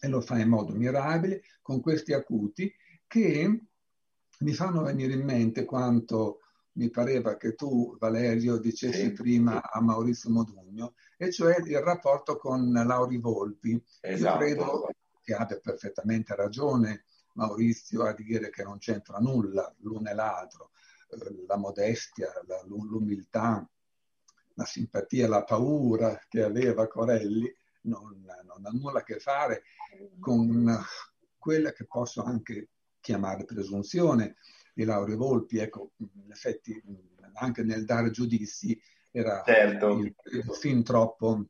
[0.00, 2.72] e lo fa in modo mirabile con questi acuti
[3.06, 3.64] che
[4.38, 6.38] mi fanno venire in mente quanto
[6.72, 9.12] mi pareva che tu, Valerio, dicessi sì.
[9.12, 13.82] prima a Maurizio Modugno, e cioè il rapporto con Lauri Volpi.
[14.00, 14.44] Esatto.
[14.44, 14.88] Io credo
[15.20, 17.04] che abbia perfettamente ragione
[17.40, 20.72] Maurizio a dire che non c'entra nulla l'uno e l'altro,
[21.08, 23.66] eh, la modestia, la, l'umiltà,
[24.54, 27.50] la simpatia, la paura che aveva Corelli
[27.82, 29.62] non, non ha nulla a che fare
[30.18, 30.78] con
[31.38, 32.68] quella che posso anche
[33.00, 34.36] chiamare presunzione
[34.74, 36.78] di Laure Volpi, ecco, in effetti
[37.34, 38.78] anche nel dare giudizi
[39.10, 39.98] era certo.
[39.98, 40.14] il,
[40.52, 41.46] fin troppo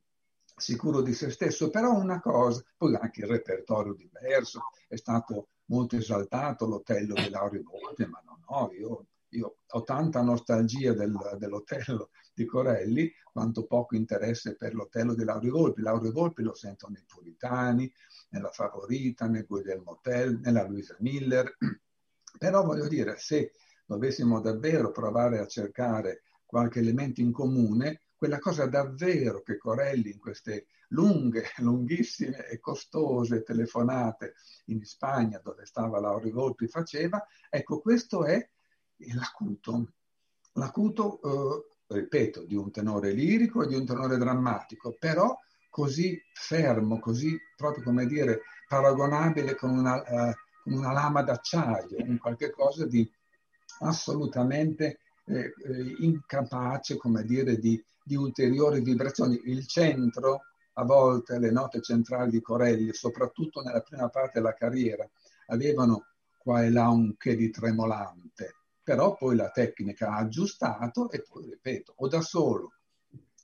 [0.55, 5.97] sicuro di se stesso, però una cosa, poi anche il repertorio diverso, è stato molto
[5.97, 12.11] esaltato l'Otello di Laure Volpi, ma no, no, io, io ho tanta nostalgia del, dell'Otello
[12.35, 15.83] di Corelli, quanto poco interesse per l'Otello di Laure Volpi.
[15.83, 17.91] Laure Volpi lo sentono nei Puritani,
[18.31, 21.57] nella Favorita, nel Guglielmo Tell, nella Luisa Miller,
[22.39, 23.53] però voglio dire, se
[23.87, 30.19] dovessimo davvero provare a cercare qualche elemento in comune, quella cosa davvero che Corelli in
[30.19, 34.35] queste lunghe, lunghissime e costose telefonate
[34.67, 38.49] in Spagna dove stava Lauri Volpi faceva, ecco questo è
[39.15, 39.93] l'acuto,
[40.53, 45.37] l'acuto, eh, ripeto, di un tenore lirico e di un tenore drammatico, però
[45.69, 50.03] così fermo, così proprio come dire paragonabile con una...
[50.07, 50.33] Uh,
[50.65, 53.09] una lama d'acciaio, un qualche cosa di
[53.81, 59.41] assolutamente eh, eh, incapace, come dire, di, di ulteriori vibrazioni.
[59.45, 60.43] Il centro,
[60.81, 65.09] a volte le note centrali di Corelli, soprattutto nella prima parte della carriera,
[65.47, 66.07] avevano
[66.39, 71.51] qua e là un che di tremolante, però poi la tecnica ha aggiustato e poi,
[71.51, 72.73] ripeto, o da solo,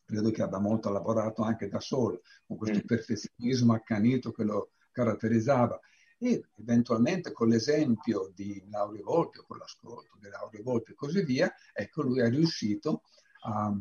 [0.04, 2.86] credo che abbia molto lavorato anche da solo, con questo mm.
[2.86, 5.78] perfezionismo accanito che lo caratterizzava,
[6.18, 11.22] e eventualmente con l'esempio di Lauri Volpi o con l'ascolto di Lauri Volpi e così
[11.22, 13.02] via, ecco lui è riuscito
[13.42, 13.78] a,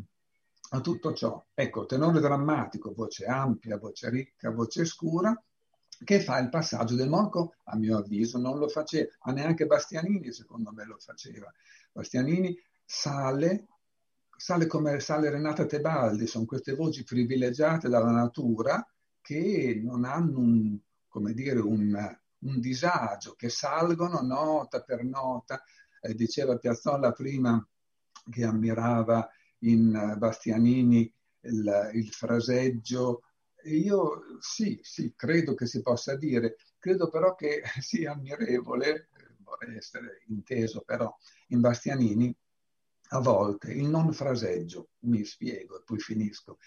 [0.78, 1.44] a tutto ciò.
[1.54, 5.38] Ecco, tenore drammatico, voce ampia, voce ricca, voce scura,
[6.04, 10.32] che fa il passaggio del Monaco, a mio avviso, non lo faceva, ma neanche Bastianini
[10.32, 11.52] secondo me lo faceva.
[11.92, 13.68] Bastianini sale,
[14.36, 18.86] sale come sale Renata Tebaldi, sono queste voci privilegiate dalla natura
[19.22, 20.78] che non hanno un,
[21.08, 21.98] come dire, un,
[22.40, 25.64] un disagio, che salgono nota per nota.
[26.02, 27.66] Eh, diceva Piazzolla prima
[28.30, 29.28] che ammirava
[29.70, 31.12] in eh, Bastianini
[31.42, 33.22] il, il fraseggio.
[33.66, 39.10] Io sì, sì, credo che si possa dire, credo però che sia ammirevole,
[39.40, 41.14] vorrei essere inteso però,
[41.48, 42.36] in Bastianini
[43.10, 46.58] a volte il non fraseggio, mi spiego e poi finisco,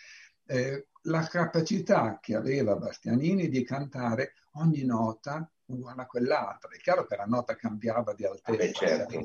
[0.46, 6.70] eh, la capacità che aveva Bastianini di cantare ogni nota uguale a quell'altra.
[6.70, 9.24] È chiaro che la nota cambiava di altezza, Beh, certo.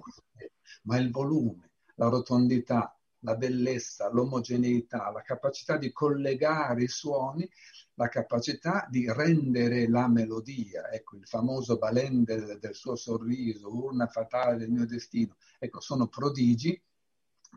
[0.83, 7.49] ma il volume, la rotondità, la bellezza, l'omogeneità, la capacità di collegare i suoni,
[7.95, 14.07] la capacità di rendere la melodia, ecco il famoso balen del, del suo sorriso, urna
[14.07, 16.81] fatale del mio destino, ecco sono prodigi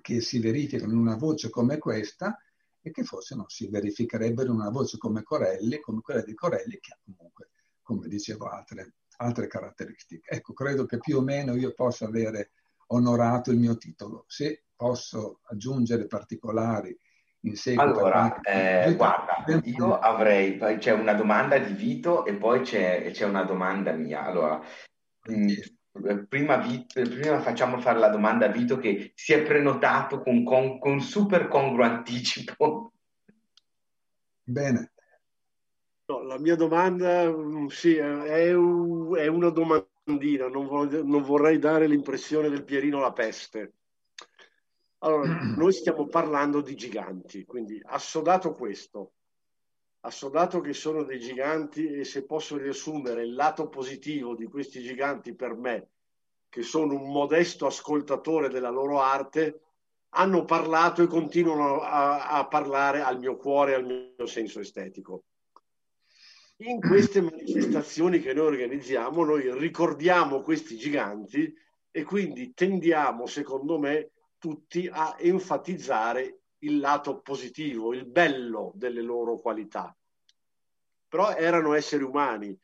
[0.01, 2.39] che si verificano in una voce come questa
[2.81, 6.79] e che forse non si verificherebbero in una voce come Corelli, come quella di Corelli,
[6.79, 7.51] che ha comunque
[7.83, 10.29] come dicevo, altre, altre caratteristiche.
[10.29, 12.51] Ecco, credo che più o meno io possa avere
[12.89, 14.25] onorato il mio titolo.
[14.29, 16.97] Se posso aggiungere particolari
[17.41, 17.83] in seguito.
[17.83, 23.45] Allora, eh, guarda, io avrei, c'è una domanda di Vito e poi c'è, c'è una
[23.45, 24.25] domanda mia.
[24.25, 24.61] Allora,
[25.29, 30.45] mh, mm, prima, prima, facciamo fare la domanda a Vito che si è prenotato con,
[30.45, 32.93] con, con super congruo anticipo.
[34.43, 34.93] Bene.
[36.09, 39.51] No, la mia domanda mm, sì, è, un, è una
[40.07, 43.75] domandina, non, voglio, non vorrei dare l'impressione del Pierino la peste.
[44.99, 45.27] Allora,
[45.57, 49.15] noi stiamo parlando di giganti, quindi assodato questo,
[50.01, 55.35] assodato che sono dei giganti e se posso riassumere il lato positivo di questi giganti
[55.35, 55.91] per me,
[56.49, 59.61] che sono un modesto ascoltatore della loro arte,
[60.11, 65.25] hanno parlato e continuano a, a parlare al mio cuore al mio senso estetico.
[66.61, 71.55] In queste manifestazioni che noi organizziamo, noi ricordiamo questi giganti
[71.91, 79.39] e quindi tendiamo, secondo me, tutti a enfatizzare il lato positivo, il bello delle loro
[79.39, 79.95] qualità.
[81.09, 82.59] Però erano esseri umani.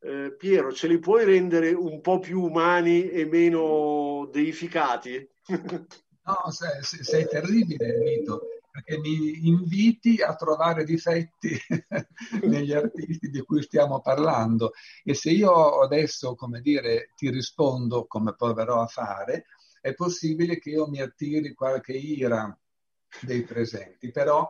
[0.00, 5.28] Eh, Piero, ce li puoi rendere un po' più umani e meno deificati?
[5.48, 11.56] no, sei, sei terribile, Vito, perché mi inviti a trovare difetti
[12.42, 14.72] negli artisti di cui stiamo parlando.
[15.04, 19.44] E se io adesso, come dire, ti rispondo come proverò a fare,
[19.80, 22.58] è possibile che io mi attiri qualche ira
[23.20, 24.44] dei presenti, però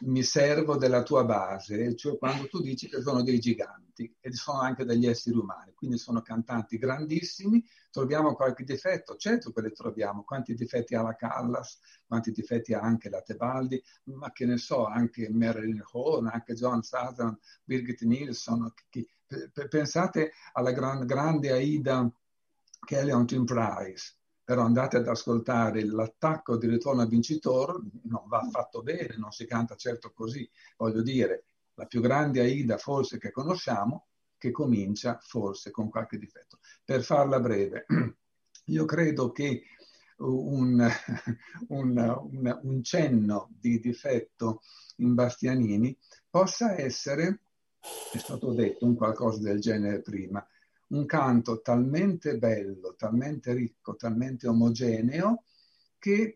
[0.00, 4.60] mi servo della tua base, cioè quando tu dici che sono dei giganti e sono
[4.60, 10.24] anche degli esseri umani, quindi sono cantanti grandissimi, troviamo qualche difetto, certo che li troviamo,
[10.24, 14.86] quanti difetti ha la Callas, quanti difetti ha anche la Tebaldi, ma che ne so,
[14.86, 19.08] anche Marilyn Horn, anche John Sutherland, Birgit Nilsson, chi,
[19.68, 22.10] pensate alla gran, grande Aida
[22.84, 24.16] Kelly Tim Price,
[24.52, 27.72] però andate ad ascoltare l'attacco di ritorno al vincitore,
[28.02, 30.46] non va fatto bene, non si canta certo così.
[30.76, 36.58] Voglio dire, la più grande Aida forse che conosciamo, che comincia forse con qualche difetto.
[36.84, 37.86] Per farla breve,
[38.66, 39.62] io credo che
[40.18, 40.86] un,
[41.68, 44.60] un, un, un cenno di difetto
[44.96, 45.96] in Bastianini
[46.28, 47.40] possa essere,
[48.12, 50.46] è stato detto un qualcosa del genere prima,
[50.92, 55.44] un canto talmente bello, talmente ricco, talmente omogeneo
[55.98, 56.34] che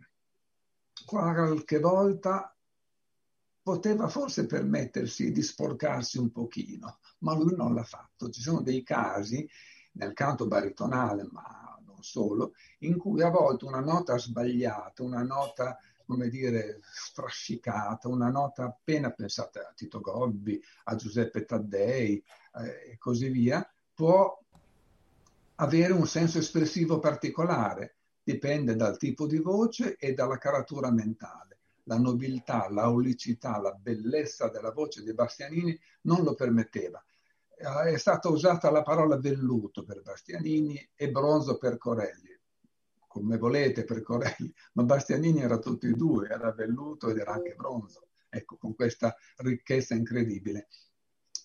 [1.05, 2.55] qualche volta
[3.63, 8.31] poteva forse permettersi di sporcarsi un pochino, ma lui non l'ha fatto.
[8.31, 9.49] Ci sono dei casi
[9.93, 15.79] nel canto baritonale, ma non solo, in cui a volte una nota sbagliata, una nota
[16.07, 22.23] come dire, strascicata, una nota appena pensata a Tito Gobbi, a Giuseppe Taddei
[22.61, 24.39] eh, e così via, può
[25.57, 31.59] avere un senso espressivo particolare, dipende dal tipo di voce e dalla caratura mentale.
[31.85, 37.03] La nobiltà, l'aulicità, la bellezza della voce di Bastianini non lo permetteva.
[37.57, 42.35] Eh, è stata usata la parola velluto per Bastianini e bronzo per Corelli.
[43.07, 47.55] Come volete per Corelli, ma Bastianini era tutti e due, era velluto ed era anche
[47.55, 48.09] bronzo.
[48.29, 50.67] Ecco, con questa ricchezza incredibile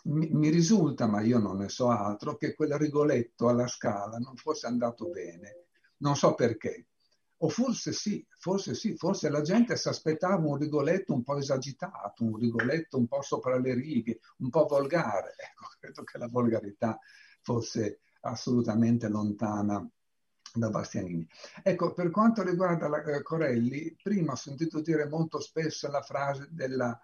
[0.03, 4.68] mi, risulta, ma io non ne so altro, che quel rigoletto alla scala non fosse
[4.68, 5.65] andato bene.
[5.98, 6.88] Non so perché.
[7.44, 12.23] O forse sì, forse sì, forse la gente si aspettava un rigoletto un po' esagitato,
[12.23, 15.36] un rigoletto un po' sopra le righe, un po' volgare.
[15.52, 16.99] Ecco, credo che la volgarità
[17.41, 19.88] fosse assolutamente lontana
[20.53, 21.28] da Bastianini.
[21.64, 26.48] Ecco, per quanto riguarda la, eh, Corelli, prima ho sentito dire molto spesso la frase
[26.52, 26.99] della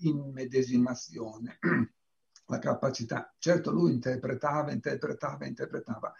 [0.00, 1.58] immedesimazione
[2.48, 3.34] la capacità.
[3.38, 6.12] Certo, lui interpretava, interpretava, interpretava.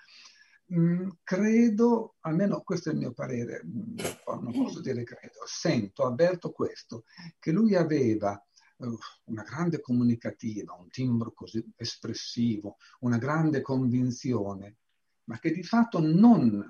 [0.75, 3.97] Mm, credo, almeno questo è il mio parere, mm,
[4.43, 7.05] non posso dire credo, sento, avverto questo,
[7.39, 8.41] che lui aveva
[8.77, 14.77] uh, una grande comunicativa, un timbro così espressivo, una grande convinzione,
[15.25, 16.63] ma che di fatto non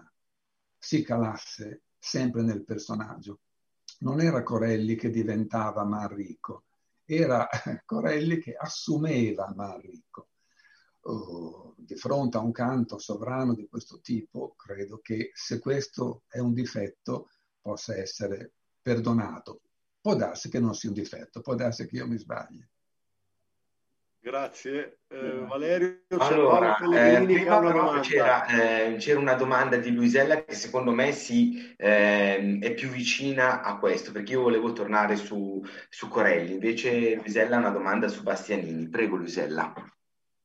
[0.78, 3.40] si calasse sempre nel personaggio.
[4.01, 6.66] Non era Corelli che diventava Manrico,
[7.16, 7.48] era
[7.85, 10.28] Corelli che assumeva Manrico.
[11.02, 16.39] Oh, di fronte a un canto sovrano di questo tipo, credo che se questo è
[16.39, 17.30] un difetto
[17.60, 18.52] possa essere
[18.82, 19.62] perdonato.
[20.01, 22.62] Può darsi che non sia un difetto, può darsi che io mi sbagli.
[24.20, 24.98] Grazie.
[25.08, 30.90] Eh, Valerio, allora, eh, prima però c'era, eh, c'era, una domanda di Luisella che secondo
[30.90, 36.54] me si, ehm, è più vicina a questo, perché io volevo tornare su, su Corelli,
[36.54, 38.88] invece Luisella ha una domanda su Bastianini.
[38.88, 39.72] Prego Luisella.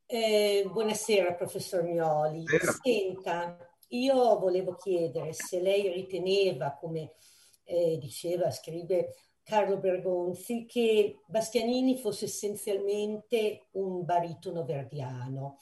[0.05, 2.45] Eh, buonasera professor Mioli.
[2.81, 3.57] Senta,
[3.89, 7.13] io volevo chiedere se lei riteneva, come
[7.63, 15.59] eh, diceva, scrive Carlo Bergonzi che Bastianini fosse essenzialmente un baritono verdiano.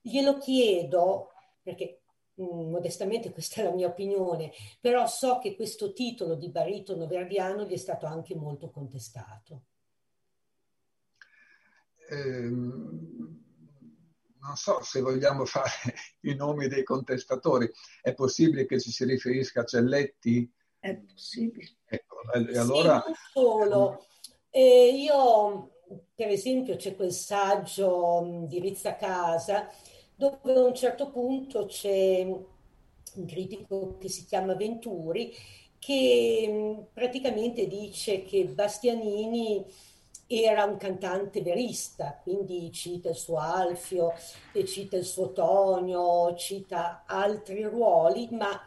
[0.00, 1.32] Glielo chiedo
[1.62, 2.02] perché
[2.40, 7.64] mm, modestamente questa è la mia opinione, però so che questo titolo di baritono verdiano
[7.64, 9.64] gli è stato anche molto contestato.
[12.08, 13.42] Ehm,
[14.40, 15.70] non so se vogliamo fare
[16.22, 17.70] i nomi dei contestatori,
[18.00, 20.50] è possibile che ci si riferisca a Celletti?
[20.78, 21.68] È possibile.
[21.84, 23.02] Ecco, e allora...
[23.06, 24.04] Sì, solo.
[24.50, 25.70] Eh, io,
[26.14, 29.68] per esempio, c'è quel saggio di Rizza Casa
[30.14, 35.34] dove a un certo punto c'è un critico che si chiama Venturi
[35.78, 39.66] che praticamente dice che Bastianini
[40.28, 44.12] era un cantante verista, quindi cita il suo Alfio,
[44.64, 48.58] cita il suo Tonio, cita altri ruoli, ma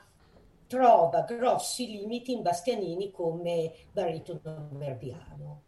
[0.68, 5.64] trova grossi limiti in Bastianini come baritono verdiano.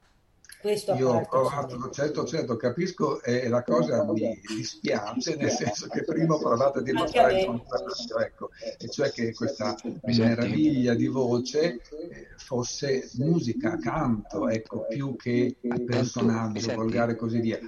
[0.59, 6.03] Questo Io ho provato, certo, certo, capisco e la cosa mi dispiace, nel senso che
[6.03, 8.49] prima ho provato a dimostrare il contrario, ecco,
[8.79, 11.79] e cioè che questa meraviglia di voce
[12.09, 15.55] eh, fosse musica, canto, ecco, più che
[15.85, 17.59] personaggio, volgare e così via.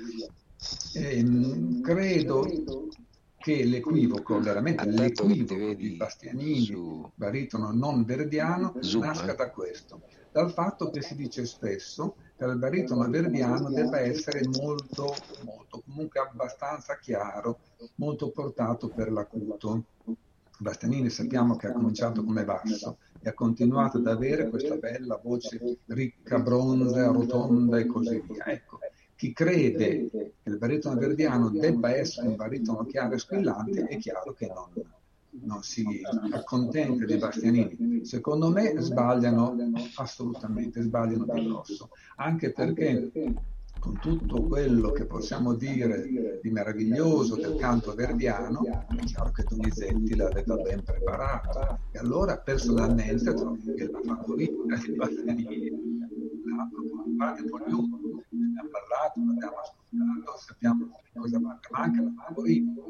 [0.93, 2.43] E, ehm, credo
[3.39, 9.35] che l'equivoco, veramente l'equivoco di Bastianini, baritono non verdiano, nasca eh.
[9.35, 10.01] da questo,
[10.31, 16.19] dal fatto che si dice spesso che il baritono verdiano debba essere molto, molto, comunque
[16.19, 17.59] abbastanza chiaro,
[17.95, 19.83] molto portato per l'acuto.
[20.59, 25.79] Bastianini sappiamo che ha cominciato come basso e ha continuato ad avere questa bella voce
[25.85, 28.45] ricca, bronzea, rotonda e così via.
[28.45, 28.79] Ecco,
[29.19, 34.31] chi crede che il baritono verdiano debba essere un baritono chiaro e squillante è chiaro
[34.31, 34.71] che non,
[35.45, 35.83] non si
[36.31, 38.05] accontenta di Bastianini.
[38.05, 39.57] Secondo me sbagliano
[39.97, 43.11] assolutamente, sbagliano di grosso, anche perché
[43.77, 50.15] con tutto quello che possiamo dire di meraviglioso del canto verdiano, è chiaro che Donizetti
[50.15, 51.79] l'aveva ben preparato.
[51.91, 55.97] E allora personalmente trovo che la favorita di Bastianini
[56.55, 56.69] la
[57.17, 58.19] parte un
[58.59, 62.81] più, abbiamo parlato, abbiamo ascoltato, sappiamo cosa manca, manca la favorita.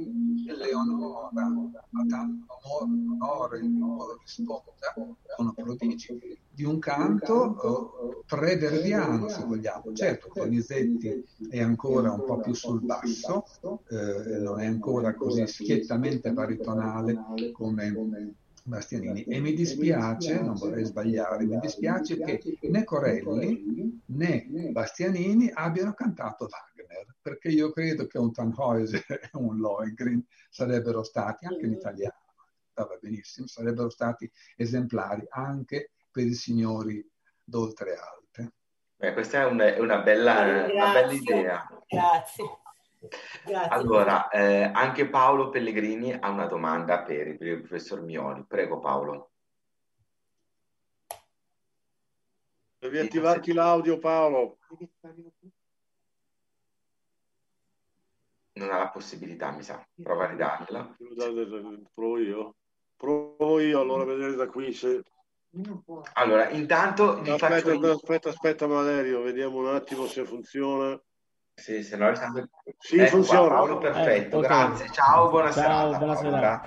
[0.48, 2.92] Eleonora, ha tanto amore,
[3.22, 9.94] onore, il modo di sponda, sono prodigi di un canto pre-verdiano, se vogliamo.
[9.94, 13.46] Certo, Donizetti è ancora un po' più sul basso,
[13.90, 18.36] eh, non è ancora così schiettamente baritonale come
[18.70, 19.24] Bastianini.
[19.24, 26.48] E mi dispiace, non vorrei sbagliare, mi dispiace che né Corelli né Bastianini abbiano cantato
[26.50, 32.36] Wagner, perché io credo che un Tannhäuser e un Lohengrin sarebbero stati, anche in italiano,
[32.72, 37.06] stava benissimo, sarebbero stati esemplari anche per i signori
[37.44, 38.54] d'oltre alte.
[38.96, 41.68] Beh, questa è una, una, bella, una bella idea.
[41.88, 42.44] Grazie.
[43.00, 43.70] Grazie.
[43.70, 48.44] Allora, eh, anche Paolo Pellegrini ha una domanda per il, professor Mioli.
[48.46, 49.32] Prego Paolo.
[52.78, 54.58] Devi attivarti l'audio Paolo.
[58.54, 59.86] Non ha la possibilità, mi sa.
[60.02, 60.96] Prova a ridargliela.
[61.94, 62.56] Provo io.
[62.96, 65.02] Provo io, allora vedere da qui se...
[66.14, 67.20] Allora, intanto...
[67.20, 67.92] Aspetta, faccio...
[67.92, 71.02] aspetta, aspetta Valerio, vediamo un attimo se funziona.
[71.60, 72.50] Sì, se no sempre...
[72.78, 73.48] Sì, ecco funziona.
[73.48, 74.68] Qua, Paolo, perfetto, eh, okay.
[74.68, 74.90] grazie.
[74.92, 75.68] Ciao, buonasera.
[75.68, 76.62] Ciao, buonasera.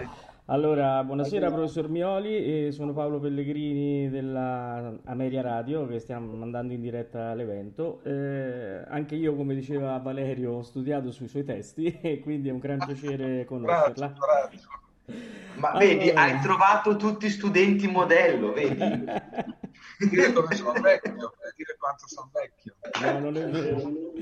[0.47, 6.81] Allora, buonasera professor Mioli, eh, sono Paolo Pellegrini della Ameria Radio che stiamo mandando in
[6.82, 8.01] diretta all'evento.
[8.05, 12.59] Eh, anche io, come diceva Valerio, ho studiato sui suoi testi e quindi è un
[12.59, 14.09] gran piacere conoscerla.
[14.09, 15.20] Bravo, bravo.
[15.55, 15.86] Ma allora...
[15.86, 19.05] vedi, hai trovato tutti studenti modello, vedi?
[20.09, 22.74] dire come sono vecchio, per dire quanto sono vecchio.
[23.01, 24.12] No, non è vero.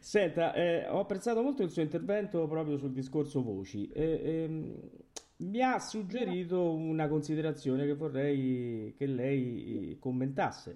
[0.00, 3.88] Senta, eh, ho apprezzato molto il suo intervento proprio sul discorso voci.
[3.88, 4.90] Eh, ehm,
[5.38, 10.74] mi ha suggerito una considerazione che vorrei che lei commentasse.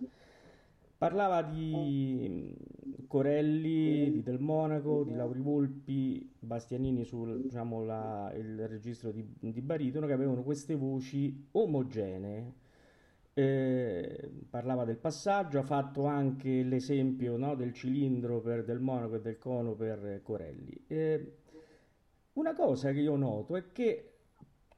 [0.98, 2.54] Parlava di
[3.06, 9.62] Corelli, di Del Monaco, di Lauri Volpi, Bastianini sul diciamo, la, il registro di, di
[9.62, 12.52] baritono che avevano queste voci omogenee
[13.40, 19.20] eh, parlava del passaggio, ha fatto anche l'esempio no, del cilindro per Del Monaco e
[19.20, 20.84] del cono per Corelli.
[20.86, 21.36] Eh,
[22.34, 24.10] una cosa che io noto è che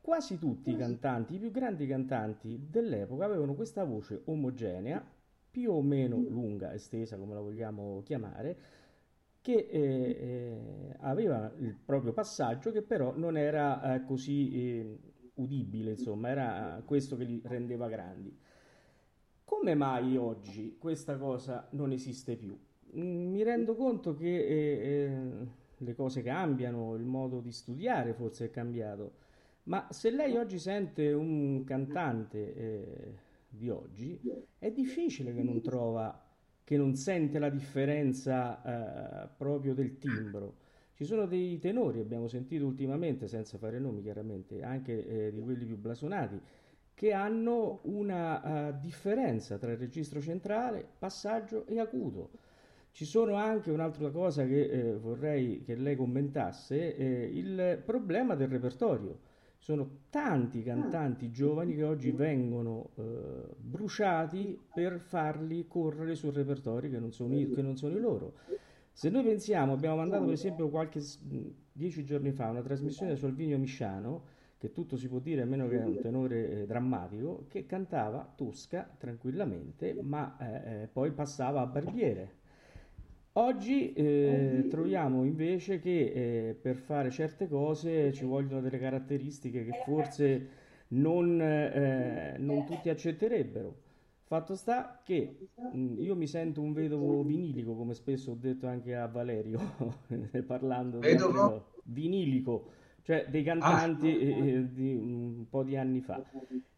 [0.00, 5.04] quasi tutti i cantanti, i più grandi cantanti dell'epoca, avevano questa voce omogenea,
[5.50, 8.58] più o meno lunga, estesa, come la vogliamo chiamare,
[9.40, 14.98] che eh, eh, aveva il proprio passaggio, che però non era eh, così eh,
[15.34, 18.50] udibile, insomma, era questo che li rendeva grandi.
[19.52, 22.58] Come mai oggi questa cosa non esiste più?
[22.96, 25.46] Mm, mi rendo conto che eh, eh,
[25.76, 29.12] le cose cambiano, il modo di studiare forse è cambiato,
[29.64, 33.14] Ma se lei oggi sente un cantante eh,
[33.46, 34.18] di oggi,
[34.58, 36.18] è difficile che non trova,
[36.64, 40.54] che non sente la differenza eh, proprio del timbro.
[40.94, 45.66] Ci sono dei tenori, abbiamo sentito ultimamente, senza fare nomi chiaramente, anche eh, di quelli
[45.66, 46.40] più blasonati,
[46.94, 52.30] che hanno una uh, differenza tra il registro centrale, passaggio e acuto.
[52.92, 58.48] Ci sono anche un'altra cosa che eh, vorrei che lei commentasse, eh, il problema del
[58.48, 59.30] repertorio.
[59.56, 63.02] Sono tanti cantanti giovani che oggi vengono eh,
[63.56, 68.34] bruciati per farli correre sul repertorio che non sono che non sono i loro.
[68.92, 71.00] Se noi pensiamo, abbiamo mandato per esempio qualche
[71.72, 74.24] dieci giorni fa una trasmissione su Alvinio Misciano,
[74.62, 78.32] che tutto si può dire a meno che è un tenore eh, drammatico, che cantava
[78.36, 82.34] Tosca tranquillamente, ma eh, eh poi passava a Barbiere.
[83.32, 86.12] Oggi eh, troviamo invece che
[86.50, 90.48] eh, per fare certe cose ci vogliono delle caratteristiche che forse
[90.88, 93.80] non, eh, non tutti accetterebbero.
[94.22, 98.68] Fatto sta che mh, mm, io mi sento un vedovo vinilico, come spesso ho detto
[98.68, 99.58] anche a Valerio,
[100.46, 101.72] parlando vedovo?
[101.82, 104.46] vinilico cioè dei cantanti ah.
[104.46, 106.22] eh, di un po' di anni fa.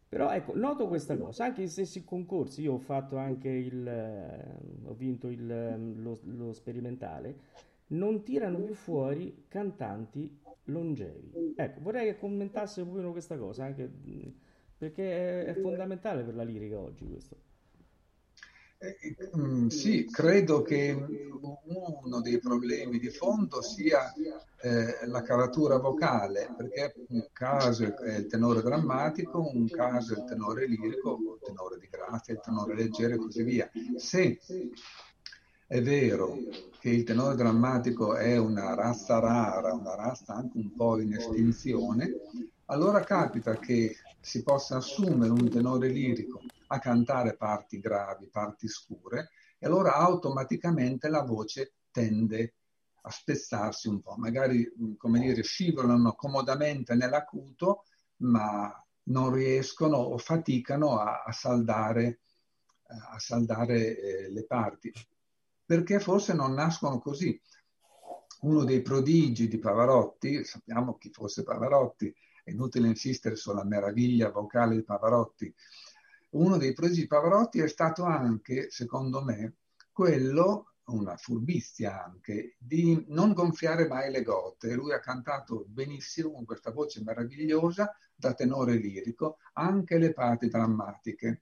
[0.07, 4.87] Però ecco, noto questa cosa, anche gli stessi concorsi, io ho fatto anche il, eh,
[4.87, 7.39] ho vinto il, ehm, lo, lo sperimentale,
[7.87, 11.53] non tirano più fuori cantanti longevi.
[11.55, 13.91] Ecco, vorrei che commentasse un questa cosa, anche
[14.77, 17.44] perché è, è fondamentale per la lirica oggi questo.
[19.37, 20.91] Mm, sì, credo che
[22.03, 24.13] uno dei problemi di fondo sia
[24.61, 30.25] eh, la caratura vocale, perché un caso è il tenore drammatico, un caso è il
[30.25, 33.69] tenore lirico, il tenore di grazia, il tenore leggero e così via.
[33.95, 34.39] Se
[35.67, 36.37] è vero
[36.79, 42.11] che il tenore drammatico è una razza rara, una razza anche un po' in estinzione,
[42.65, 49.29] allora capita che si possa assumere un tenore lirico a cantare parti gravi, parti scure,
[49.57, 52.55] e allora automaticamente la voce tende
[53.01, 57.83] a spezzarsi un po', magari come dire, scivolano comodamente nell'acuto,
[58.17, 58.73] ma
[59.03, 62.21] non riescono o faticano a, a saldare,
[62.87, 64.91] a saldare eh, le parti,
[65.63, 67.39] perché forse non nascono così.
[68.41, 72.13] Uno dei prodigi di Pavarotti, sappiamo chi fosse Pavarotti,
[72.43, 75.53] è inutile insistere sulla meraviglia vocale di Pavarotti,
[76.35, 79.55] uno dei prodigi di Pavarotti è stato anche, secondo me,
[79.91, 84.73] quello, una furbizia anche, di non gonfiare mai le gote.
[84.73, 91.41] Lui ha cantato benissimo con questa voce meravigliosa da tenore lirico anche le parti drammatiche.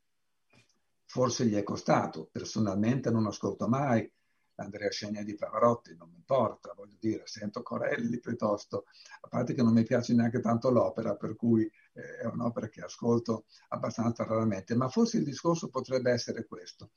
[1.05, 4.09] Forse gli è costato, personalmente non ascolto mai
[4.55, 8.85] Andrea Scegna di Pavarotti, non mi importa, voglio dire, sento Corelli piuttosto,
[9.21, 11.63] a parte che non mi piace neanche tanto l'opera, per cui
[11.93, 16.91] eh, è un'opera che ascolto abbastanza raramente, ma forse il discorso potrebbe essere questo.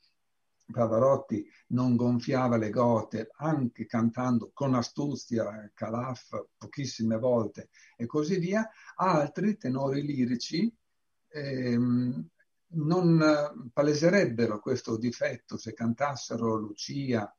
[0.71, 8.69] Pavarotti non gonfiava le gote, anche cantando con astuzia, calaf pochissime volte e così via,
[8.95, 10.75] altri tenori lirici
[11.29, 12.29] ehm,
[12.69, 17.33] non paleserebbero questo difetto se cantassero Lucia,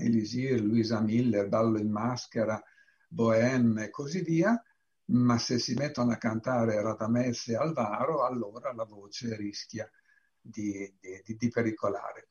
[0.00, 2.62] Elisir, Luisa Miller, Ballo in maschera,
[3.08, 4.62] Bohème e così via,
[5.06, 9.90] ma se si mettono a cantare Radamesse e Alvaro, allora la voce rischia
[10.40, 12.28] di, di, di, pericolare.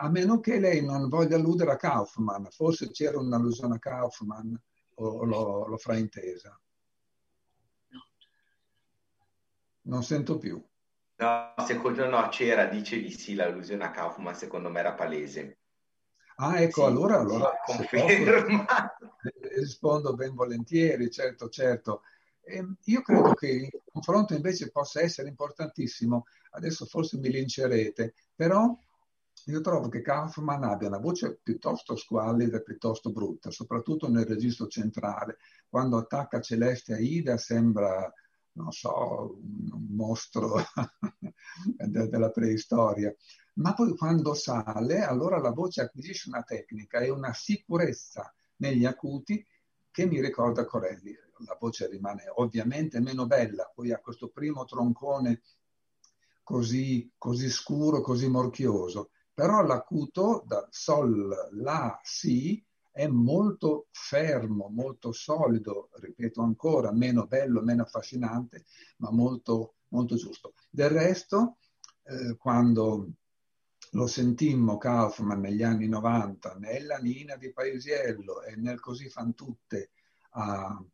[0.00, 4.60] A meno che lei non voglia alludere a Kaufman, forse c'era un'allusione a Kaufman
[4.94, 6.60] o l'ho, l'ho fraintesa.
[9.82, 10.62] Non sento più.
[11.16, 15.57] No, secondo no, c'era, dice di sì, l'allusione a Kaufman secondo me era palese.
[16.40, 18.64] Ah, ecco, sì, allora, allora conferma.
[19.56, 22.02] rispondo ben volentieri, certo, certo.
[22.40, 26.26] E io credo che il confronto invece possa essere importantissimo.
[26.50, 28.76] Adesso forse mi lincerete, però
[29.46, 35.38] io trovo che Kaufman abbia una voce piuttosto squallida piuttosto brutta, soprattutto nel registro centrale.
[35.68, 38.12] Quando attacca Celeste a Ida sembra,
[38.52, 40.54] non so, un mostro
[41.76, 43.12] della preistoria
[43.58, 49.44] ma poi quando sale, allora la voce acquisisce una tecnica e una sicurezza negli acuti
[49.90, 51.16] che mi ricorda Corelli.
[51.46, 55.42] La voce rimane ovviamente meno bella, poi ha questo primo troncone
[56.42, 65.12] così, così scuro, così morchioso, però l'acuto da sol, la, si è molto fermo, molto
[65.12, 68.64] solido, ripeto ancora, meno bello, meno affascinante,
[68.96, 70.54] ma molto, molto giusto.
[70.70, 71.58] Del resto,
[72.02, 73.12] eh, quando
[73.92, 79.90] lo sentimmo Kaufman negli anni 90 nella Nina di Paesiello e nel Così fan tutte
[80.30, 80.84] a,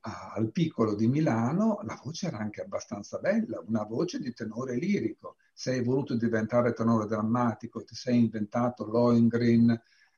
[0.00, 5.36] al piccolo di Milano la voce era anche abbastanza bella, una voce di tenore lirico.
[5.52, 9.70] Se hai voluto diventare tenore drammatico, ti sei inventato Lohengrin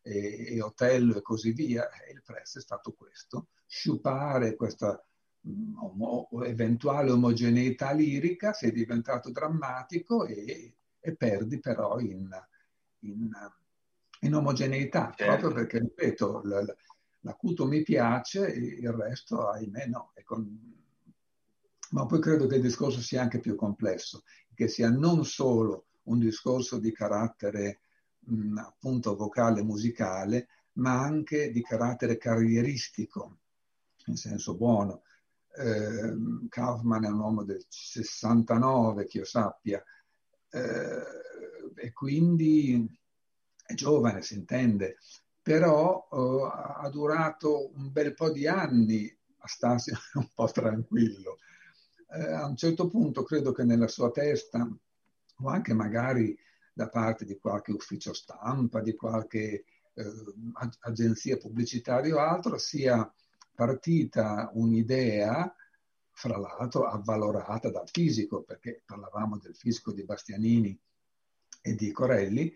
[0.02, 5.02] e, e Otello e così via, e il prezzo è stato questo, sciupare questa
[5.40, 12.28] mh, eventuale omogeneità lirica, sei diventato drammatico e, e perdi però in,
[13.00, 13.30] in,
[14.20, 15.24] in omogeneità, certo.
[15.24, 16.76] proprio perché, ripeto, l,
[17.20, 20.12] l'acuto mi piace, il resto, ahimè, no.
[20.24, 20.78] Con...
[21.90, 24.22] Ma poi credo che il discorso sia anche più complesso,
[24.54, 27.80] che sia non solo un discorso di carattere
[28.18, 33.38] mh, appunto vocale musicale, ma anche di carattere carrieristico,
[34.06, 35.02] in senso buono.
[35.52, 36.14] Eh,
[36.48, 39.82] Kaufman è un uomo del 69, che io sappia,
[40.50, 42.88] eh, e quindi
[43.64, 44.96] è giovane, si intende,
[45.42, 51.38] però eh, ha durato un bel po' di anni a starsi un po' tranquillo.
[52.12, 54.68] Eh, a un certo punto credo che nella sua testa,
[55.42, 56.36] o anche magari
[56.72, 59.64] da parte di qualche ufficio stampa, di qualche
[59.94, 60.04] eh,
[60.80, 63.12] agenzia pubblicitaria o altro, sia
[63.54, 65.54] partita un'idea,
[66.20, 70.78] fra l'altro avvalorata dal fisico, perché parlavamo del fisico di Bastianini
[71.62, 72.52] e di Corelli,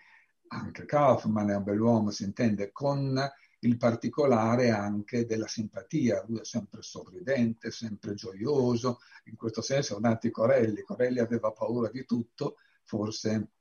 [0.49, 3.19] anche Kaufman è un bell'uomo, si intende, con
[3.61, 6.23] il particolare anche della simpatia.
[6.29, 10.83] Lui è sempre sorridente, sempre gioioso, in questo senso è un anti-Corelli.
[10.83, 13.53] Corelli aveva paura di tutto, forse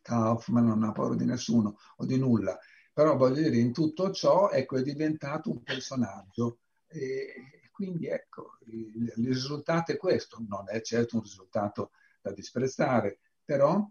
[0.00, 2.58] Kaufman non ha paura di nessuno o di nulla.
[2.94, 6.60] Però voglio dire, in tutto ciò, ecco, è diventato un personaggio.
[6.86, 10.42] E quindi, ecco, il, il risultato è questo.
[10.48, 11.90] Non è certo un risultato
[12.20, 13.86] da disprezzare, però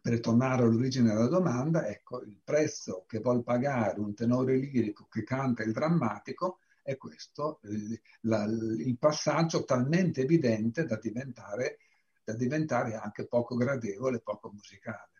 [0.00, 5.22] per tornare all'origine della domanda, ecco, il prezzo che vuol pagare un tenore lirico che
[5.22, 11.78] canta il drammatico è questo, il, la, il passaggio talmente evidente da diventare,
[12.24, 15.10] da diventare anche poco gradevole, poco musicale.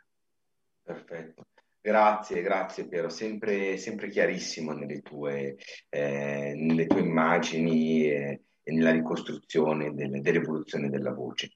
[0.82, 1.46] Perfetto.
[1.84, 5.56] Grazie, grazie Piero, sempre, sempre chiarissimo nelle tue,
[5.88, 11.54] eh, nelle tue immagini e, e nella ricostruzione del, dell'evoluzione della voce.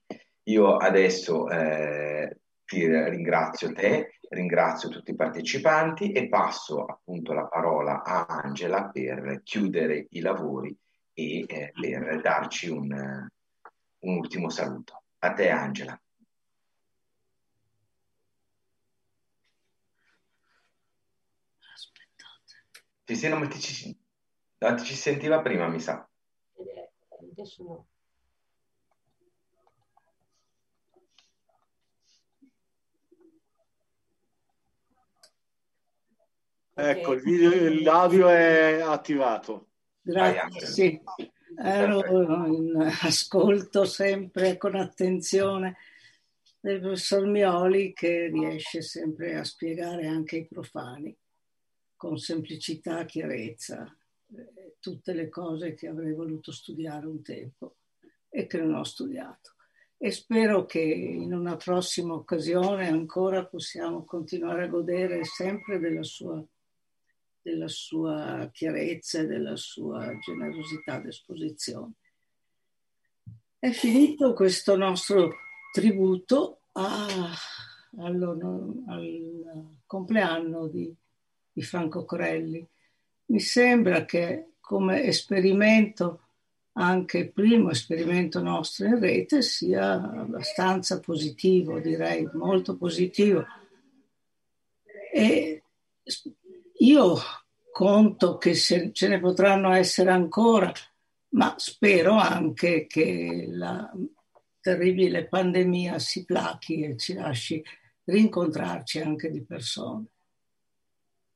[0.49, 8.03] Io adesso eh, ti ringrazio te, ringrazio tutti i partecipanti e passo appunto la parola
[8.03, 10.77] a Angela per chiudere i lavori
[11.13, 12.91] e eh, per darci un,
[14.01, 15.05] un ultimo saluto.
[15.21, 15.97] A te Angela.
[23.07, 23.97] Ci, sì, non ti, ci,
[24.59, 26.09] non ti ci sentiva prima, mi sa.
[27.31, 27.87] Adesso no.
[36.75, 39.69] Ecco, il video, l'audio è attivato.
[40.03, 41.01] Grazie, sì.
[41.57, 45.77] Ero in ascolto sempre con attenzione
[46.59, 51.17] del professor Mioli che riesce sempre a spiegare anche ai profani
[52.07, 53.97] con semplicità e chiarezza
[54.29, 57.79] eh, tutte le cose che avrei voluto studiare un tempo
[58.29, 59.55] e che non ho studiato.
[59.97, 66.41] E spero che in una prossima occasione ancora possiamo continuare a godere sempre della sua
[67.43, 71.93] della sua chiarezza e della sua generosità d'esposizione.
[73.57, 75.33] È finito questo nostro
[75.73, 77.07] tributo a,
[77.99, 78.23] al,
[78.89, 80.93] al compleanno di,
[81.57, 82.69] di Franco Corelli.
[83.29, 86.21] Mi sembra che come esperimento,
[86.73, 93.43] anche il primo esperimento nostro in rete, sia abbastanza positivo, direi molto positivo.
[95.11, 95.63] E
[96.81, 97.17] io
[97.73, 100.71] conto che ce ne potranno essere ancora,
[101.31, 103.91] ma spero anche che la
[104.61, 107.65] terribile pandemia si plachi e ci lasci
[108.05, 110.05] rincontrarci anche di persona.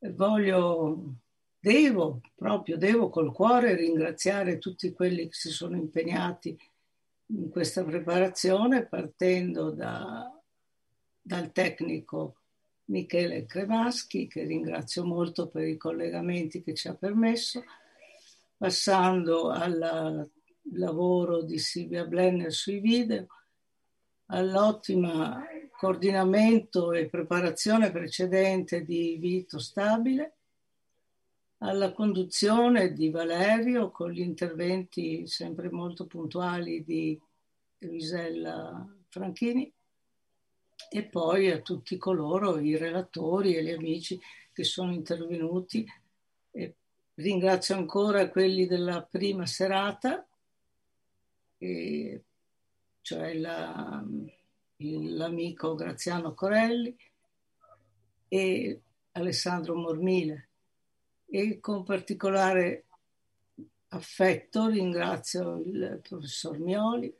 [0.02, 1.16] Voglio,
[1.58, 6.58] devo, proprio devo col cuore ringraziare tutti quelli che si sono impegnati
[7.26, 10.26] in questa preparazione, partendo da,
[11.20, 12.36] dal tecnico
[12.86, 17.62] Michele Cremaschi, che ringrazio molto per i collegamenti che ci ha permesso,
[18.56, 20.30] passando al
[20.72, 23.26] lavoro di Silvia Blenner sui video,
[24.26, 25.44] all'ottimo
[25.80, 30.34] coordinamento e preparazione precedente di Vito Stabile,
[31.62, 37.18] alla conduzione di Valerio con gli interventi sempre molto puntuali di
[37.78, 39.72] Luisella Franchini
[40.90, 44.20] e poi a tutti coloro, i relatori e gli amici
[44.52, 45.82] che sono intervenuti.
[47.14, 50.28] Ringrazio ancora quelli della prima serata,
[51.56, 52.24] e,
[53.00, 54.04] cioè la,
[54.80, 56.96] l'amico Graziano Corelli
[58.28, 58.80] e
[59.12, 60.48] Alessandro Mormile
[61.26, 62.84] e con particolare
[63.88, 67.12] affetto ringrazio il professor Mioli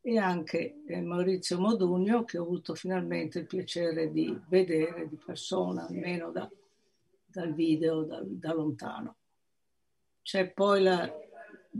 [0.00, 5.86] e anche eh, Maurizio Modugno che ho avuto finalmente il piacere di vedere di persona,
[5.86, 6.48] almeno da,
[7.26, 9.16] dal video, da, da lontano.
[10.22, 11.12] C'è poi la,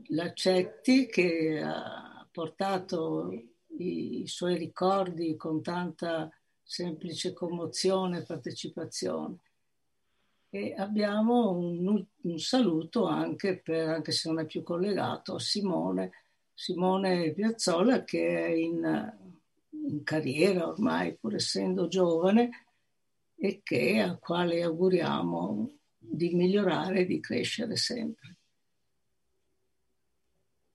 [0.09, 3.33] la Cetti che ha portato
[3.79, 6.31] i, i suoi ricordi con tanta
[6.63, 9.39] semplice commozione e partecipazione.
[10.51, 16.13] E abbiamo un, un, saluto anche per, anche se non è più collegato, a Simone,
[16.55, 19.15] Simone Piazzola che è in,
[19.71, 22.67] in carriera ormai, pur essendo giovane,
[23.37, 28.37] e che, al quale auguriamo di migliorare e di crescere sempre.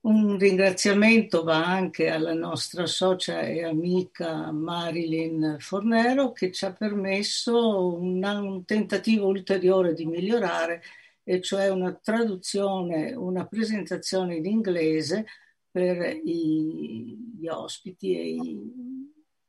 [0.04, 7.94] Un ringraziamento va anche alla nostra socia e amica Marilyn Fornero che ci ha permesso
[7.94, 10.82] una, un tentativo ulteriore di migliorare,
[11.22, 15.24] e cioè una traduzione, una presentazione in inglese
[15.70, 18.60] per i, gli ospiti e i,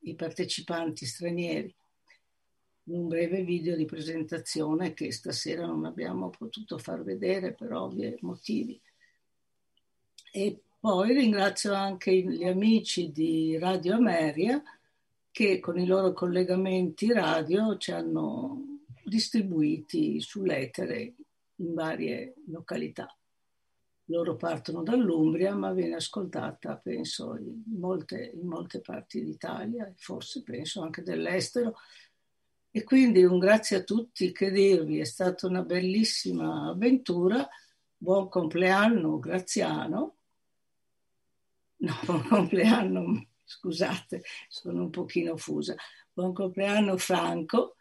[0.03, 1.75] i partecipanti stranieri.
[2.83, 8.81] Un breve video di presentazione che stasera non abbiamo potuto far vedere per ovvi motivi.
[10.37, 14.61] E poi ringrazio anche gli amici di Radio Ameria
[15.31, 21.13] che con i loro collegamenti radio ci hanno distribuiti sull'etere
[21.55, 23.07] in varie località.
[24.07, 30.81] Loro partono dall'Umbria, ma viene ascoltata, penso, in molte, in molte parti d'Italia forse penso
[30.81, 31.75] anche dell'estero.
[32.71, 37.47] E quindi un grazie a tutti, che dirvi, è stata una bellissima avventura.
[37.95, 40.14] Buon compleanno, Graziano
[41.77, 45.75] No, buon compleanno, scusate, sono un pochino fusa.
[46.13, 47.75] Buon compleanno Franco,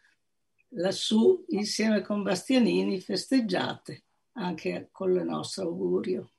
[0.69, 6.31] lassù insieme con Bastianini festeggiate anche con il nostro augurio.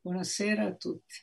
[0.00, 1.14] Buonasera a tutti.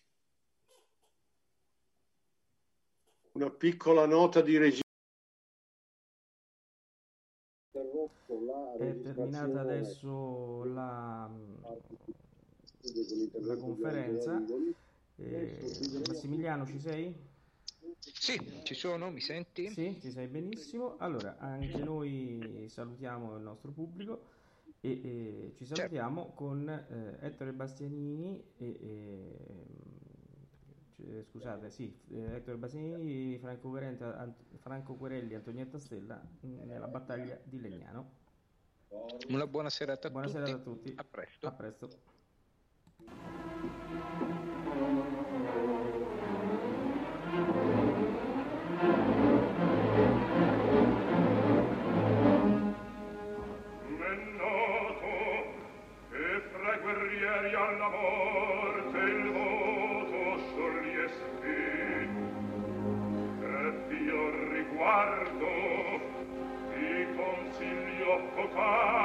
[3.33, 4.81] Una piccola nota di regia.
[7.71, 11.29] È terminata adesso la,
[13.39, 14.43] la conferenza.
[15.23, 17.15] Eh, Massimiliano, ci sei?
[17.99, 19.69] Sì, ci sono, mi senti?
[19.69, 20.97] Sì, ci sei benissimo.
[20.97, 24.29] Allora, anche noi salutiamo il nostro pubblico
[24.79, 25.75] e, e ci certo.
[25.75, 26.35] salutiamo certo.
[26.35, 29.35] con eh, Ettore Bastianini e, e
[30.95, 37.59] cioè, scusate, sì, eh, Ettore Bastianini, Franco, Querenta, Franco Querelli, Antonietta Stella nella battaglia di
[37.59, 38.19] Legnano.
[39.29, 40.39] Una buona serata a buona tutti.
[40.39, 40.93] Serata a tutti.
[40.95, 41.47] A presto.
[41.47, 41.89] A presto.
[68.53, 69.00] far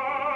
[0.00, 0.27] Oh!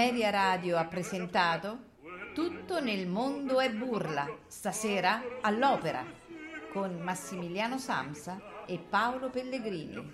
[0.00, 1.78] Ameria Radio ha presentato
[2.32, 6.02] Tutto nel mondo è burla, stasera all'opera,
[6.72, 10.10] con Massimiliano Samsa e Paolo Pellegrini.